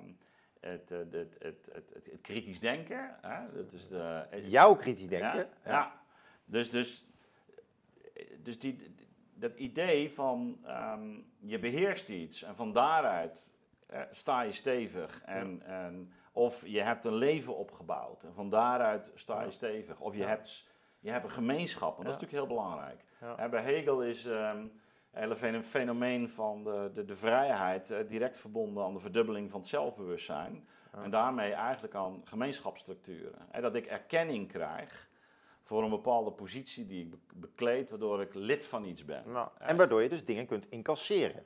het, 0.59 0.89
het, 0.89 1.37
het, 1.39 1.69
het, 1.93 2.09
kritisch 2.21 2.59
denken. 2.59 3.15
Hè? 3.21 3.51
Dat 3.53 3.73
is 3.73 3.87
de, 3.87 4.25
Jouw 4.43 4.75
kritisch 4.75 5.07
denken. 5.07 5.49
ja, 5.63 5.71
ja. 5.71 6.01
Dus, 6.45 6.69
dus, 6.69 7.05
dus 8.43 8.59
die, 8.59 8.95
dat 9.33 9.55
idee 9.55 10.11
van 10.13 10.59
ehm, 10.63 11.19
je 11.39 11.59
beheerst 11.59 12.09
iets 12.09 12.43
en 12.43 12.55
van 12.55 12.71
daaruit 12.71 13.53
sta 14.11 14.41
je 14.41 14.51
stevig. 14.51 15.21
En, 15.23 15.61
en, 15.65 16.11
of 16.31 16.65
je 16.67 16.81
hebt 16.81 17.05
een 17.05 17.15
leven 17.15 17.55
opgebouwd 17.55 18.23
en 18.23 18.33
van 18.33 18.49
daaruit 18.49 19.11
sta 19.15 19.39
je 19.39 19.45
Ja. 19.45 19.51
stevig. 19.51 19.99
Of 19.99 20.13
je, 20.13 20.19
Ja. 20.19 20.27
hebt, 20.27 20.67
je 21.05 21.11
hebt 21.11 21.23
een 21.23 21.29
gemeenschap, 21.31 21.95
want 21.95 22.05
dat 22.07 22.15
is 22.15 22.21
natuurlijk 22.21 22.47
heel 22.49 22.55
belangrijk. 22.57 23.03
Bij 23.51 23.61
Hegel 23.61 24.03
is 24.03 24.25
ehm, 24.25 24.61
het 24.61 24.71
hele 25.11 25.35
feno- 25.35 25.61
fenomeen 25.61 26.29
van 26.29 26.63
de, 26.63 26.89
de, 26.93 27.05
de 27.05 27.15
vrijheid 27.15 27.91
eh, 27.91 27.99
direct 28.07 28.37
verbonden 28.37 28.83
aan 28.83 28.93
de 28.93 28.99
verdubbeling 28.99 29.51
van 29.51 29.59
het 29.59 29.69
zelfbewustzijn. 29.69 30.67
En 31.03 31.09
daarmee 31.09 31.53
eigenlijk 31.53 31.95
aan 31.95 32.21
gemeenschapsstructuren. 32.23 33.51
En 33.51 33.61
dat 33.61 33.75
ik 33.75 33.85
erkenning 33.85 34.47
krijg 34.47 35.09
voor 35.63 35.83
een 35.83 35.89
bepaalde 35.89 36.31
positie 36.31 36.85
die 36.85 37.01
ik 37.03 37.09
be- 37.09 37.17
bekleed, 37.35 37.89
waardoor 37.89 38.21
ik 38.21 38.33
lid 38.33 38.65
van 38.67 38.85
iets 38.85 39.05
ben. 39.05 39.23
Nou, 39.31 39.49
en 39.59 39.77
waardoor 39.77 40.01
je 40.01 40.09
dus 40.09 40.25
dingen 40.25 40.45
kunt 40.45 40.69
incasseren. 40.69 41.45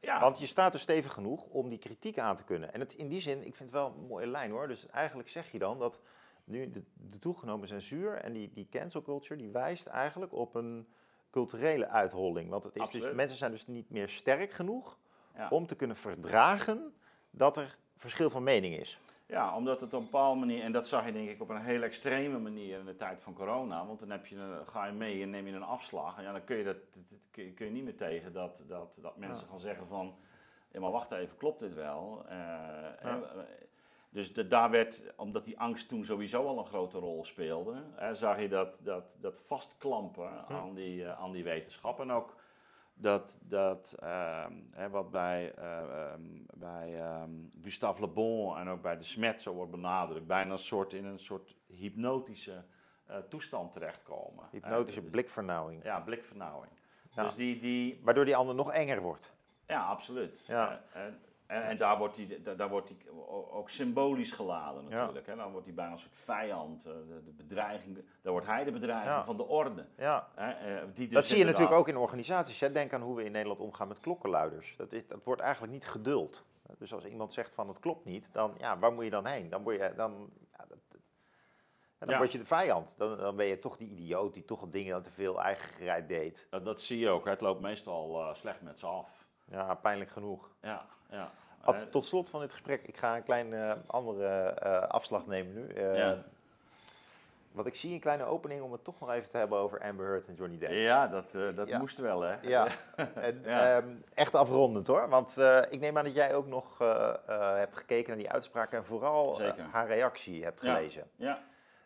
ja, 0.00 0.20
Want 0.20 0.38
je 0.38 0.46
staat 0.46 0.74
er 0.74 0.80
stevig 0.80 1.12
genoeg 1.12 1.44
om 1.44 1.68
die 1.68 1.78
kritiek 1.78 2.18
aan 2.18 2.36
te 2.36 2.44
kunnen. 2.44 2.72
En 2.72 2.80
het, 2.80 2.94
in 2.94 3.08
die 3.08 3.20
zin, 3.20 3.38
ik 3.38 3.54
vind 3.54 3.70
het 3.70 3.80
wel 3.80 3.86
een 3.96 4.06
mooie 4.06 4.26
lijn 4.26 4.50
hoor. 4.50 4.68
Dus 4.68 4.86
eigenlijk 4.86 5.28
zeg 5.28 5.50
je 5.52 5.58
dan 5.58 5.78
dat 5.78 6.00
nu 6.48 6.70
de, 6.70 6.82
de 7.10 7.18
toegenomen 7.18 7.68
censuur 7.68 8.14
en 8.14 8.32
die, 8.32 8.50
die 8.52 8.68
cancel 8.70 9.02
culture, 9.02 9.36
die 9.40 9.50
wijst 9.50 9.86
eigenlijk 9.86 10.32
op 10.32 10.54
een 10.54 10.88
culturele 11.30 11.88
uitholling. 11.88 12.50
Want 12.50 12.64
het 12.64 12.76
is 12.76 12.90
dus, 12.90 13.12
mensen 13.14 13.36
zijn 13.38 13.50
dus 13.50 13.66
niet 13.66 13.90
meer 13.90 14.08
sterk 14.08 14.52
genoeg 14.52 14.98
ja. 15.34 15.48
om 15.48 15.66
te 15.66 15.76
kunnen 15.76 15.96
verdragen 15.96 16.94
dat 17.30 17.56
er 17.56 17.76
verschil 17.96 18.30
van 18.30 18.42
mening 18.42 18.76
is. 18.76 19.00
ja, 19.26 19.56
omdat 19.56 19.80
het 19.80 19.92
op 19.94 19.98
een 19.98 20.04
bepaalde 20.04 20.40
manier, 20.40 20.62
en 20.62 20.72
dat 20.72 20.86
zag 20.86 21.06
je 21.06 21.12
denk 21.12 21.28
ik 21.28 21.40
op 21.40 21.48
een 21.48 21.60
hele 21.62 21.84
extreme 21.84 22.38
manier 22.38 22.78
in 22.78 22.84
de 22.84 22.96
tijd 22.96 23.20
van 23.20 23.34
corona, 23.34 23.86
want 23.86 24.00
dan 24.00 24.10
heb 24.10 24.26
je, 24.26 24.36
een- 24.36 24.66
ga 24.66 24.86
je 24.86 24.92
mee 24.92 25.22
en 25.22 25.30
neem 25.30 25.46
je 25.46 25.52
een 25.52 25.62
afslag. 25.62 26.16
En 26.16 26.22
ja, 26.22 26.32
dan 26.32 26.44
kun 26.44 26.56
je, 26.56 26.64
dat, 26.64 26.76
kun 27.30 27.44
je, 27.44 27.52
kun 27.52 27.66
je 27.66 27.72
niet 27.72 27.84
meer 27.84 27.96
tegen 27.96 28.32
dat, 28.32 28.62
dat, 28.66 28.98
dat 29.00 29.16
mensen 29.16 29.44
Ja. 29.44 29.50
gaan 29.50 29.60
zeggen 29.60 29.86
van, 29.86 30.14
ja 30.72 30.80
maar 30.80 30.90
wacht 30.90 31.12
even, 31.12 31.36
klopt 31.36 31.60
dit 31.60 31.74
wel? 31.74 32.24
Eh, 32.28 32.36
Ja. 32.36 32.96
hè, 32.98 33.10
eh, 33.22 33.44
dus 34.10 34.32
de, 34.32 34.46
daar 34.46 34.70
werd, 34.70 35.02
omdat 35.16 35.44
die 35.44 35.58
angst 35.58 35.88
toen 35.88 36.04
sowieso 36.04 36.46
al 36.46 36.58
een 36.58 36.66
grote 36.66 36.98
rol 36.98 37.24
speelde, 37.24 37.82
hè, 37.94 38.14
zag 38.14 38.40
je 38.40 38.48
dat, 38.48 38.78
dat, 38.82 39.16
dat 39.20 39.38
vastklampen 39.38 40.44
Hm. 40.46 40.52
aan, 40.52 40.74
die, 40.74 41.04
eh, 41.04 41.20
aan 41.20 41.32
die 41.32 41.44
wetenschap. 41.44 42.00
En 42.00 42.10
ook 42.10 42.34
dat, 42.94 43.36
dat 43.40 43.94
ehm, 43.98 44.52
hè, 44.70 44.90
wat 44.90 45.10
bij, 45.10 45.54
eh, 45.54 45.78
ehm, 46.12 46.22
bij 46.54 47.00
ehm, 47.00 47.30
Gustave 47.62 48.00
Le 48.00 48.08
Bon 48.08 48.56
en 48.58 48.68
ook 48.68 48.82
bij 48.82 48.96
de 48.96 49.04
Smet 49.04 49.42
zo 49.42 49.52
wordt 49.52 49.70
benadrukt, 49.70 50.26
bijna 50.26 50.50
een 50.50 50.58
soort, 50.58 50.92
in 50.92 51.04
een 51.04 51.18
soort 51.18 51.56
hypnotische 51.66 52.64
eh, 53.06 53.16
toestand 53.28 53.72
terechtkomen. 53.72 54.44
Hypnotische 54.50 55.00
Dus- 55.00 55.10
blikvernauwing. 55.10 55.84
Ja, 55.84 56.00
blikvernauwing. 56.00 56.72
Ja. 57.10 57.22
Dus 57.22 57.34
die, 57.34 57.60
die, 57.60 58.00
Waardoor 58.02 58.24
die 58.24 58.36
ander 58.36 58.54
nog 58.54 58.72
enger 58.72 59.00
wordt. 59.02 59.34
ja, 59.66 59.84
absoluut. 59.86 60.44
Ja. 60.46 60.82
En, 60.92 61.20
en, 61.48 61.62
en 61.62 61.76
daar 61.78 61.98
wordt 61.98 62.16
hij 62.16 62.40
daar, 62.56 62.68
wordt 62.68 62.90
o- 63.10 63.48
ook 63.52 63.68
symbolisch 63.70 64.32
geladen 64.32 64.82
Ja. 64.88 64.88
natuurlijk. 64.88 65.26
Hè? 65.26 65.36
Dan 65.36 65.50
wordt 65.50 65.66
hij 65.66 65.74
bijna 65.74 65.92
een 65.92 65.98
soort 65.98 66.16
vijand, 66.16 66.84
eh, 66.86 66.92
de, 66.92 67.22
de 67.24 67.32
bedreiging. 67.32 67.94
Daar 68.22 68.32
wordt 68.32 68.46
hij 68.46 68.64
de 68.64 68.72
bedreiging 68.72 69.14
Ja. 69.14 69.24
van 69.24 69.36
de 69.36 69.46
orde. 69.46 69.86
Ja. 69.96 70.28
Hè? 70.34 70.50
eh, 70.50 70.82
die 70.94 71.04
dus 71.06 71.14
Dat 71.14 71.26
zie 71.26 71.38
je 71.38 71.44
natuurlijk 71.44 71.72
ook 71.76 71.88
in 71.88 71.96
organisaties. 71.96 72.60
Hè. 72.60 72.72
Denk 72.72 72.92
aan 72.92 73.02
hoe 73.02 73.16
we 73.16 73.24
in 73.24 73.32
Nederland 73.32 73.60
omgaan 73.60 73.88
met 73.88 74.00
klokkenluiders. 74.00 74.74
Dat, 74.76 74.92
is, 74.92 75.06
dat 75.06 75.24
wordt 75.24 75.40
eigenlijk 75.42 75.72
niet 75.72 75.86
geduld. 75.86 76.46
Dus 76.78 76.94
als 76.94 77.04
iemand 77.04 77.32
zegt 77.32 77.52
van 77.54 77.68
het 77.68 77.78
klopt 77.80 78.04
niet, 78.04 78.32
dan 78.32 78.54
ja, 78.58 78.78
waar 78.78 78.92
moet 78.92 79.04
je 79.04 79.10
dan 79.10 79.26
heen? 79.26 79.48
Dan 79.48 79.62
word 79.62 79.76
je, 79.76 79.92
dan, 79.96 80.30
ja, 80.58 80.64
dat, 80.68 80.78
dan 81.98 82.08
Ja. 82.08 82.16
word 82.18 82.32
je 82.32 82.38
de 82.38 82.44
vijand. 82.44 82.94
Dan, 82.98 83.16
dan 83.18 83.36
ben 83.36 83.46
je 83.46 83.58
toch 83.58 83.76
die 83.76 83.88
idioot 83.90 84.34
die 84.34 84.44
toch 84.44 84.68
dingen 84.68 84.92
dan 84.92 85.02
te 85.02 85.10
veel 85.10 85.40
eigen 85.42 85.68
gereid 85.68 86.08
deed. 86.08 86.46
Dat, 86.50 86.64
dat 86.64 86.80
zie 86.80 86.98
je 86.98 87.08
ook. 87.08 87.24
hè. 87.24 87.30
Het 87.30 87.40
loopt 87.40 87.60
meestal 87.60 88.20
eh, 88.20 88.34
slecht 88.34 88.62
met 88.62 88.78
ze 88.78 88.86
af. 88.86 89.27
Ja, 89.50 89.74
pijnlijk 89.74 90.10
genoeg. 90.10 90.48
Ja, 90.62 90.84
ja. 91.10 91.30
Ad, 91.60 91.74
Eh, 91.74 91.80
tot 91.90 92.04
slot 92.04 92.30
van 92.30 92.40
dit 92.40 92.52
gesprek, 92.52 92.82
ik 92.82 92.96
ga 92.96 93.16
een 93.16 93.22
klein 93.22 93.52
eh, 93.54 93.72
andere 93.86 94.28
eh, 94.44 94.78
afslag 94.88 95.26
nemen 95.26 95.54
nu. 95.54 95.68
Eh, 95.68 95.96
Ja. 95.96 96.16
wat 97.52 97.66
ik 97.66 97.74
zie, 97.74 97.92
een 97.94 98.00
kleine 98.00 98.24
opening 98.24 98.62
om 98.62 98.72
het 98.72 98.84
toch 98.84 99.00
nog 99.00 99.10
even 99.10 99.30
te 99.30 99.36
hebben 99.36 99.58
over 99.58 99.80
Amber 99.82 100.06
Heard 100.06 100.26
en 100.28 100.34
Johnny 100.34 100.58
Depp. 100.58 100.72
Ja, 100.72 101.06
dat, 101.08 101.32
dat 101.54 101.68
Ja. 101.68 101.78
moest 101.78 101.98
wel, 101.98 102.20
hè? 102.20 102.36
Ja, 102.42 102.66
en, 103.14 103.44
ehm, 103.44 103.88
echt 104.14 104.34
afrondend 104.34 104.86
hoor. 104.86 105.08
Want 105.08 105.36
ik 105.70 105.80
neem 105.80 105.98
aan 105.98 106.04
dat 106.04 106.14
jij 106.14 106.34
ook 106.34 106.46
nog 106.46 106.78
hebt 107.58 107.76
gekeken 107.76 108.08
naar 108.08 108.16
die 108.18 108.30
uitspraak 108.30 108.72
en 108.72 108.84
vooral 108.84 109.40
haar 109.70 109.86
reactie 109.86 110.44
hebt 110.44 110.60
gelezen. 110.60 111.10
Ja, 111.16 111.38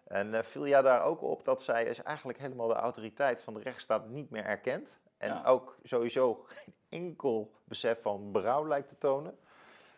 En 0.04 0.44
viel 0.44 0.66
jij 0.66 0.82
daar 0.82 1.02
ook 1.04 1.22
op 1.22 1.44
dat 1.44 1.62
zij 1.62 1.84
dus 1.84 2.02
eigenlijk 2.02 2.38
helemaal 2.38 2.68
de 2.68 2.74
autoriteit 2.74 3.40
van 3.42 3.54
de 3.54 3.60
rechtsstaat 3.60 4.08
niet 4.08 4.30
meer 4.30 4.44
erkent? 4.44 4.96
En 5.22 5.28
Ja. 5.28 5.42
ook 5.44 5.76
sowieso 5.82 6.44
geen 6.46 6.74
enkel 6.88 7.52
besef 7.64 8.02
van 8.02 8.32
berouw 8.32 8.66
lijkt 8.66 8.88
te 8.88 8.98
tonen? 8.98 9.38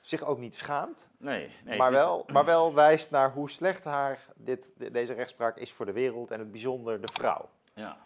Zich 0.01 0.23
ook 0.23 0.39
niet 0.39 0.55
schaamt, 0.55 1.09
nee. 1.19 1.51
nee 1.65 1.79
maar, 1.79 1.93
is- 1.93 1.99
wel, 1.99 2.25
maar 2.33 2.45
wel 2.45 2.75
wijst 2.75 3.11
naar 3.11 3.33
hoe 3.33 3.51
slecht 3.51 3.85
haar 3.85 4.27
dit, 4.37 4.73
de- 4.77 4.91
deze 4.91 5.13
rechtspraak 5.13 5.59
is 5.59 5.73
voor 5.73 5.87
de 5.87 5.93
wereld 5.93 6.31
en 6.31 6.39
het 6.39 6.51
bijzonder 6.51 7.01
de 7.01 7.13
vrouw. 7.13 7.49
Ja, 7.75 7.97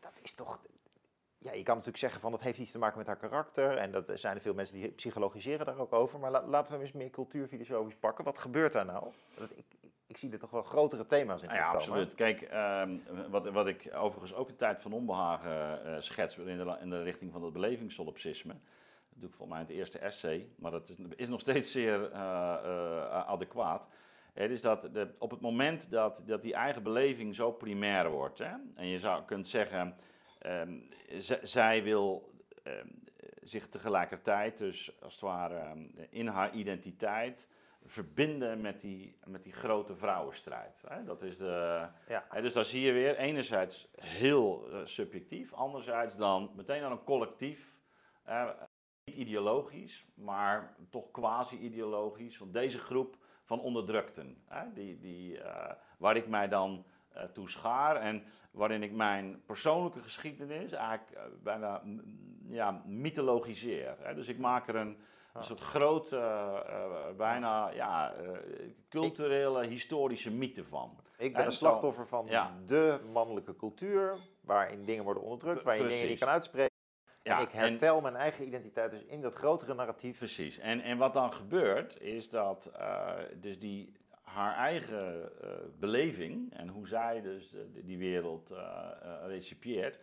Dat 0.00 0.12
is 0.22 0.32
toch. 0.32 0.60
Ja, 1.38 1.52
je 1.52 1.62
kan 1.62 1.72
natuurlijk 1.74 1.98
zeggen 2.02 2.20
van 2.20 2.30
dat 2.30 2.40
heeft 2.40 2.58
iets 2.58 2.70
te 2.70 2.78
maken 2.78 2.98
met 2.98 3.06
haar 3.06 3.16
karakter. 3.16 3.76
En 3.78 3.92
dat 3.92 4.08
er 4.08 4.18
zijn 4.18 4.34
er 4.36 4.42
veel 4.42 4.54
mensen 4.54 4.74
die 4.74 4.88
psychologiseren 4.90 5.66
daar 5.66 5.78
ook 5.78 5.92
over. 5.92 6.18
Maar 6.18 6.30
la- 6.30 6.46
laten 6.46 6.66
we 6.72 6.78
hem 6.78 6.86
eens 6.86 6.94
meer 6.96 7.10
cultuurfilosofisch 7.10 7.96
pakken. 7.96 8.24
Wat 8.24 8.38
gebeurt 8.38 8.72
daar 8.72 8.84
nou? 8.84 9.04
Dat, 9.38 9.50
ik, 9.54 9.64
ik, 10.12 10.18
zie 10.18 10.32
er 10.32 10.38
toch 10.38 10.50
wel 10.50 10.62
grotere 10.62 11.06
thema's 11.06 11.42
in. 11.42 11.48
Ja, 11.48 11.54
terugkomen. 11.54 12.02
absoluut. 12.02 12.14
Kijk, 12.14 12.42
ehm, 12.42 12.96
wat, 13.30 13.50
wat 13.50 13.66
ik 13.66 13.90
overigens 13.94 14.34
ook 14.34 14.48
een 14.48 14.56
tijd 14.56 14.80
van 14.80 14.92
onbehagen 14.92 15.84
eh, 15.84 16.00
schets 16.00 16.38
in 16.38 16.56
de, 16.56 16.76
in 16.80 16.90
de 16.90 17.02
richting 17.02 17.32
van 17.32 17.42
het 17.42 17.52
belevingssolipsisme. 17.52 18.52
Dat 18.52 19.20
doe 19.20 19.28
ik 19.28 19.34
volgens 19.34 19.48
mij 19.48 19.60
in 19.60 19.66
het 19.66 19.76
eerste 19.76 19.98
essay, 19.98 20.48
maar 20.56 20.70
dat 20.70 20.88
is, 20.88 20.96
is 21.16 21.28
nog 21.28 21.40
steeds 21.40 21.70
zeer 21.70 22.10
eh, 22.10 22.20
eh, 22.20 23.26
adequaat. 23.26 23.88
Het 24.32 24.50
is 24.50 24.60
dat 24.60 24.88
de, 24.92 25.14
op 25.18 25.30
het 25.30 25.40
moment 25.40 25.90
dat, 25.90 26.22
dat 26.26 26.42
die 26.42 26.54
eigen 26.54 26.82
beleving 26.82 27.34
zo 27.34 27.52
primair 27.52 28.10
wordt, 28.10 28.38
hè, 28.38 28.54
en 28.74 28.86
je 28.86 28.98
zou 28.98 29.24
kunt 29.24 29.46
zeggen, 29.46 29.96
ehm, 30.38 30.78
zij 31.42 31.82
wil 31.82 32.30
ehm, 32.62 32.86
zich 33.42 33.68
tegelijkertijd, 33.68 34.58
dus 34.58 35.02
als 35.02 35.12
het 35.12 35.22
ware 35.22 35.88
in 36.10 36.26
haar 36.26 36.52
identiteit, 36.52 37.48
verbinden 37.86 38.60
met 38.60 38.80
die, 38.80 39.18
met 39.24 39.42
die 39.44 39.52
grote 39.52 39.94
vrouwenstrijd. 39.96 40.82
Hè? 40.88 41.04
Dat 41.04 41.22
is 41.22 41.38
de, 41.38 41.86
Ja. 42.08 42.24
hè, 42.28 42.42
dus 42.42 42.52
daar 42.52 42.64
zie 42.64 42.82
je 42.82 42.92
weer 42.92 43.16
enerzijds 43.16 43.88
heel 44.00 44.70
eh, 44.70 44.80
subjectief, 44.84 45.52
anderzijds 45.52 46.16
dan 46.16 46.50
meteen 46.56 46.82
aan 46.82 46.92
een 46.92 47.04
collectief. 47.04 47.80
niet 49.04 49.16
ideologisch, 49.16 50.06
maar 50.14 50.76
toch 50.90 51.10
quasi-ideologisch. 51.10 52.38
Want 52.38 52.52
deze 52.52 52.78
groep 52.78 53.16
van 53.44 53.60
onderdrukten, 53.60 54.42
hè, 54.46 54.72
die, 54.72 54.98
die, 54.98 55.38
eh, 55.42 55.74
waar 55.98 56.16
ik 56.16 56.28
mij 56.28 56.48
dan 56.48 56.84
eh 57.12 57.24
toe 57.24 57.48
schaar 57.48 57.96
en 57.96 58.24
waarin 58.50 58.82
ik 58.82 58.92
mijn 58.92 59.42
persoonlijke 59.46 59.98
geschiedenis 60.02 60.72
eigenlijk 60.72 61.18
bijna 61.42 61.82
ja, 62.48 62.82
mythologiseer. 62.86 63.96
Hè. 63.98 64.14
Dus 64.14 64.28
ik 64.28 64.38
maak 64.38 64.68
er 64.68 64.76
een, 64.76 64.96
een 65.32 65.44
soort 65.44 65.60
grote, 65.60 66.16
eh, 66.16 66.84
eh, 66.84 67.16
bijna 67.16 67.70
ja, 67.70 68.12
eh, 68.14 68.28
culturele, 68.88 69.66
historische 69.66 70.30
mythe 70.30 70.64
van. 70.64 70.96
Ik 71.16 71.32
ben 71.32 71.40
En 71.40 71.46
een 71.46 71.52
slachtoffer 71.52 72.06
van 72.06 72.26
Ja. 72.28 72.56
de 72.66 73.00
mannelijke 73.12 73.56
cultuur. 73.56 74.16
Waarin 74.40 74.84
dingen 74.84 75.04
worden 75.04 75.22
onderdrukt, 75.22 75.62
waar 75.62 75.76
je 75.76 75.86
dingen 75.86 76.06
niet 76.06 76.18
kan 76.18 76.28
uitspreken. 76.28 76.70
Ja, 77.22 77.36
en 77.36 77.42
ik 77.42 77.52
hertel 77.52 78.00
mijn 78.00 78.16
eigen 78.16 78.46
identiteit 78.46 78.90
dus 78.90 79.04
in 79.04 79.20
dat 79.20 79.34
grotere 79.34 79.74
narratief. 79.74 80.18
Precies. 80.18 80.58
En, 80.58 80.80
en 80.80 80.98
wat 80.98 81.14
dan 81.14 81.32
gebeurt, 81.32 82.00
is 82.00 82.30
dat 82.30 82.72
dus 83.34 83.58
die, 83.58 83.92
haar 84.22 84.56
eigen 84.56 85.32
beleving 85.78 86.54
en 86.54 86.68
hoe 86.68 86.88
zij 86.88 87.20
dus 87.20 87.54
die 87.74 87.98
wereld 87.98 88.54
recipieert, 89.26 89.98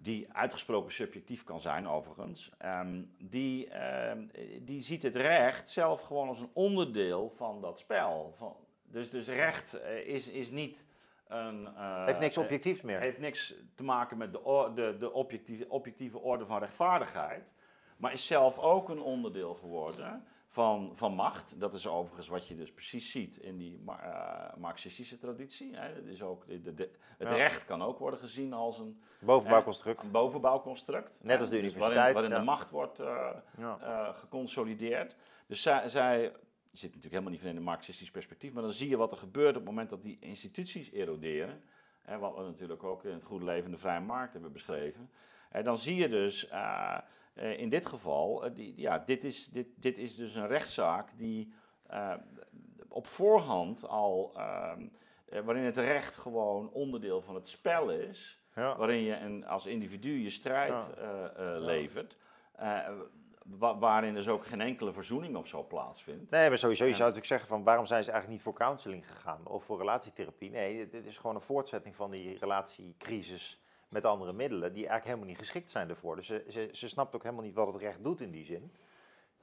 die 0.00 0.32
uitgesproken 0.32 0.92
subjectief 0.92 1.44
kan 1.44 1.60
zijn 1.60 1.88
overigens, 1.88 2.50
ehm, 2.58 3.02
die, 3.18 3.68
ehm, 3.68 4.26
die 4.62 4.80
ziet 4.80 5.02
het 5.02 5.16
recht 5.16 5.68
zelf 5.68 6.00
gewoon 6.00 6.28
als 6.28 6.40
een 6.40 6.50
onderdeel 6.52 7.30
van 7.30 7.60
dat 7.60 7.78
spel. 7.78 8.32
Van, 8.36 8.56
dus, 8.82 9.10
dus 9.10 9.26
recht 9.28 9.80
eh, 9.80 10.06
is, 10.06 10.28
is 10.28 10.50
niet 10.50 10.86
een... 11.26 11.66
eh, 11.66 12.04
Heeft 12.06 12.20
niks 12.20 12.36
eh, 12.36 12.42
objectiefs 12.42 12.80
meer. 12.80 13.00
heeft 13.00 13.18
niks 13.18 13.54
te 13.74 13.84
maken 13.84 14.16
met 14.16 14.32
de, 14.32 14.70
de, 14.74 14.96
de 14.98 15.12
objectieve, 15.12 15.68
objectieve 15.68 16.18
orde 16.18 16.46
van 16.46 16.58
rechtvaardigheid. 16.58 17.54
Maar 17.96 18.12
is 18.12 18.26
zelf 18.26 18.58
ook 18.58 18.88
een 18.88 19.00
onderdeel 19.00 19.54
geworden 19.54 20.24
van, 20.48 20.90
van 20.94 21.12
macht. 21.14 21.60
Dat 21.60 21.74
is 21.74 21.86
overigens 21.86 22.28
wat 22.28 22.48
je 22.48 22.56
dus 22.56 22.72
precies 22.72 23.10
ziet 23.10 23.36
in 23.36 23.56
die 23.56 23.82
eh, 23.86 24.54
marxistische 24.56 25.16
traditie. 25.16 25.76
Hè. 25.76 25.88
Het, 25.94 26.06
is 26.06 26.22
ook, 26.22 26.46
de, 26.46 26.90
het 27.18 27.28
Ja. 27.28 27.34
recht 27.36 27.64
kan 27.64 27.82
ook 27.82 27.98
worden 27.98 28.18
gezien 28.20 28.52
als 28.52 28.78
een, 28.78 29.02
Bovenbouwconstruct. 29.20 30.04
een 30.04 30.10
bovenbouwconstruct. 30.10 31.20
Net 31.22 31.40
als 31.40 31.48
de 31.50 31.54
Dus 31.60 31.64
universiteit, 31.64 31.94
waarin, 31.96 32.12
waarin 32.14 32.30
ja. 32.32 32.38
de 32.38 32.44
macht 32.44 32.70
wordt 32.70 32.98
eh, 33.00 33.30
Ja. 33.58 33.78
eh, 33.80 34.14
geconsolideerd. 34.18 35.16
Dus 35.46 35.62
zij, 35.62 35.88
zij 35.88 36.20
je 36.70 36.76
zit 36.84 36.94
natuurlijk 36.94 37.12
helemaal 37.12 37.30
niet 37.32 37.40
van 37.40 37.50
in 37.50 37.56
een 37.56 37.62
marxistisch 37.62 38.10
perspectief, 38.10 38.52
maar 38.52 38.62
dan 38.62 38.72
zie 38.72 38.88
je 38.88 38.96
wat 38.96 39.12
er 39.12 39.18
gebeurt 39.18 39.48
op 39.48 39.54
het 39.54 39.64
moment 39.64 39.90
dat 39.90 40.02
die 40.02 40.16
instituties 40.20 40.90
eroderen. 40.92 41.62
Hè, 42.02 42.18
wat 42.18 42.34
we 42.36 42.42
natuurlijk 42.42 42.82
ook 42.82 43.04
in 43.04 43.12
het 43.12 43.24
goede 43.24 43.44
leven 43.44 43.70
de 43.70 43.78
vrije 43.78 44.00
markt 44.00 44.32
hebben 44.32 44.52
beschreven. 44.52 45.10
En 45.50 45.64
dan 45.64 45.78
zie 45.78 45.96
je 45.96 46.08
dus 46.08 46.48
eh, 46.48 46.98
eh, 47.38 47.58
in 47.58 47.68
dit 47.68 47.86
geval, 47.86 48.44
eh, 48.44 48.54
die, 48.54 48.72
ja, 48.76 48.98
dit, 48.98 49.24
is, 49.24 49.48
dit, 49.48 49.66
dit 49.76 49.98
is 49.98 50.16
dus 50.16 50.34
een 50.34 50.46
rechtszaak 50.46 51.18
die 51.18 51.52
eh, 51.86 52.14
op 52.88 53.06
voorhand 53.06 53.88
al, 53.88 54.32
ehm, 54.36 54.86
eh, 55.28 55.40
waarin 55.40 55.64
het 55.64 55.76
recht 55.76 56.16
gewoon 56.16 56.70
onderdeel 56.72 57.22
van 57.22 57.34
het 57.34 57.48
spel 57.48 57.90
is 57.90 58.42
Ja. 58.54 58.76
waarin 58.76 59.02
je 59.02 59.16
een, 59.16 59.46
als 59.46 59.66
individu 59.66 60.18
je 60.22 60.30
strijd 60.30 60.90
Ja. 60.96 61.58
levert. 61.58 62.16
wa- 63.58 63.78
waarin 63.78 64.14
dus 64.14 64.28
ook 64.28 64.46
geen 64.46 64.60
enkele 64.60 64.92
verzoening 64.92 65.36
of 65.36 65.46
zo 65.46 65.66
plaatsvindt. 65.66 66.30
Nee, 66.30 66.48
maar 66.48 66.58
sowieso, 66.58 66.84
je 66.84 66.90
zou 66.90 66.98
natuurlijk 67.00 67.26
zeggen 67.26 67.48
van 67.48 67.62
waarom 67.64 67.86
zijn 67.86 68.04
ze 68.04 68.10
eigenlijk 68.10 68.40
niet 68.40 68.44
voor 68.54 68.64
counseling 68.66 69.08
gegaan 69.12 69.46
of 69.46 69.64
voor 69.64 69.78
relatietherapie? 69.78 70.50
Nee, 70.50 70.76
dit, 70.76 70.90
dit 70.92 71.06
is 71.06 71.18
gewoon 71.18 71.34
een 71.36 71.40
voortzetting 71.42 71.96
van 71.96 72.10
die 72.10 72.38
relatiecrisis 72.38 73.60
met 73.88 74.04
andere 74.04 74.32
middelen 74.32 74.72
die 74.72 74.86
eigenlijk 74.86 75.04
helemaal 75.04 75.26
niet 75.26 75.38
geschikt 75.38 75.70
zijn 75.70 75.88
ervoor. 75.88 76.16
Dus 76.16 76.26
ze, 76.26 76.44
ze, 76.48 76.68
ze 76.72 76.88
snapt 76.88 77.14
ook 77.14 77.22
helemaal 77.22 77.44
niet 77.44 77.54
wat 77.54 77.66
het 77.72 77.76
recht 77.82 78.04
doet 78.04 78.20
in 78.20 78.30
die 78.30 78.44
zin. 78.44 78.72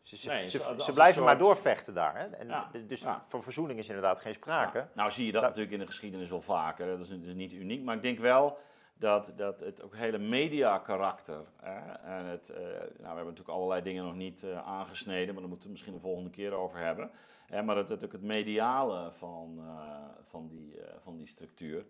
Ze, 0.01 0.17
ze, 0.17 0.27
Nee, 0.29 0.49
ze, 0.49 0.57
blijven 0.93 1.13
soort- 1.13 1.25
maar 1.25 1.37
doorvechten 1.37 1.93
daar. 1.93 2.17
Hè? 2.17 2.25
En 2.25 2.47
Ja, 2.47 2.69
Dus 2.87 3.01
ja. 3.01 3.25
van 3.27 3.43
verzoening 3.43 3.79
is 3.79 3.87
inderdaad 3.87 4.19
geen 4.19 4.33
sprake. 4.33 4.77
Ja. 4.77 4.89
Nou 4.93 5.11
zie 5.11 5.25
je 5.25 5.31
dat 5.31 5.41
Da- 5.41 5.47
natuurlijk 5.47 5.73
in 5.73 5.79
de 5.79 5.85
geschiedenis 5.87 6.29
wel 6.29 6.41
vaker. 6.41 6.87
Dat 6.87 6.99
is, 6.99 7.09
dat 7.09 7.19
is 7.23 7.33
niet 7.33 7.51
uniek. 7.53 7.83
Maar 7.83 7.95
ik 7.95 8.01
denk 8.01 8.19
wel 8.19 8.57
dat, 8.97 9.33
dat 9.35 9.59
het 9.59 9.83
ook 9.83 9.95
hele 9.95 10.17
media-karakter. 10.17 11.41
En 12.03 12.25
het, 12.25 12.49
eh, 12.49 12.61
nou, 12.63 12.73
we 12.97 13.05
hebben 13.05 13.25
natuurlijk 13.25 13.49
allerlei 13.49 13.81
dingen 13.81 14.03
nog 14.03 14.15
niet 14.15 14.43
eh, 14.43 14.67
aangesneden, 14.67 15.27
maar 15.27 15.39
daar 15.41 15.47
moeten 15.49 15.67
we 15.67 15.71
misschien 15.71 15.93
de 15.93 15.99
volgende 15.99 16.29
keer 16.29 16.53
over 16.53 16.79
hebben. 16.79 17.11
Maar 17.65 17.75
dat, 17.75 17.87
dat 17.87 18.03
ook 18.03 18.11
het 18.11 18.21
mediale 18.21 19.11
van, 19.11 19.55
eh, 19.59 19.99
van, 20.23 20.47
die, 20.47 20.81
eh, 20.81 20.93
van 21.03 21.17
die 21.17 21.27
structuur. 21.27 21.85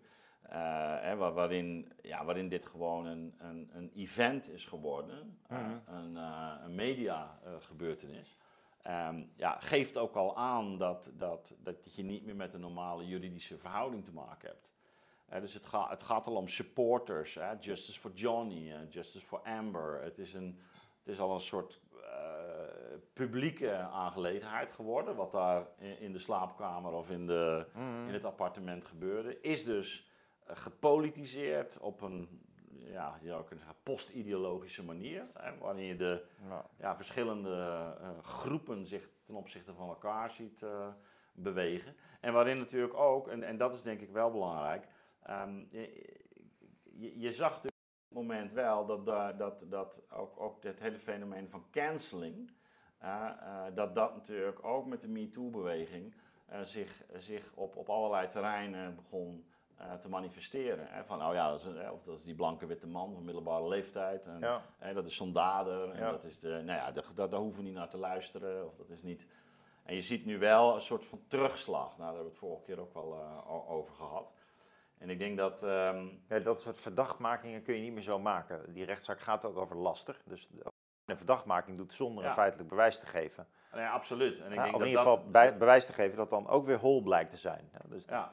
Eh, 0.48 1.00
hè, 1.00 1.16
waar- 1.16 1.32
waarin, 1.32 1.92
ja, 2.02 2.24
waarin 2.24 2.48
dit 2.48 2.66
gewoon 2.66 3.06
een, 3.06 3.34
een, 3.38 3.70
een 3.72 3.90
event 3.94 4.50
is 4.50 4.64
geworden, 4.64 5.38
eh, 5.48 5.58
Mhm. 5.58 5.94
een, 5.94 6.16
eh, 6.16 6.52
een 6.64 6.74
media-gebeurtenis. 6.74 8.36
Ehm, 8.82 9.22
ja, 9.36 9.56
geeft 9.60 9.98
ook 9.98 10.14
al 10.16 10.36
aan 10.36 10.78
dat, 10.78 11.12
dat, 11.16 11.56
dat 11.58 11.94
je 11.94 12.02
niet 12.02 12.24
meer 12.24 12.36
met 12.36 12.54
een 12.54 12.60
normale 12.60 13.06
juridische 13.06 13.58
verhouding 13.58 14.04
te 14.04 14.12
maken 14.12 14.48
hebt. 14.48 14.74
Dus 15.40 15.54
het, 15.54 15.66
gaat 15.66 15.90
het 15.90 16.02
gaat 16.02 16.26
al 16.26 16.34
om 16.36 16.48
supporters, 16.48 17.34
hè? 17.34 17.52
Justice 17.60 18.00
for 18.00 18.12
Johnny, 18.12 18.86
Justice 18.88 19.26
for 19.26 19.40
Amber. 19.40 20.02
Het 20.02 20.18
is, 20.18 20.34
een, 20.34 20.60
het 20.98 21.08
is 21.08 21.20
al 21.20 21.34
een 21.34 21.40
soort 21.40 21.80
publieke 23.12 23.76
aangelegenheid 23.76 24.70
geworden, 24.70 25.16
wat 25.16 25.32
daar 25.32 25.66
in, 25.78 26.00
in 26.00 26.12
de 26.12 26.18
slaapkamer 26.18 26.92
of 26.92 27.10
in, 27.10 27.26
de, 27.26 27.66
Mhm. 27.74 28.08
in 28.08 28.12
het 28.14 28.24
appartement 28.24 28.84
gebeurde. 28.84 29.40
Is 29.40 29.64
dus 29.64 30.10
gepolitiseerd 30.46 31.78
op 31.78 32.00
een, 32.00 32.40
ja, 32.68 33.18
je 33.20 33.28
zou 33.28 33.44
kunnen 33.44 33.64
zeggen, 33.64 33.82
post-ideologische 33.82 34.84
manier. 34.84 35.26
Hè? 35.34 35.58
Waarin 35.58 35.84
je 35.84 35.96
de 35.96 36.24
Nou, 36.48 36.64
ja, 36.78 36.96
verschillende 36.96 37.50
eh, 38.00 38.18
groepen 38.22 38.86
zich 38.86 39.08
ten 39.24 39.34
opzichte 39.34 39.74
van 39.74 39.88
elkaar 39.88 40.30
ziet 40.30 40.62
eh, 40.62 40.88
bewegen. 41.32 41.96
En 42.20 42.32
waarin 42.32 42.58
natuurlijk 42.58 42.94
ook, 42.94 43.28
en, 43.28 43.42
en 43.42 43.56
dat 43.56 43.74
is 43.74 43.82
denk 43.82 44.00
ik 44.00 44.10
wel 44.10 44.30
belangrijk, 44.30 44.88
ehm, 45.22 45.64
je, 45.70 46.14
je, 46.82 47.18
je 47.18 47.32
zag 47.32 47.48
natuurlijk 47.48 47.74
op 48.08 48.16
het 48.16 48.26
moment 48.26 48.52
wel 48.52 48.86
dat, 48.86 49.06
daar, 49.06 49.36
dat, 49.36 49.64
dat 49.68 50.02
ook, 50.10 50.40
ook 50.40 50.62
het 50.62 50.80
hele 50.80 50.98
fenomeen 50.98 51.48
van 51.48 51.64
canceling, 51.70 52.50
eh, 52.98 53.28
eh, 53.40 53.74
dat 53.74 53.94
dat 53.94 54.14
natuurlijk 54.14 54.64
ook 54.64 54.86
met 54.86 55.00
de 55.00 55.08
MeToo-beweging 55.08 56.14
eh, 56.46 56.60
zich, 56.62 57.02
zich 57.16 57.52
op, 57.54 57.76
op 57.76 57.88
allerlei 57.88 58.28
terreinen 58.28 58.94
begon 58.94 59.46
eh, 59.76 59.92
te 59.94 60.08
manifesteren. 60.08 60.86
Hè? 60.88 61.04
Van, 61.04 61.26
oh 61.26 61.34
ja, 61.34 61.50
dat 61.50 61.58
is, 61.60 61.64
een- 61.66 61.90
of 61.90 62.02
dat 62.02 62.16
is 62.16 62.24
die 62.24 62.34
blanke 62.34 62.66
witte 62.66 62.86
man 62.86 63.12
van 63.14 63.24
middelbare 63.24 63.68
leeftijd. 63.68 64.26
En, 64.26 64.40
ja. 64.40 64.62
Hè, 64.78 64.94
dat 64.94 65.06
is 65.06 65.16
zo'n 65.16 65.32
dader 65.32 65.90
en 65.90 65.98
Ja. 66.00 66.10
dat 66.10 66.24
is 66.24 66.38
de, 66.40 66.48
nou 66.48 66.78
ja, 66.78 66.90
daar, 66.90 67.04
daar, 67.14 67.28
daar 67.28 67.40
hoeven 67.40 67.60
we 67.60 67.66
niet 67.66 67.76
naar 67.76 67.88
te 67.88 67.96
luisteren. 67.98 68.66
Of 68.66 68.76
dat 68.76 68.90
is 68.90 69.02
niet. 69.02 69.26
En 69.84 69.94
je 69.94 70.00
ziet 70.02 70.24
nu 70.24 70.38
wel 70.38 70.74
een 70.74 70.80
soort 70.80 71.06
van 71.06 71.20
terugslag. 71.28 71.86
Nou, 71.86 71.96
daar 71.98 72.06
hebben 72.06 72.24
we 72.24 72.30
het 72.30 72.38
vorige 72.38 72.62
keer 72.62 72.80
ook 72.80 72.94
wel 72.94 73.14
uh, 73.14 73.70
over 73.70 73.94
gehad. 73.94 74.32
En 74.98 75.10
ik 75.10 75.18
denk 75.18 75.36
dat... 75.36 75.62
Um... 75.62 76.22
Ja, 76.28 76.38
dat 76.38 76.60
soort 76.60 76.80
verdachtmakingen 76.80 77.62
kun 77.62 77.74
je 77.74 77.80
niet 77.82 77.92
meer 77.92 78.02
zo 78.02 78.18
maken. 78.18 78.72
Die 78.72 78.84
rechtszaak 78.84 79.20
gaat 79.20 79.44
ook 79.44 79.56
over 79.56 79.76
laster. 79.76 80.20
Dus 80.24 80.48
een 81.04 81.16
verdachtmaking 81.16 81.76
doet 81.76 81.92
zonder 81.92 82.24
een 82.24 82.32
feitelijk 82.32 82.68
bewijs 82.68 82.98
te 82.98 83.06
geven. 83.06 83.46
Ja, 83.72 83.90
absoluut. 83.90 84.40
En 84.40 84.52
ik 84.52 84.62
denk 84.62 84.74
of 84.74 84.80
in 84.80 84.86
ieder 84.86 85.02
geval 85.02 85.30
bij, 85.30 85.56
bewijs 85.56 85.86
te 85.86 85.92
geven 85.92 86.16
dat 86.16 86.30
dan 86.30 86.48
ook 86.48 86.66
weer 86.66 86.78
hol 86.78 87.02
blijkt 87.02 87.30
te 87.30 87.36
zijn. 87.36 87.70
Dus 87.88 88.04
ja. 88.04 88.32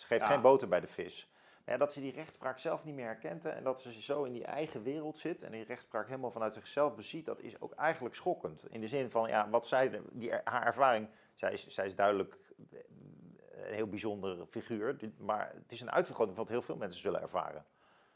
Het 0.00 0.08
geeft 0.08 0.24
geen 0.24 0.40
boter 0.40 0.68
bij 0.68 0.80
de 0.80 0.86
vis. 0.86 1.30
Maar 1.64 1.74
ja, 1.74 1.80
dat 1.80 1.92
ze 1.92 2.00
die 2.00 2.12
rechtspraak 2.12 2.58
zelf 2.58 2.84
niet 2.84 2.94
meer 2.94 3.04
herkent 3.04 3.44
en 3.44 3.64
dat 3.64 3.80
ze 3.80 4.02
zo 4.02 4.24
in 4.24 4.32
die 4.32 4.44
eigen 4.44 4.82
wereld 4.82 5.18
zit 5.18 5.42
en 5.42 5.52
die 5.52 5.64
rechtspraak 5.64 6.06
helemaal 6.06 6.30
vanuit 6.30 6.54
zichzelf 6.54 6.94
beziet, 6.94 7.26
dat 7.26 7.40
is 7.40 7.60
ook 7.60 7.72
eigenlijk 7.72 8.14
schokkend. 8.14 8.64
In 8.70 8.80
de 8.80 8.88
zin 8.88 9.10
van, 9.10 9.28
ja, 9.28 9.48
wat 9.48 9.66
zij, 9.66 10.00
die, 10.12 10.32
haar 10.44 10.66
ervaring, 10.66 11.08
zij 11.34 11.52
is, 11.52 11.66
zij 11.66 11.86
is 11.86 11.94
duidelijk 11.94 12.38
een 13.70 13.74
heel 13.74 13.88
bijzondere 13.88 14.46
figuur, 14.46 14.96
maar 15.18 15.52
het 15.54 15.72
is 15.72 15.80
een 15.80 15.90
uitvergroting 15.90 16.36
van 16.36 16.44
wat 16.44 16.54
heel 16.54 16.62
veel 16.62 16.76
mensen 16.76 17.00
zullen 17.00 17.20
ervaren. 17.20 17.64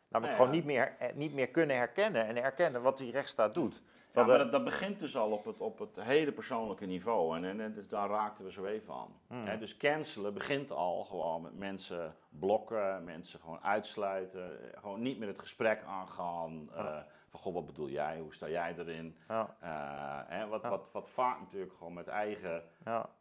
Namelijk 0.09 0.37
gewoon 0.37 0.53
niet 0.53 0.65
meer, 0.65 0.97
eh, 0.99 1.15
niet 1.15 1.35
meer 1.35 1.49
kunnen 1.49 1.77
herkennen 1.77 2.27
en 2.27 2.37
herkennen 2.37 2.83
wat 2.83 2.99
die 2.99 3.13
rechtsstaat 3.13 3.55
doet. 3.55 3.83
Ja, 4.15 4.25
maar 4.25 4.39
dat, 4.39 4.53
dat, 4.53 4.65
begint 4.65 4.99
dus 4.99 5.17
al 5.17 5.31
op 5.31 5.45
het, 5.45 5.61
op 5.61 5.79
het 5.79 6.01
hele 6.01 6.33
persoonlijke 6.33 6.87
niveau. 6.87 7.37
En, 7.37 7.61
en, 7.61 7.73
dus 7.73 7.89
daar 7.89 8.09
raakten 8.09 8.45
we 8.45 8.53
zo 8.53 8.65
even 8.65 8.95
aan. 8.95 9.21
Hmm. 9.27 9.59
dus 9.59 9.77
cancelen 9.77 10.35
begint 10.35 10.71
al 10.71 11.05
gewoon 11.05 11.43
met 11.43 11.59
mensen 11.59 12.17
blokken, 12.29 13.05
mensen 13.05 13.41
gewoon 13.41 13.63
uitsluiten. 13.63 14.59
Gewoon 14.75 15.03
niet 15.03 15.19
meer 15.19 15.29
het 15.29 15.39
gesprek 15.39 15.83
aangaan. 15.83 16.71
Uh, 16.75 16.97
van, 17.29 17.41
goh, 17.41 17.55
wat 17.55 17.67
bedoel 17.67 17.89
jij? 17.89 18.19
Hoe 18.19 18.35
sta 18.35 18.49
jij 18.49 18.75
erin? 18.79 19.17
Ja. 19.29 19.57
Uh, 20.31 20.49
wat, 20.49 20.63
wat, 20.63 20.93
wat 20.93 21.09
vaak 21.09 21.41
natuurlijk 21.41 21.73
gewoon 21.73 21.95
met 21.95 22.09
eigen 22.09 22.63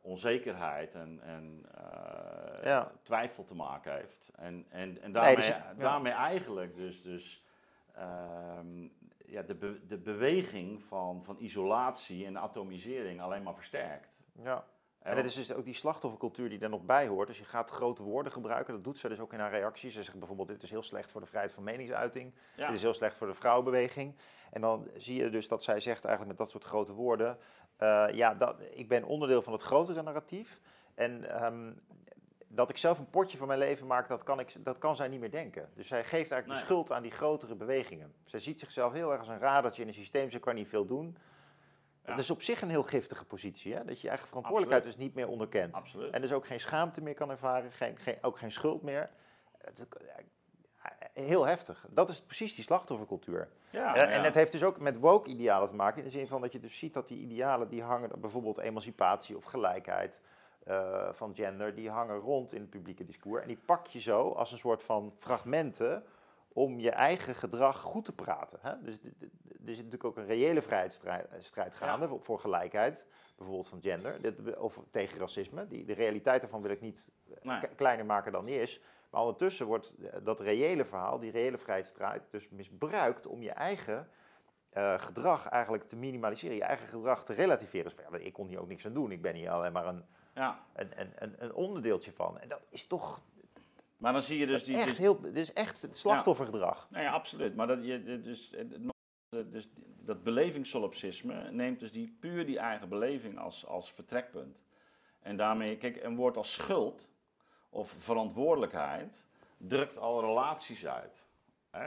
onzekerheid 0.01 0.95
en, 0.95 1.19
en 1.21 1.65
uh, 2.65 2.85
twijfel 3.01 3.45
te 3.45 3.55
maken 3.55 3.93
heeft. 3.93 4.31
En, 4.35 4.65
en, 4.69 5.01
en 5.01 5.11
daarmee, 5.11 5.35
dus 5.35 5.53
daarmee 5.77 6.13
eigenlijk 6.13 6.75
dus... 6.75 7.01
dus 7.01 7.43
ehm, 7.93 8.87
ja, 9.33 9.41
de, 9.41 9.85
de 9.87 9.97
beweging 9.97 10.83
van, 10.83 11.23
van 11.23 11.37
isolatie 11.39 12.25
en 12.25 12.37
atomisering 12.37 13.21
alleen 13.21 13.43
maar 13.43 13.55
versterkt. 13.55 14.23
Ja. 14.43 14.65
En 14.99 15.17
het 15.17 15.25
is 15.25 15.35
dus 15.35 15.53
ook 15.53 15.65
die 15.65 15.73
slachtoffercultuur 15.73 16.49
die 16.49 16.59
daar 16.59 16.69
nog 16.69 16.85
bij 16.85 17.07
hoort. 17.07 17.27
Dus 17.27 17.37
je 17.37 17.43
gaat 17.45 17.69
grote 17.71 18.03
woorden 18.03 18.31
gebruiken. 18.31 18.73
Dat 18.73 18.83
doet 18.83 18.97
ze 18.97 19.09
dus 19.09 19.19
ook 19.19 19.33
in 19.33 19.39
haar 19.39 19.51
reacties. 19.51 19.93
Ze 19.93 20.03
zegt 20.03 20.17
bijvoorbeeld: 20.17 20.47
dit 20.47 20.63
is 20.63 20.69
heel 20.69 20.83
slecht 20.83 21.11
voor 21.11 21.21
de 21.21 21.27
vrijheid 21.27 21.53
van 21.53 21.63
meningsuiting. 21.63 22.33
Dit 22.55 22.69
is 22.69 22.81
heel 22.81 22.93
slecht 22.93 23.17
voor 23.17 23.27
de 23.27 23.33
vrouwenbeweging. 23.33 24.15
En 24.51 24.61
dan 24.61 24.87
zie 24.97 25.15
je 25.15 25.29
dus 25.29 25.47
dat 25.47 25.63
zij 25.63 25.79
zegt 25.79 26.05
eigenlijk 26.05 26.27
met 26.27 26.37
dat 26.37 26.49
soort 26.49 26.63
grote 26.63 26.93
woorden: 26.93 27.37
uh, 27.79 28.05
ja, 28.11 28.33
dat, 28.33 28.55
ik 28.71 28.87
ben 28.87 29.03
onderdeel 29.03 29.41
van 29.41 29.53
het 29.53 29.61
grotere 29.61 30.01
narratief. 30.01 30.61
En 30.95 31.43
um, 31.45 31.81
dat 32.55 32.69
ik 32.69 32.77
zelf 32.77 32.99
een 32.99 33.09
potje 33.09 33.37
van 33.37 33.47
mijn 33.47 33.59
leven 33.59 33.87
maak, 33.87 34.07
dat 34.07 34.23
kan, 34.23 34.39
ik, 34.39 34.55
dat 34.59 34.77
kan 34.77 34.95
zij 34.95 35.07
niet 35.07 35.19
meer 35.19 35.31
denken. 35.31 35.69
Dus 35.73 35.87
zij 35.87 36.03
geeft 36.03 36.31
eigenlijk 36.31 36.59
de 36.59 36.65
schuld 36.65 36.91
aan 36.91 37.01
die 37.01 37.11
grotere 37.11 37.55
bewegingen. 37.55 38.13
Zij 38.25 38.39
ziet 38.39 38.59
zichzelf 38.59 38.93
heel 38.93 39.11
erg 39.11 39.19
als 39.19 39.27
een 39.27 39.39
radertje 39.39 39.81
in 39.81 39.87
een 39.87 39.93
systeem, 39.93 40.31
ze 40.31 40.39
kan 40.39 40.55
niet 40.55 40.67
veel 40.67 40.85
doen. 40.85 41.17
Dat 42.05 42.19
is 42.19 42.29
op 42.29 42.41
zich 42.41 42.61
een 42.61 42.69
heel 42.69 42.83
giftige 42.83 43.25
positie, 43.25 43.73
hè? 43.73 43.85
dat 43.85 44.01
je 44.01 44.09
eigen 44.09 44.27
verantwoordelijkheid 44.27 44.83
dus 44.83 44.97
niet 44.97 45.13
meer 45.13 45.27
onderkent. 45.27 45.75
Absoluut. 45.75 46.13
En 46.13 46.21
dus 46.21 46.31
ook 46.31 46.45
geen 46.45 46.59
schaamte 46.59 47.01
meer 47.01 47.13
kan 47.13 47.29
ervaren, 47.29 47.71
geen, 47.71 47.97
geen, 47.97 48.17
ook 48.21 48.37
geen 48.37 48.51
schuld 48.51 48.81
meer. 48.81 49.09
Het 49.57 49.79
is 49.79 49.85
heel 51.13 51.45
heftig. 51.45 51.85
Dat 51.89 52.09
is 52.09 52.21
precies 52.21 52.55
die 52.55 52.63
slachtoffercultuur. 52.63 53.49
Ja, 53.69 53.95
en, 53.95 54.09
en 54.09 54.23
het 54.23 54.33
heeft 54.33 54.51
dus 54.51 54.63
ook 54.63 54.79
met 54.79 54.99
woke-idealen 54.99 55.69
te 55.69 55.75
maken, 55.75 55.97
in 55.97 56.03
de 56.03 56.11
zin 56.11 56.27
van 56.27 56.41
dat 56.41 56.51
je 56.51 56.59
dus 56.59 56.77
ziet 56.77 56.93
dat 56.93 57.07
die 57.07 57.19
idealen 57.19 57.69
die 57.69 57.83
hangen, 57.83 58.19
bijvoorbeeld 58.19 58.57
emancipatie 58.57 59.37
of 59.37 59.43
gelijkheid, 59.43 60.21
uh, 60.67 61.07
van 61.11 61.35
gender, 61.35 61.75
die 61.75 61.89
hangen 61.89 62.19
rond 62.19 62.53
in 62.53 62.61
het 62.61 62.69
publieke 62.69 63.05
discours. 63.05 63.41
En 63.41 63.47
die 63.47 63.59
pak 63.65 63.87
je 63.87 63.99
zo 63.99 64.29
als 64.29 64.51
een 64.51 64.57
soort 64.57 64.83
van 64.83 65.13
fragmenten 65.17 66.03
om 66.53 66.79
je 66.79 66.91
eigen 66.91 67.35
gedrag 67.35 67.81
goed 67.81 68.05
te 68.05 68.13
praten. 68.13 68.59
Hè? 68.61 68.81
Dus 68.81 68.99
er 69.63 69.69
is 69.69 69.77
natuurlijk 69.77 70.03
ook 70.03 70.17
een 70.17 70.25
reële 70.25 70.61
vrijheidsstrijd 70.61 71.73
gaande 71.73 72.17
voor, 72.21 72.39
gelijkheid, 72.39 73.05
bijvoorbeeld 73.35 73.67
van 73.67 73.81
gender, 73.81 74.59
of 74.59 74.79
tegen 74.91 75.19
racisme. 75.19 75.67
Die, 75.67 75.85
de 75.85 75.93
realiteit 75.93 76.41
daarvan 76.41 76.61
wil 76.61 76.71
ik 76.71 76.81
niet 76.81 77.07
eh, 77.43 77.63
kleiner 77.75 78.05
maken 78.05 78.31
dan 78.31 78.45
die 78.45 78.61
is. 78.61 78.81
Maar 79.09 79.21
ondertussen 79.21 79.65
wordt 79.65 79.93
dat 80.23 80.39
reële 80.39 80.85
verhaal, 80.85 81.19
die 81.19 81.31
reële 81.31 81.57
vrijheidsstrijd, 81.57 82.23
dus 82.29 82.49
misbruikt 82.49 83.27
om 83.27 83.41
je 83.41 83.51
eigen 83.51 84.07
uh, 84.77 84.93
gedrag 84.99 85.47
eigenlijk 85.47 85.89
te 85.89 85.95
minimaliseren, 85.95 86.55
je 86.55 86.63
eigen 86.63 86.87
gedrag 86.87 87.25
te 87.25 87.33
relativeren. 87.33 87.91
Dus, 87.95 88.05
ja, 88.11 88.17
ik 88.17 88.33
kon 88.33 88.47
hier 88.47 88.59
ook 88.59 88.67
niks 88.67 88.85
aan 88.85 88.93
doen, 88.93 89.11
ik 89.11 89.21
ben 89.21 89.35
hier 89.35 89.49
alleen 89.49 89.71
maar 89.71 89.87
een 89.87 90.03
ja. 90.35 90.65
een, 90.73 90.91
een, 90.95 91.35
een, 91.37 91.53
onderdeeltje 91.53 92.11
van. 92.11 92.39
En 92.39 92.49
dat 92.49 92.61
is 92.69 92.87
toch. 92.87 93.21
Maar 93.97 94.13
dan 94.13 94.21
zie 94.21 94.39
je 94.39 94.45
dus 94.45 94.63
die. 94.63 94.77
Echt 94.77 94.97
heel, 94.97 95.21
dit 95.21 95.37
is 95.37 95.53
echt 95.53 95.81
het 95.81 95.97
slachtoffergedrag. 95.97 96.77
Ja, 96.77 96.87
nou 96.89 97.03
ja 97.03 97.11
absoluut. 97.11 97.55
Maar 97.55 97.67
dat, 97.67 97.85
je, 97.85 98.21
dus, 98.21 98.49
dus 99.29 99.69
dat 100.05 100.23
belevingssolipsisme 100.23 101.51
neemt 101.51 101.79
dus 101.79 101.91
die, 101.91 102.17
puur 102.19 102.45
die 102.45 102.59
eigen 102.59 102.89
beleving 102.89 103.39
als, 103.39 103.65
als 103.65 103.91
vertrekpunt. 103.91 104.63
En 105.19 105.37
daarmee, 105.37 105.77
kijk, 105.77 106.03
een 106.03 106.15
woord 106.15 106.37
als 106.37 106.53
schuld 106.53 107.09
of 107.69 107.95
verantwoordelijkheid 107.97 109.25
drukt 109.57 109.97
al 109.97 110.21
relaties 110.21 110.87
uit. 110.87 111.25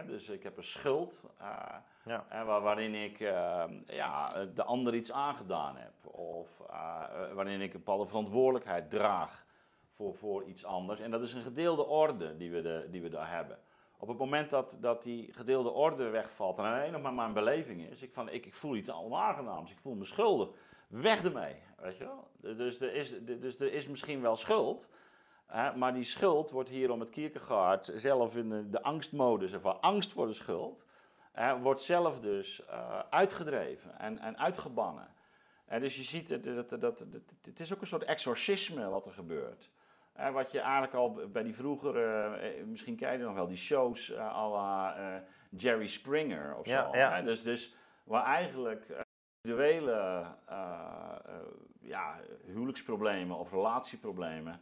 dus 0.06 0.28
ik 0.28 0.42
heb 0.42 0.56
een 0.56 0.64
schuld 0.64 1.24
uh, 1.40 1.76
ja. 2.06 2.44
waarin 2.44 2.94
ik 2.94 3.20
uh, 3.20 3.64
ja, 3.86 4.26
de 4.54 4.64
ander 4.64 4.94
iets 4.94 5.12
aangedaan 5.12 5.76
heb. 5.76 6.14
Of 6.14 6.60
uh, 6.70 7.02
waarin 7.34 7.60
ik 7.60 7.72
een 7.72 7.78
bepaalde 7.78 8.06
verantwoordelijkheid 8.06 8.90
draag 8.90 9.46
voor, 9.90 10.14
voor 10.14 10.44
iets 10.44 10.64
anders. 10.64 11.00
En 11.00 11.10
dat 11.10 11.22
is 11.22 11.34
een 11.34 11.42
gedeelde 11.42 11.86
orde 11.86 12.36
die 12.36 12.50
we, 12.50 12.62
de, 12.62 12.86
die 12.90 13.02
we 13.02 13.08
daar 13.08 13.30
hebben. 13.30 13.58
Op 13.98 14.08
het 14.08 14.18
moment 14.18 14.50
dat, 14.50 14.78
dat 14.80 15.02
die 15.02 15.32
gedeelde 15.32 15.70
orde 15.70 16.08
wegvalt 16.08 16.58
en 16.58 16.64
alleen 16.64 16.92
nog 16.92 17.02
maar 17.02 17.12
mijn 17.12 17.32
beleving 17.32 17.90
is, 17.90 18.02
ik, 18.02 18.12
van, 18.12 18.28
ik, 18.28 18.46
ik 18.46 18.54
voel 18.54 18.76
iets 18.76 18.90
onaangenaams, 18.90 19.70
ik 19.70 19.78
voel 19.78 19.94
me 19.94 20.04
schuldig, 20.04 20.48
weg 20.88 21.24
ermee. 21.24 21.56
Weet 21.76 21.96
je 21.96 22.04
wel? 22.04 22.54
Dus, 22.56 22.80
er 22.80 22.94
is, 22.94 23.14
dus 23.24 23.60
er 23.60 23.72
is 23.72 23.88
misschien 23.88 24.20
wel 24.20 24.36
schuld, 24.36 24.90
hè, 25.46 25.76
maar 25.76 25.94
die 25.94 26.04
schuld 26.04 26.50
wordt 26.50 26.68
hier 26.68 26.90
om 26.90 27.00
het 27.00 27.10
Kierkegaard 27.10 27.92
zelf 27.94 28.36
in 28.36 28.48
de, 28.48 28.68
de 28.68 28.82
angstmodus, 28.82 29.52
van 29.52 29.80
angst 29.80 30.12
voor 30.12 30.26
de 30.26 30.32
schuld, 30.32 30.86
wordt 31.60 31.82
zelf 31.82 32.20
dus 32.20 32.62
uh, 32.70 32.98
uitgedreven 33.10 33.98
en, 33.98 34.18
en 34.18 34.38
uitgebannen. 34.38 35.08
En 35.64 35.80
dus 35.80 35.96
je 35.96 36.02
ziet, 36.02 36.44
dat, 36.44 36.68
dat, 36.68 36.80
dat, 36.80 37.04
het 37.42 37.60
is 37.60 37.74
ook 37.74 37.80
een 37.80 37.86
soort 37.86 38.04
exorcisme 38.04 38.88
wat 38.88 39.06
er 39.06 39.12
gebeurt. 39.12 39.70
Wat 40.32 40.50
je 40.50 40.60
eigenlijk 40.60 40.94
al 40.94 41.12
bij 41.12 41.42
die 41.42 41.54
vroegere, 41.54 42.38
uh, 42.58 42.64
misschien 42.64 42.96
kijk 42.96 43.18
je 43.18 43.24
nog 43.24 43.34
wel, 43.34 43.46
die 43.46 43.56
shows 43.56 44.10
uh, 44.10 44.18
à 44.18 44.48
la 44.48 44.96
Jerry 45.50 45.86
Springer 45.86 46.56
of 46.56 46.66
zo. 46.66 46.88
Ja. 46.92 47.22
Dus, 47.22 47.42
dus 47.42 47.74
waar 48.04 48.24
eigenlijk 48.24 49.04
individuele 49.40 50.24
ja, 51.80 52.20
huwelijksproblemen 52.44 53.36
of 53.36 53.50
relatieproblemen 53.50 54.60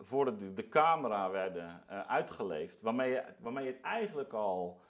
voor 0.00 0.36
de, 0.36 0.52
de 0.52 0.68
camera 0.68 1.30
werden 1.30 1.82
uitgeleefd. 2.06 2.82
Waarmee 2.82 3.10
je, 3.10 3.24
waarmee 3.38 3.64
je 3.64 3.72
het 3.72 3.80
eigenlijk 3.80 4.32
al 4.32 4.80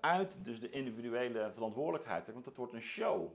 uit 0.00 0.44
dus 0.44 0.60
de 0.60 0.70
individuele 0.70 1.50
verantwoordelijkheid. 1.52 2.32
Want 2.32 2.46
het 2.46 2.56
wordt 2.56 2.72
een 2.72 2.82
show. 2.82 3.32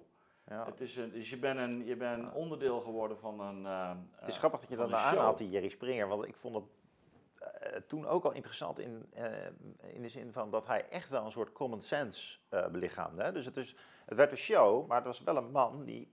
Ja. 0.47 0.65
Het 0.65 0.81
is 0.81 0.95
een, 0.95 1.11
dus 1.11 1.29
je 1.29 1.37
bent, 1.37 1.59
een, 1.59 1.85
je 1.85 1.95
bent 1.95 2.33
onderdeel 2.33 2.81
geworden 2.81 3.17
van 3.17 3.39
een. 3.39 3.61
Uh, 3.61 3.91
het 4.11 4.29
is 4.29 4.37
grappig 4.37 4.59
dat 4.59 4.69
je 4.69 4.75
dat 4.75 4.89
nou 4.89 5.01
aanhaalt, 5.01 5.37
die 5.37 5.49
Jerry 5.49 5.69
Springer. 5.69 6.07
Want 6.07 6.27
ik 6.27 6.35
vond 6.35 6.55
het 6.55 6.63
uh, 7.41 7.79
toen 7.87 8.07
ook 8.07 8.25
al 8.25 8.33
interessant 8.33 8.79
in, 8.79 9.05
in 9.93 10.01
de 10.01 10.09
zin 10.09 10.31
van 10.31 10.51
dat 10.51 10.67
hij 10.67 10.89
echt 10.89 11.09
wel 11.09 11.25
een 11.25 11.31
soort 11.31 11.51
common 11.51 11.81
sense 11.81 12.37
belichaamde. 12.49 13.23
Hè? 13.23 13.31
Dus 13.31 13.45
het, 13.45 13.57
is, 13.57 13.75
het 14.05 14.17
werd 14.17 14.31
een 14.31 14.37
show, 14.37 14.87
maar 14.87 14.97
het 14.97 15.05
was 15.05 15.23
wel 15.23 15.37
een 15.37 15.51
man 15.51 15.83
die. 15.83 16.11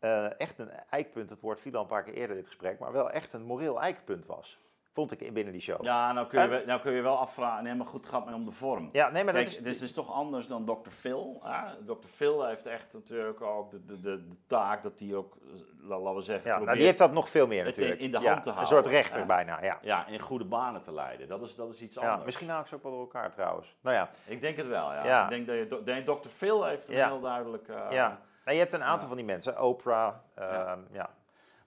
echt 0.38 0.58
een 0.58 0.70
eikpunt, 0.70 1.30
het 1.30 1.40
woord 1.40 1.60
viel 1.60 1.74
al 1.74 1.80
een 1.80 1.86
paar 1.86 2.02
keer 2.02 2.14
eerder 2.14 2.30
in 2.30 2.36
dit 2.36 2.46
gesprek, 2.46 2.78
maar 2.78 2.92
wel 2.92 3.10
echt 3.10 3.32
een 3.32 3.42
moreel 3.42 3.80
eikpunt 3.80 4.26
was. 4.26 4.64
Vond 4.94 5.20
ik 5.20 5.32
binnen 5.32 5.52
die 5.52 5.62
show. 5.62 5.84
Ja, 5.84 6.12
nou 6.12 6.26
kun 6.26 6.50
je, 6.50 6.62
nou 6.66 6.80
kun 6.80 6.92
je 6.92 7.02
wel 7.02 7.18
afvragen. 7.18 7.64
Nee, 7.64 7.74
maar 7.74 7.86
goed, 7.86 8.06
gaat 8.06 8.24
mij 8.24 8.34
om 8.34 8.44
de 8.44 8.50
vorm. 8.50 8.88
Ja, 8.92 9.10
nee, 9.10 9.24
maar 9.24 9.32
dat 9.32 9.42
is... 9.42 9.58
Dus 9.58 9.72
het 9.72 9.82
is 9.82 9.92
toch 9.92 10.12
anders 10.12 10.46
dan 10.46 10.64
Dr. 10.64 10.90
Phil. 10.90 11.40
Hè? 11.42 11.84
Dr. 11.84 12.06
Phil 12.06 12.46
heeft 12.46 12.66
echt 12.66 12.92
natuurlijk 12.92 13.40
ook 13.40 13.70
de, 13.70 13.84
de, 13.84 14.00
de, 14.00 14.28
de 14.28 14.36
taak 14.46 14.82
dat 14.82 15.00
hij 15.00 15.14
ook, 15.14 15.36
laten 15.80 16.14
we 16.14 16.20
zeggen... 16.20 16.50
Ja, 16.50 16.58
nou, 16.58 16.76
die 16.76 16.86
heeft 16.86 16.98
dat 16.98 17.12
nog 17.12 17.28
veel 17.28 17.46
meer 17.46 17.64
natuurlijk. 17.64 18.00
in 18.00 18.10
de 18.10 18.16
hand 18.16 18.42
te 18.42 18.50
houden. 18.50 18.60
Een 18.60 18.82
soort 18.82 18.86
rechter 18.86 19.26
bijna, 19.26 19.62
ja. 19.62 19.78
Ja, 19.82 20.06
in 20.06 20.20
goede 20.20 20.44
banen 20.44 20.82
te 20.82 20.92
leiden. 20.92 21.28
Dat 21.28 21.42
is, 21.42 21.54
dat 21.54 21.72
is 21.72 21.82
iets 21.82 21.98
anders. 21.98 22.16
Ja, 22.18 22.24
misschien 22.24 22.48
haal 22.48 22.60
ik 22.60 22.66
ze 22.66 22.74
ook 22.74 22.82
wel 22.82 22.92
door 22.92 23.00
elkaar 23.00 23.30
trouwens. 23.32 23.76
Nou 23.80 23.96
ja. 23.96 24.08
Ik 24.24 24.40
denk 24.40 24.56
het 24.56 24.66
wel, 24.66 24.92
ja. 24.92 25.22
Ik 25.22 25.46
denk 25.46 25.46
dat 25.46 25.84
je... 25.84 26.02
Dr. 26.02 26.28
Phil 26.28 26.64
heeft 26.64 26.88
een 26.88 26.94
heel 26.94 27.20
duidelijk... 27.20 27.68
Uh, 27.68 27.76
ja. 27.90 28.20
Nou, 28.44 28.56
je 28.56 28.62
hebt 28.62 28.72
een 28.72 28.84
aantal 28.84 29.08
van 29.08 29.16
die 29.16 29.26
mensen. 29.26 29.62
Oprah, 29.62 30.14
uh, 30.38 30.72
ja. 30.90 31.10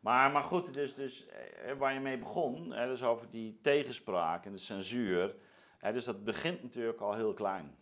Maar, 0.08 0.32
maar 0.32 0.44
goed, 0.44 0.74
dus, 0.74 0.96
dus 0.96 1.28
eh, 1.28 1.74
waar 1.78 1.94
je 1.94 2.00
mee 2.00 2.18
begon, 2.18 2.72
hè, 2.72 2.88
dus 2.88 3.04
over 3.04 3.30
die 3.30 3.60
tegenspraak 3.62 4.46
en 4.46 4.52
de 4.52 4.58
censuur. 4.58 5.36
Hè, 5.78 5.94
dus 5.94 6.06
dat 6.06 6.24
begint 6.24 6.64
natuurlijk 6.64 7.02
al 7.02 7.14
heel 7.14 7.34
klein. 7.34 7.76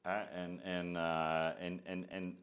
Hè, 0.00 0.22
en, 0.22 0.60
en, 0.60 0.94
uh, 0.94 1.62
en, 1.62 1.80
en, 1.84 2.08
en 2.08 2.38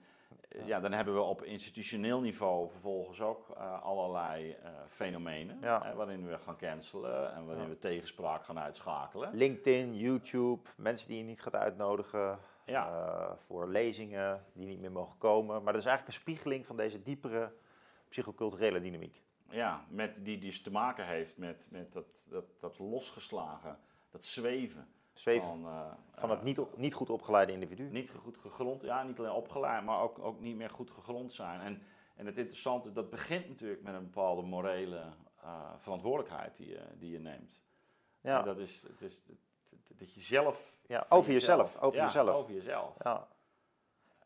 ja, 0.65 0.79
dan 0.79 0.91
hebben 0.91 1.13
we 1.13 1.21
op 1.21 1.43
institutioneel 1.43 2.21
niveau 2.21 2.69
vervolgens 2.69 3.21
ook 3.21 3.49
uh, 3.57 3.83
allerlei 3.83 4.49
uh, 4.49 4.69
fenomenen. 4.87 5.57
Ja. 5.61 5.81
Hè, 5.83 5.93
waarin 5.93 6.27
we 6.27 6.37
gaan 6.37 6.57
cancelen 6.57 7.33
en 7.33 7.45
waarin 7.45 7.63
Ja. 7.63 7.69
we 7.69 7.77
tegenspraak 7.77 8.43
gaan 8.43 8.59
uitschakelen. 8.59 9.29
LinkedIn, 9.33 9.97
YouTube, 9.97 10.69
mensen 10.77 11.07
die 11.07 11.17
je 11.17 11.23
niet 11.23 11.41
gaat 11.41 11.55
uitnodigen 11.55 12.39
eh, 12.65 13.31
voor 13.45 13.67
lezingen 13.67 14.45
die 14.53 14.67
niet 14.67 14.79
meer 14.79 14.91
mogen 14.91 15.17
komen. 15.17 15.63
Maar 15.63 15.73
dat 15.73 15.81
is 15.81 15.87
eigenlijk 15.87 16.07
een 16.07 16.21
spiegeling 16.21 16.65
van 16.65 16.77
deze 16.77 17.03
diepere 17.03 17.51
psychoculturele 18.09 18.81
dynamiek. 18.81 19.21
Ja, 19.49 19.85
met, 19.89 20.25
die 20.25 20.37
dus 20.37 20.61
te 20.61 20.71
maken 20.71 21.05
heeft 21.05 21.37
met, 21.37 21.67
met 21.69 21.93
dat, 21.93 22.25
dat, 22.29 22.45
dat 22.59 22.79
losgeslagen, 22.79 23.79
dat 24.09 24.25
zweven. 24.25 24.87
Zweven 25.13 25.47
Van, 25.47 25.65
eh, 25.65 25.91
van 26.13 26.29
eh, 26.29 26.35
het 26.35 26.43
niet, 26.43 26.77
niet 26.77 26.93
goed 26.93 27.09
opgeleide 27.09 27.51
individu. 27.51 27.83
niet 27.83 28.11
goed 28.11 28.37
gegrond, 28.37 28.81
ja, 28.81 29.03
niet 29.03 29.19
alleen 29.19 29.31
opgeleid, 29.31 29.83
maar 29.85 30.01
ook, 30.01 30.19
ook 30.19 30.39
niet 30.39 30.55
meer 30.55 30.69
goed 30.69 30.91
gegrond 30.91 31.31
zijn. 31.31 31.59
En, 31.61 31.81
en 32.15 32.25
het 32.25 32.37
interessante, 32.37 32.91
dat 32.91 33.09
begint 33.09 33.47
natuurlijk 33.47 33.81
met 33.81 33.93
een 33.93 34.03
bepaalde 34.03 34.41
morele 34.41 35.03
eh, 35.41 35.73
verantwoordelijkheid 35.77 36.55
die 36.57 36.67
je, 36.69 36.81
die 36.97 37.11
je 37.11 37.19
neemt. 37.19 37.61
Ja, 38.21 38.39
En 38.39 38.45
dat 38.45 38.57
is, 38.57 38.81
het 38.81 39.01
is 39.01 39.23
dat- 39.25 40.13
je 40.13 40.19
zelf... 40.19 40.77
Ja, 40.87 41.05
over 41.09 41.31
jezelf, 41.31 41.77
over 41.81 41.97
ja, 41.99 42.05
jezelf. 42.05 42.35
over 42.35 42.53
jezelf. 42.53 42.95
ja. 43.03 43.27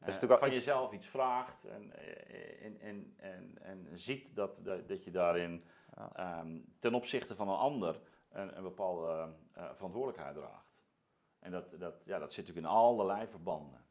Eh, 0.03 0.13
natuurlijk 0.13 0.41
ook- 0.41 0.47
van 0.47 0.55
jezelf 0.55 0.91
iets 0.91 1.07
vraagt 1.07 1.65
en, 1.65 1.91
eh, 1.95 2.65
en, 2.65 2.79
en, 2.79 3.13
en, 3.17 3.57
en 3.61 3.87
ziet 3.97 4.35
dat, 4.35 4.59
dat, 4.63 5.03
je 5.03 5.11
daarin 5.11 5.63
Ja. 5.95 6.09
ehm, 6.15 6.59
ten 6.79 6.93
opzichte 6.93 7.35
van 7.35 7.47
een 7.49 7.55
ander 7.57 7.99
een, 8.29 8.57
een 8.57 8.63
bepaalde 8.63 9.33
eh, 9.53 9.69
verantwoordelijkheid 9.73 10.35
draagt. 10.35 10.71
En 11.39 11.51
dat, 11.51 11.79
dat, 11.79 11.95
ja, 12.05 12.19
dat 12.19 12.33
zit 12.33 12.45
natuurlijk 12.47 12.73
in 12.73 12.79
allerlei 12.79 13.27
verbanden. 13.27 13.85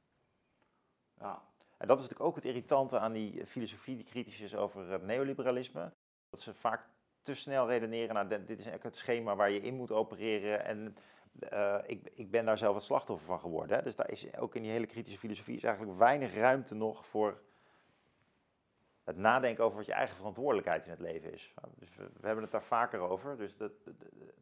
Ja, 1.20 1.42
En 1.78 1.86
dat 1.88 1.96
is 1.98 2.02
natuurlijk 2.02 2.28
ook 2.30 2.34
het 2.36 2.44
irritante 2.44 2.98
aan 2.98 3.12
die 3.12 3.46
filosofie 3.46 3.96
die 3.96 4.04
kritisch 4.04 4.40
is 4.40 4.54
over 4.54 4.90
het 4.90 5.02
neoliberalisme. 5.02 5.92
Dat 6.30 6.40
ze 6.40 6.54
vaak 6.54 6.88
te 7.22 7.34
snel 7.34 7.68
redeneren, 7.68 8.14
nou, 8.14 8.28
dit 8.28 8.38
dit 8.38 8.58
is 8.58 8.64
eigenlijk 8.64 8.84
het 8.84 8.96
schema 8.96 9.36
waar 9.36 9.50
je 9.50 9.60
in 9.60 9.74
moet 9.74 9.90
opereren. 9.92 10.64
En 10.64 10.96
eh, 11.38 11.78
ik, 11.86 12.10
ik 12.14 12.30
ben 12.30 12.44
daar 12.44 12.58
zelf 12.58 12.74
het 12.74 12.84
slachtoffer 12.84 13.26
van 13.26 13.40
geworden. 13.40 13.76
Hè. 13.76 13.82
Dus 13.82 13.96
daar 13.96 14.10
is 14.10 14.36
ook 14.36 14.54
in 14.54 14.62
die 14.62 14.70
hele 14.70 14.86
kritische 14.86 15.18
filosofie 15.18 15.56
is 15.56 15.64
eigenlijk 15.64 15.98
weinig 15.98 16.34
ruimte 16.34 16.74
nog 16.74 17.06
voor 17.06 17.40
het 19.04 19.16
nadenken 19.16 19.64
over 19.64 19.76
wat 19.76 19.86
je 19.86 19.92
eigen 19.92 20.16
verantwoordelijkheid 20.16 20.84
in 20.84 20.90
het 20.90 21.00
leven 21.00 21.32
is. 21.32 21.54
Dus 21.74 21.96
we, 21.96 22.02
we 22.20 22.26
hebben 22.26 22.42
het 22.42 22.52
daar 22.52 22.62
vaker 22.64 23.00
over. 23.00 23.36
Dus 23.36 23.56
dat, 23.56 23.72
dat, 23.84 23.94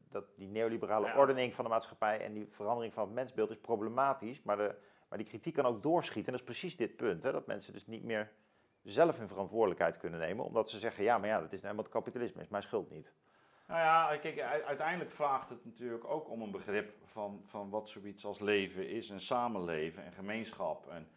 dat 0.09 0.25
die 0.37 0.49
neoliberale 0.49 1.07
Ja. 1.07 1.17
ordening 1.19 1.55
van 1.55 1.65
de 1.65 1.71
maatschappij 1.71 2.21
en 2.25 2.33
die 2.33 2.47
verandering 2.51 2.93
van 2.93 3.05
het 3.05 3.13
mensbeeld 3.13 3.51
is 3.51 3.59
problematisch. 3.59 4.43
Maar, 4.43 4.57
de, 4.57 4.75
maar 5.09 5.19
die 5.19 5.27
kritiek 5.27 5.55
kan 5.55 5.67
ook 5.67 5.83
doorschieten. 5.83 6.33
En 6.33 6.39
dat 6.39 6.49
is 6.49 6.59
precies 6.59 6.77
dit 6.77 6.97
punt. 6.97 7.23
Hè, 7.23 7.33
dat 7.33 7.47
mensen 7.47 7.73
dus 7.73 7.87
niet 7.87 8.05
meer 8.05 8.33
zelf 8.83 9.19
hun 9.19 9.29
verantwoordelijkheid 9.29 9.97
kunnen 9.97 10.21
nemen. 10.21 10.45
Omdat 10.45 10.71
ze 10.71 10.79
zeggen, 10.79 11.05
ja, 11.05 11.19
maar 11.19 11.29
ja, 11.29 11.41
dat 11.41 11.45
is 11.45 11.51
nou 11.51 11.63
helemaal 11.63 11.85
het 11.85 11.93
kapitalisme. 11.93 12.43
is 12.43 12.49
mijn 12.49 12.63
schuld 12.63 12.91
niet. 12.91 13.13
Nou 13.71 13.83
ja, 13.83 14.17
kijk, 14.17 14.41
uiteindelijk 14.67 15.11
vraagt 15.11 15.49
het 15.49 15.65
natuurlijk 15.65 16.05
ook 16.05 16.31
om 16.31 16.43
een 16.43 16.51
begrip 16.51 16.93
van, 17.05 17.43
van 17.45 17.71
wat 17.71 17.89
zoiets 17.89 18.25
als 18.25 18.41
leven 18.41 18.89
is 18.89 19.11
en 19.11 19.21
samenleven 19.21 20.05
en 20.05 20.13
gemeenschap. 20.13 20.89
En, 20.89 21.09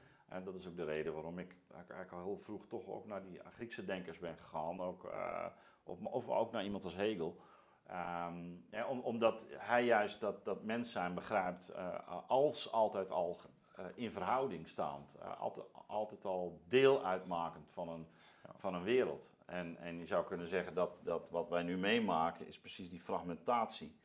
dat 0.43 0.55
is 0.55 0.67
ook 0.67 0.75
de 0.75 0.83
reden 0.83 1.13
waarom 1.13 1.39
ik 1.39 1.55
eigenlijk 1.75 2.11
al 2.11 2.23
heel 2.23 2.37
vroeg 2.37 2.67
toch 2.67 2.87
ook 2.87 3.05
naar 3.05 3.23
die 3.23 3.39
Griekse 3.55 3.85
denkers 3.85 4.19
ben 4.19 4.37
gegaan. 4.37 4.81
Ook, 4.81 5.05
eh, 5.05 5.45
of, 5.83 5.99
of 6.01 6.29
ook 6.29 6.51
naar 6.51 6.63
iemand 6.63 6.83
als 6.83 6.95
Hegel. 6.95 7.39
Ehm, 7.87 8.55
om, 8.89 8.99
omdat 8.99 9.47
hij 9.57 9.85
juist 9.85 10.19
dat, 10.19 10.45
dat 10.45 10.63
mens 10.63 10.91
zijn 10.91 11.13
begrijpt 11.13 11.69
eh, 11.69 12.19
als 12.27 12.71
altijd 12.71 13.11
al 13.11 13.39
eh, 13.75 13.85
in 13.95 14.11
verhouding 14.11 14.67
staand. 14.67 15.17
Altijd, 15.39 15.65
altijd 15.93 16.25
al 16.25 16.59
deel 16.67 17.05
uitmakend 17.05 17.69
van 17.71 17.89
een, 17.89 18.07
van 18.55 18.73
een 18.73 18.83
wereld. 18.83 19.33
En, 19.45 19.77
en 19.77 19.99
je 19.99 20.05
zou 20.05 20.25
kunnen 20.25 20.47
zeggen 20.47 20.73
dat, 20.73 20.89
dat 21.03 21.29
wat 21.29 21.49
wij 21.49 21.63
nu 21.63 21.77
meemaken 21.77 22.47
is 22.47 22.59
precies 22.59 22.89
die 22.89 22.99
fragmentatie. 23.01 24.01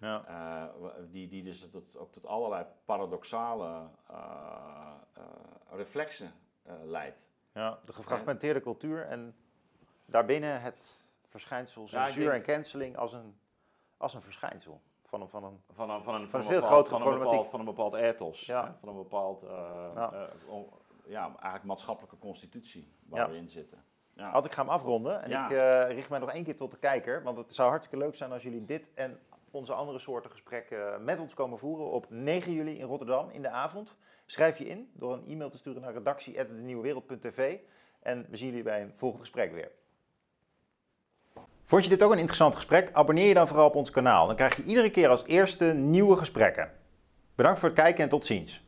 Ja. 0.00 0.24
eh, 0.26 0.88
die, 1.10 1.28
die 1.28 1.42
dus 1.42 1.70
tot, 1.70 1.96
ook 1.96 2.12
tot 2.12 2.26
allerlei 2.26 2.64
paradoxale 2.84 3.88
eh, 4.10 4.16
eh, 5.12 5.22
reflexen 5.70 6.32
eh, 6.62 6.74
leidt. 6.84 7.28
Ja, 7.52 7.78
de 7.84 7.92
gefragmenteerde 7.92 8.60
cultuur 8.60 9.06
en 9.06 9.36
daarbinnen 10.06 10.60
het 10.62 11.10
verschijnsel 11.28 11.88
censuur 11.88 12.30
denk- 12.30 12.46
en 12.46 12.54
canceling 12.54 12.96
als 12.96 13.12
een, 13.12 13.38
als 13.96 14.14
een 14.14 14.22
verschijnsel. 14.22 14.80
Van 15.04 15.20
een, 15.20 15.28
van 15.28 15.44
een, 15.44 15.60
Van 15.72 15.90
een, 15.90 16.02
van 16.02 16.14
een, 16.14 16.20
Van 16.20 16.30
van 16.30 16.40
een 16.40 16.46
veel 16.46 16.60
bepaald, 16.60 16.86
grotere 16.88 17.04
van 17.04 17.12
een 17.12 17.18
bepaald, 17.18 17.20
problematiek. 17.20 17.50
van 17.50 17.60
een 17.60 17.66
bepaald 17.66 17.94
ethos. 17.94 18.46
Ja. 18.46 18.64
hè, 18.66 18.72
van 18.78 18.88
een 18.88 18.96
bepaald 18.96 19.42
eh, 19.42 19.90
Ja. 19.94 20.28
Ja, 21.08 21.24
eigenlijk 21.24 21.64
maatschappelijke 21.64 22.18
constitutie 22.18 22.92
waar 23.06 23.20
Ja. 23.20 23.30
we 23.30 23.36
in 23.36 23.48
zitten. 23.48 23.84
Ja. 24.12 24.30
Had 24.30 24.44
ik 24.44 24.52
ga 24.52 24.62
hem 24.62 24.70
afronden 24.70 25.22
en 25.22 25.30
ik 25.30 25.50
eh, 25.50 25.94
richt 25.94 26.08
mij 26.08 26.18
nog 26.18 26.32
één 26.32 26.44
keer 26.44 26.56
tot 26.56 26.70
de 26.70 26.78
kijker. 26.78 27.22
Want 27.22 27.36
het 27.36 27.54
zou 27.54 27.68
hartstikke 27.68 28.04
leuk 28.04 28.16
zijn 28.16 28.32
als 28.32 28.42
jullie 28.42 28.64
dit 28.64 28.86
en 28.94 29.18
onze 29.50 29.72
andere 29.72 29.98
soorten 29.98 30.30
gesprekken 30.30 31.04
met 31.04 31.18
ons 31.20 31.34
komen 31.34 31.58
voeren 31.58 31.90
op 31.90 32.06
9 32.10 32.52
juli 32.52 32.78
in 32.78 32.86
Rotterdam 32.86 33.30
in 33.30 33.42
de 33.42 33.48
avond. 33.48 33.96
Schrijf 34.26 34.58
je 34.58 34.66
in 34.66 34.90
door 34.94 35.12
een 35.12 35.26
e-mail 35.26 35.50
te 35.50 35.58
sturen 35.58 35.82
naar 35.82 35.92
redactie.denieuwewereld.tv. 35.92 37.56
En 38.00 38.26
we 38.30 38.36
zien 38.36 38.48
jullie 38.48 38.62
bij 38.62 38.82
een 38.82 38.92
volgend 38.96 39.20
gesprek 39.20 39.52
weer. 39.52 39.70
Vond 41.64 41.84
je 41.84 41.90
dit 41.90 42.02
ook 42.02 42.12
een 42.12 42.18
interessant 42.18 42.54
gesprek? 42.54 42.92
Abonneer 42.92 43.28
je 43.28 43.34
dan 43.34 43.48
vooral 43.48 43.66
op 43.66 43.74
ons 43.74 43.90
kanaal. 43.90 44.26
Dan 44.26 44.36
krijg 44.36 44.56
je 44.56 44.62
iedere 44.62 44.90
keer 44.90 45.08
als 45.08 45.24
eerste 45.24 45.64
nieuwe 45.64 46.16
gesprekken. 46.16 46.72
Bedankt 47.34 47.58
voor 47.60 47.68
het 47.68 47.78
kijken 47.78 48.02
en 48.02 48.08
tot 48.08 48.26
ziens. 48.26 48.67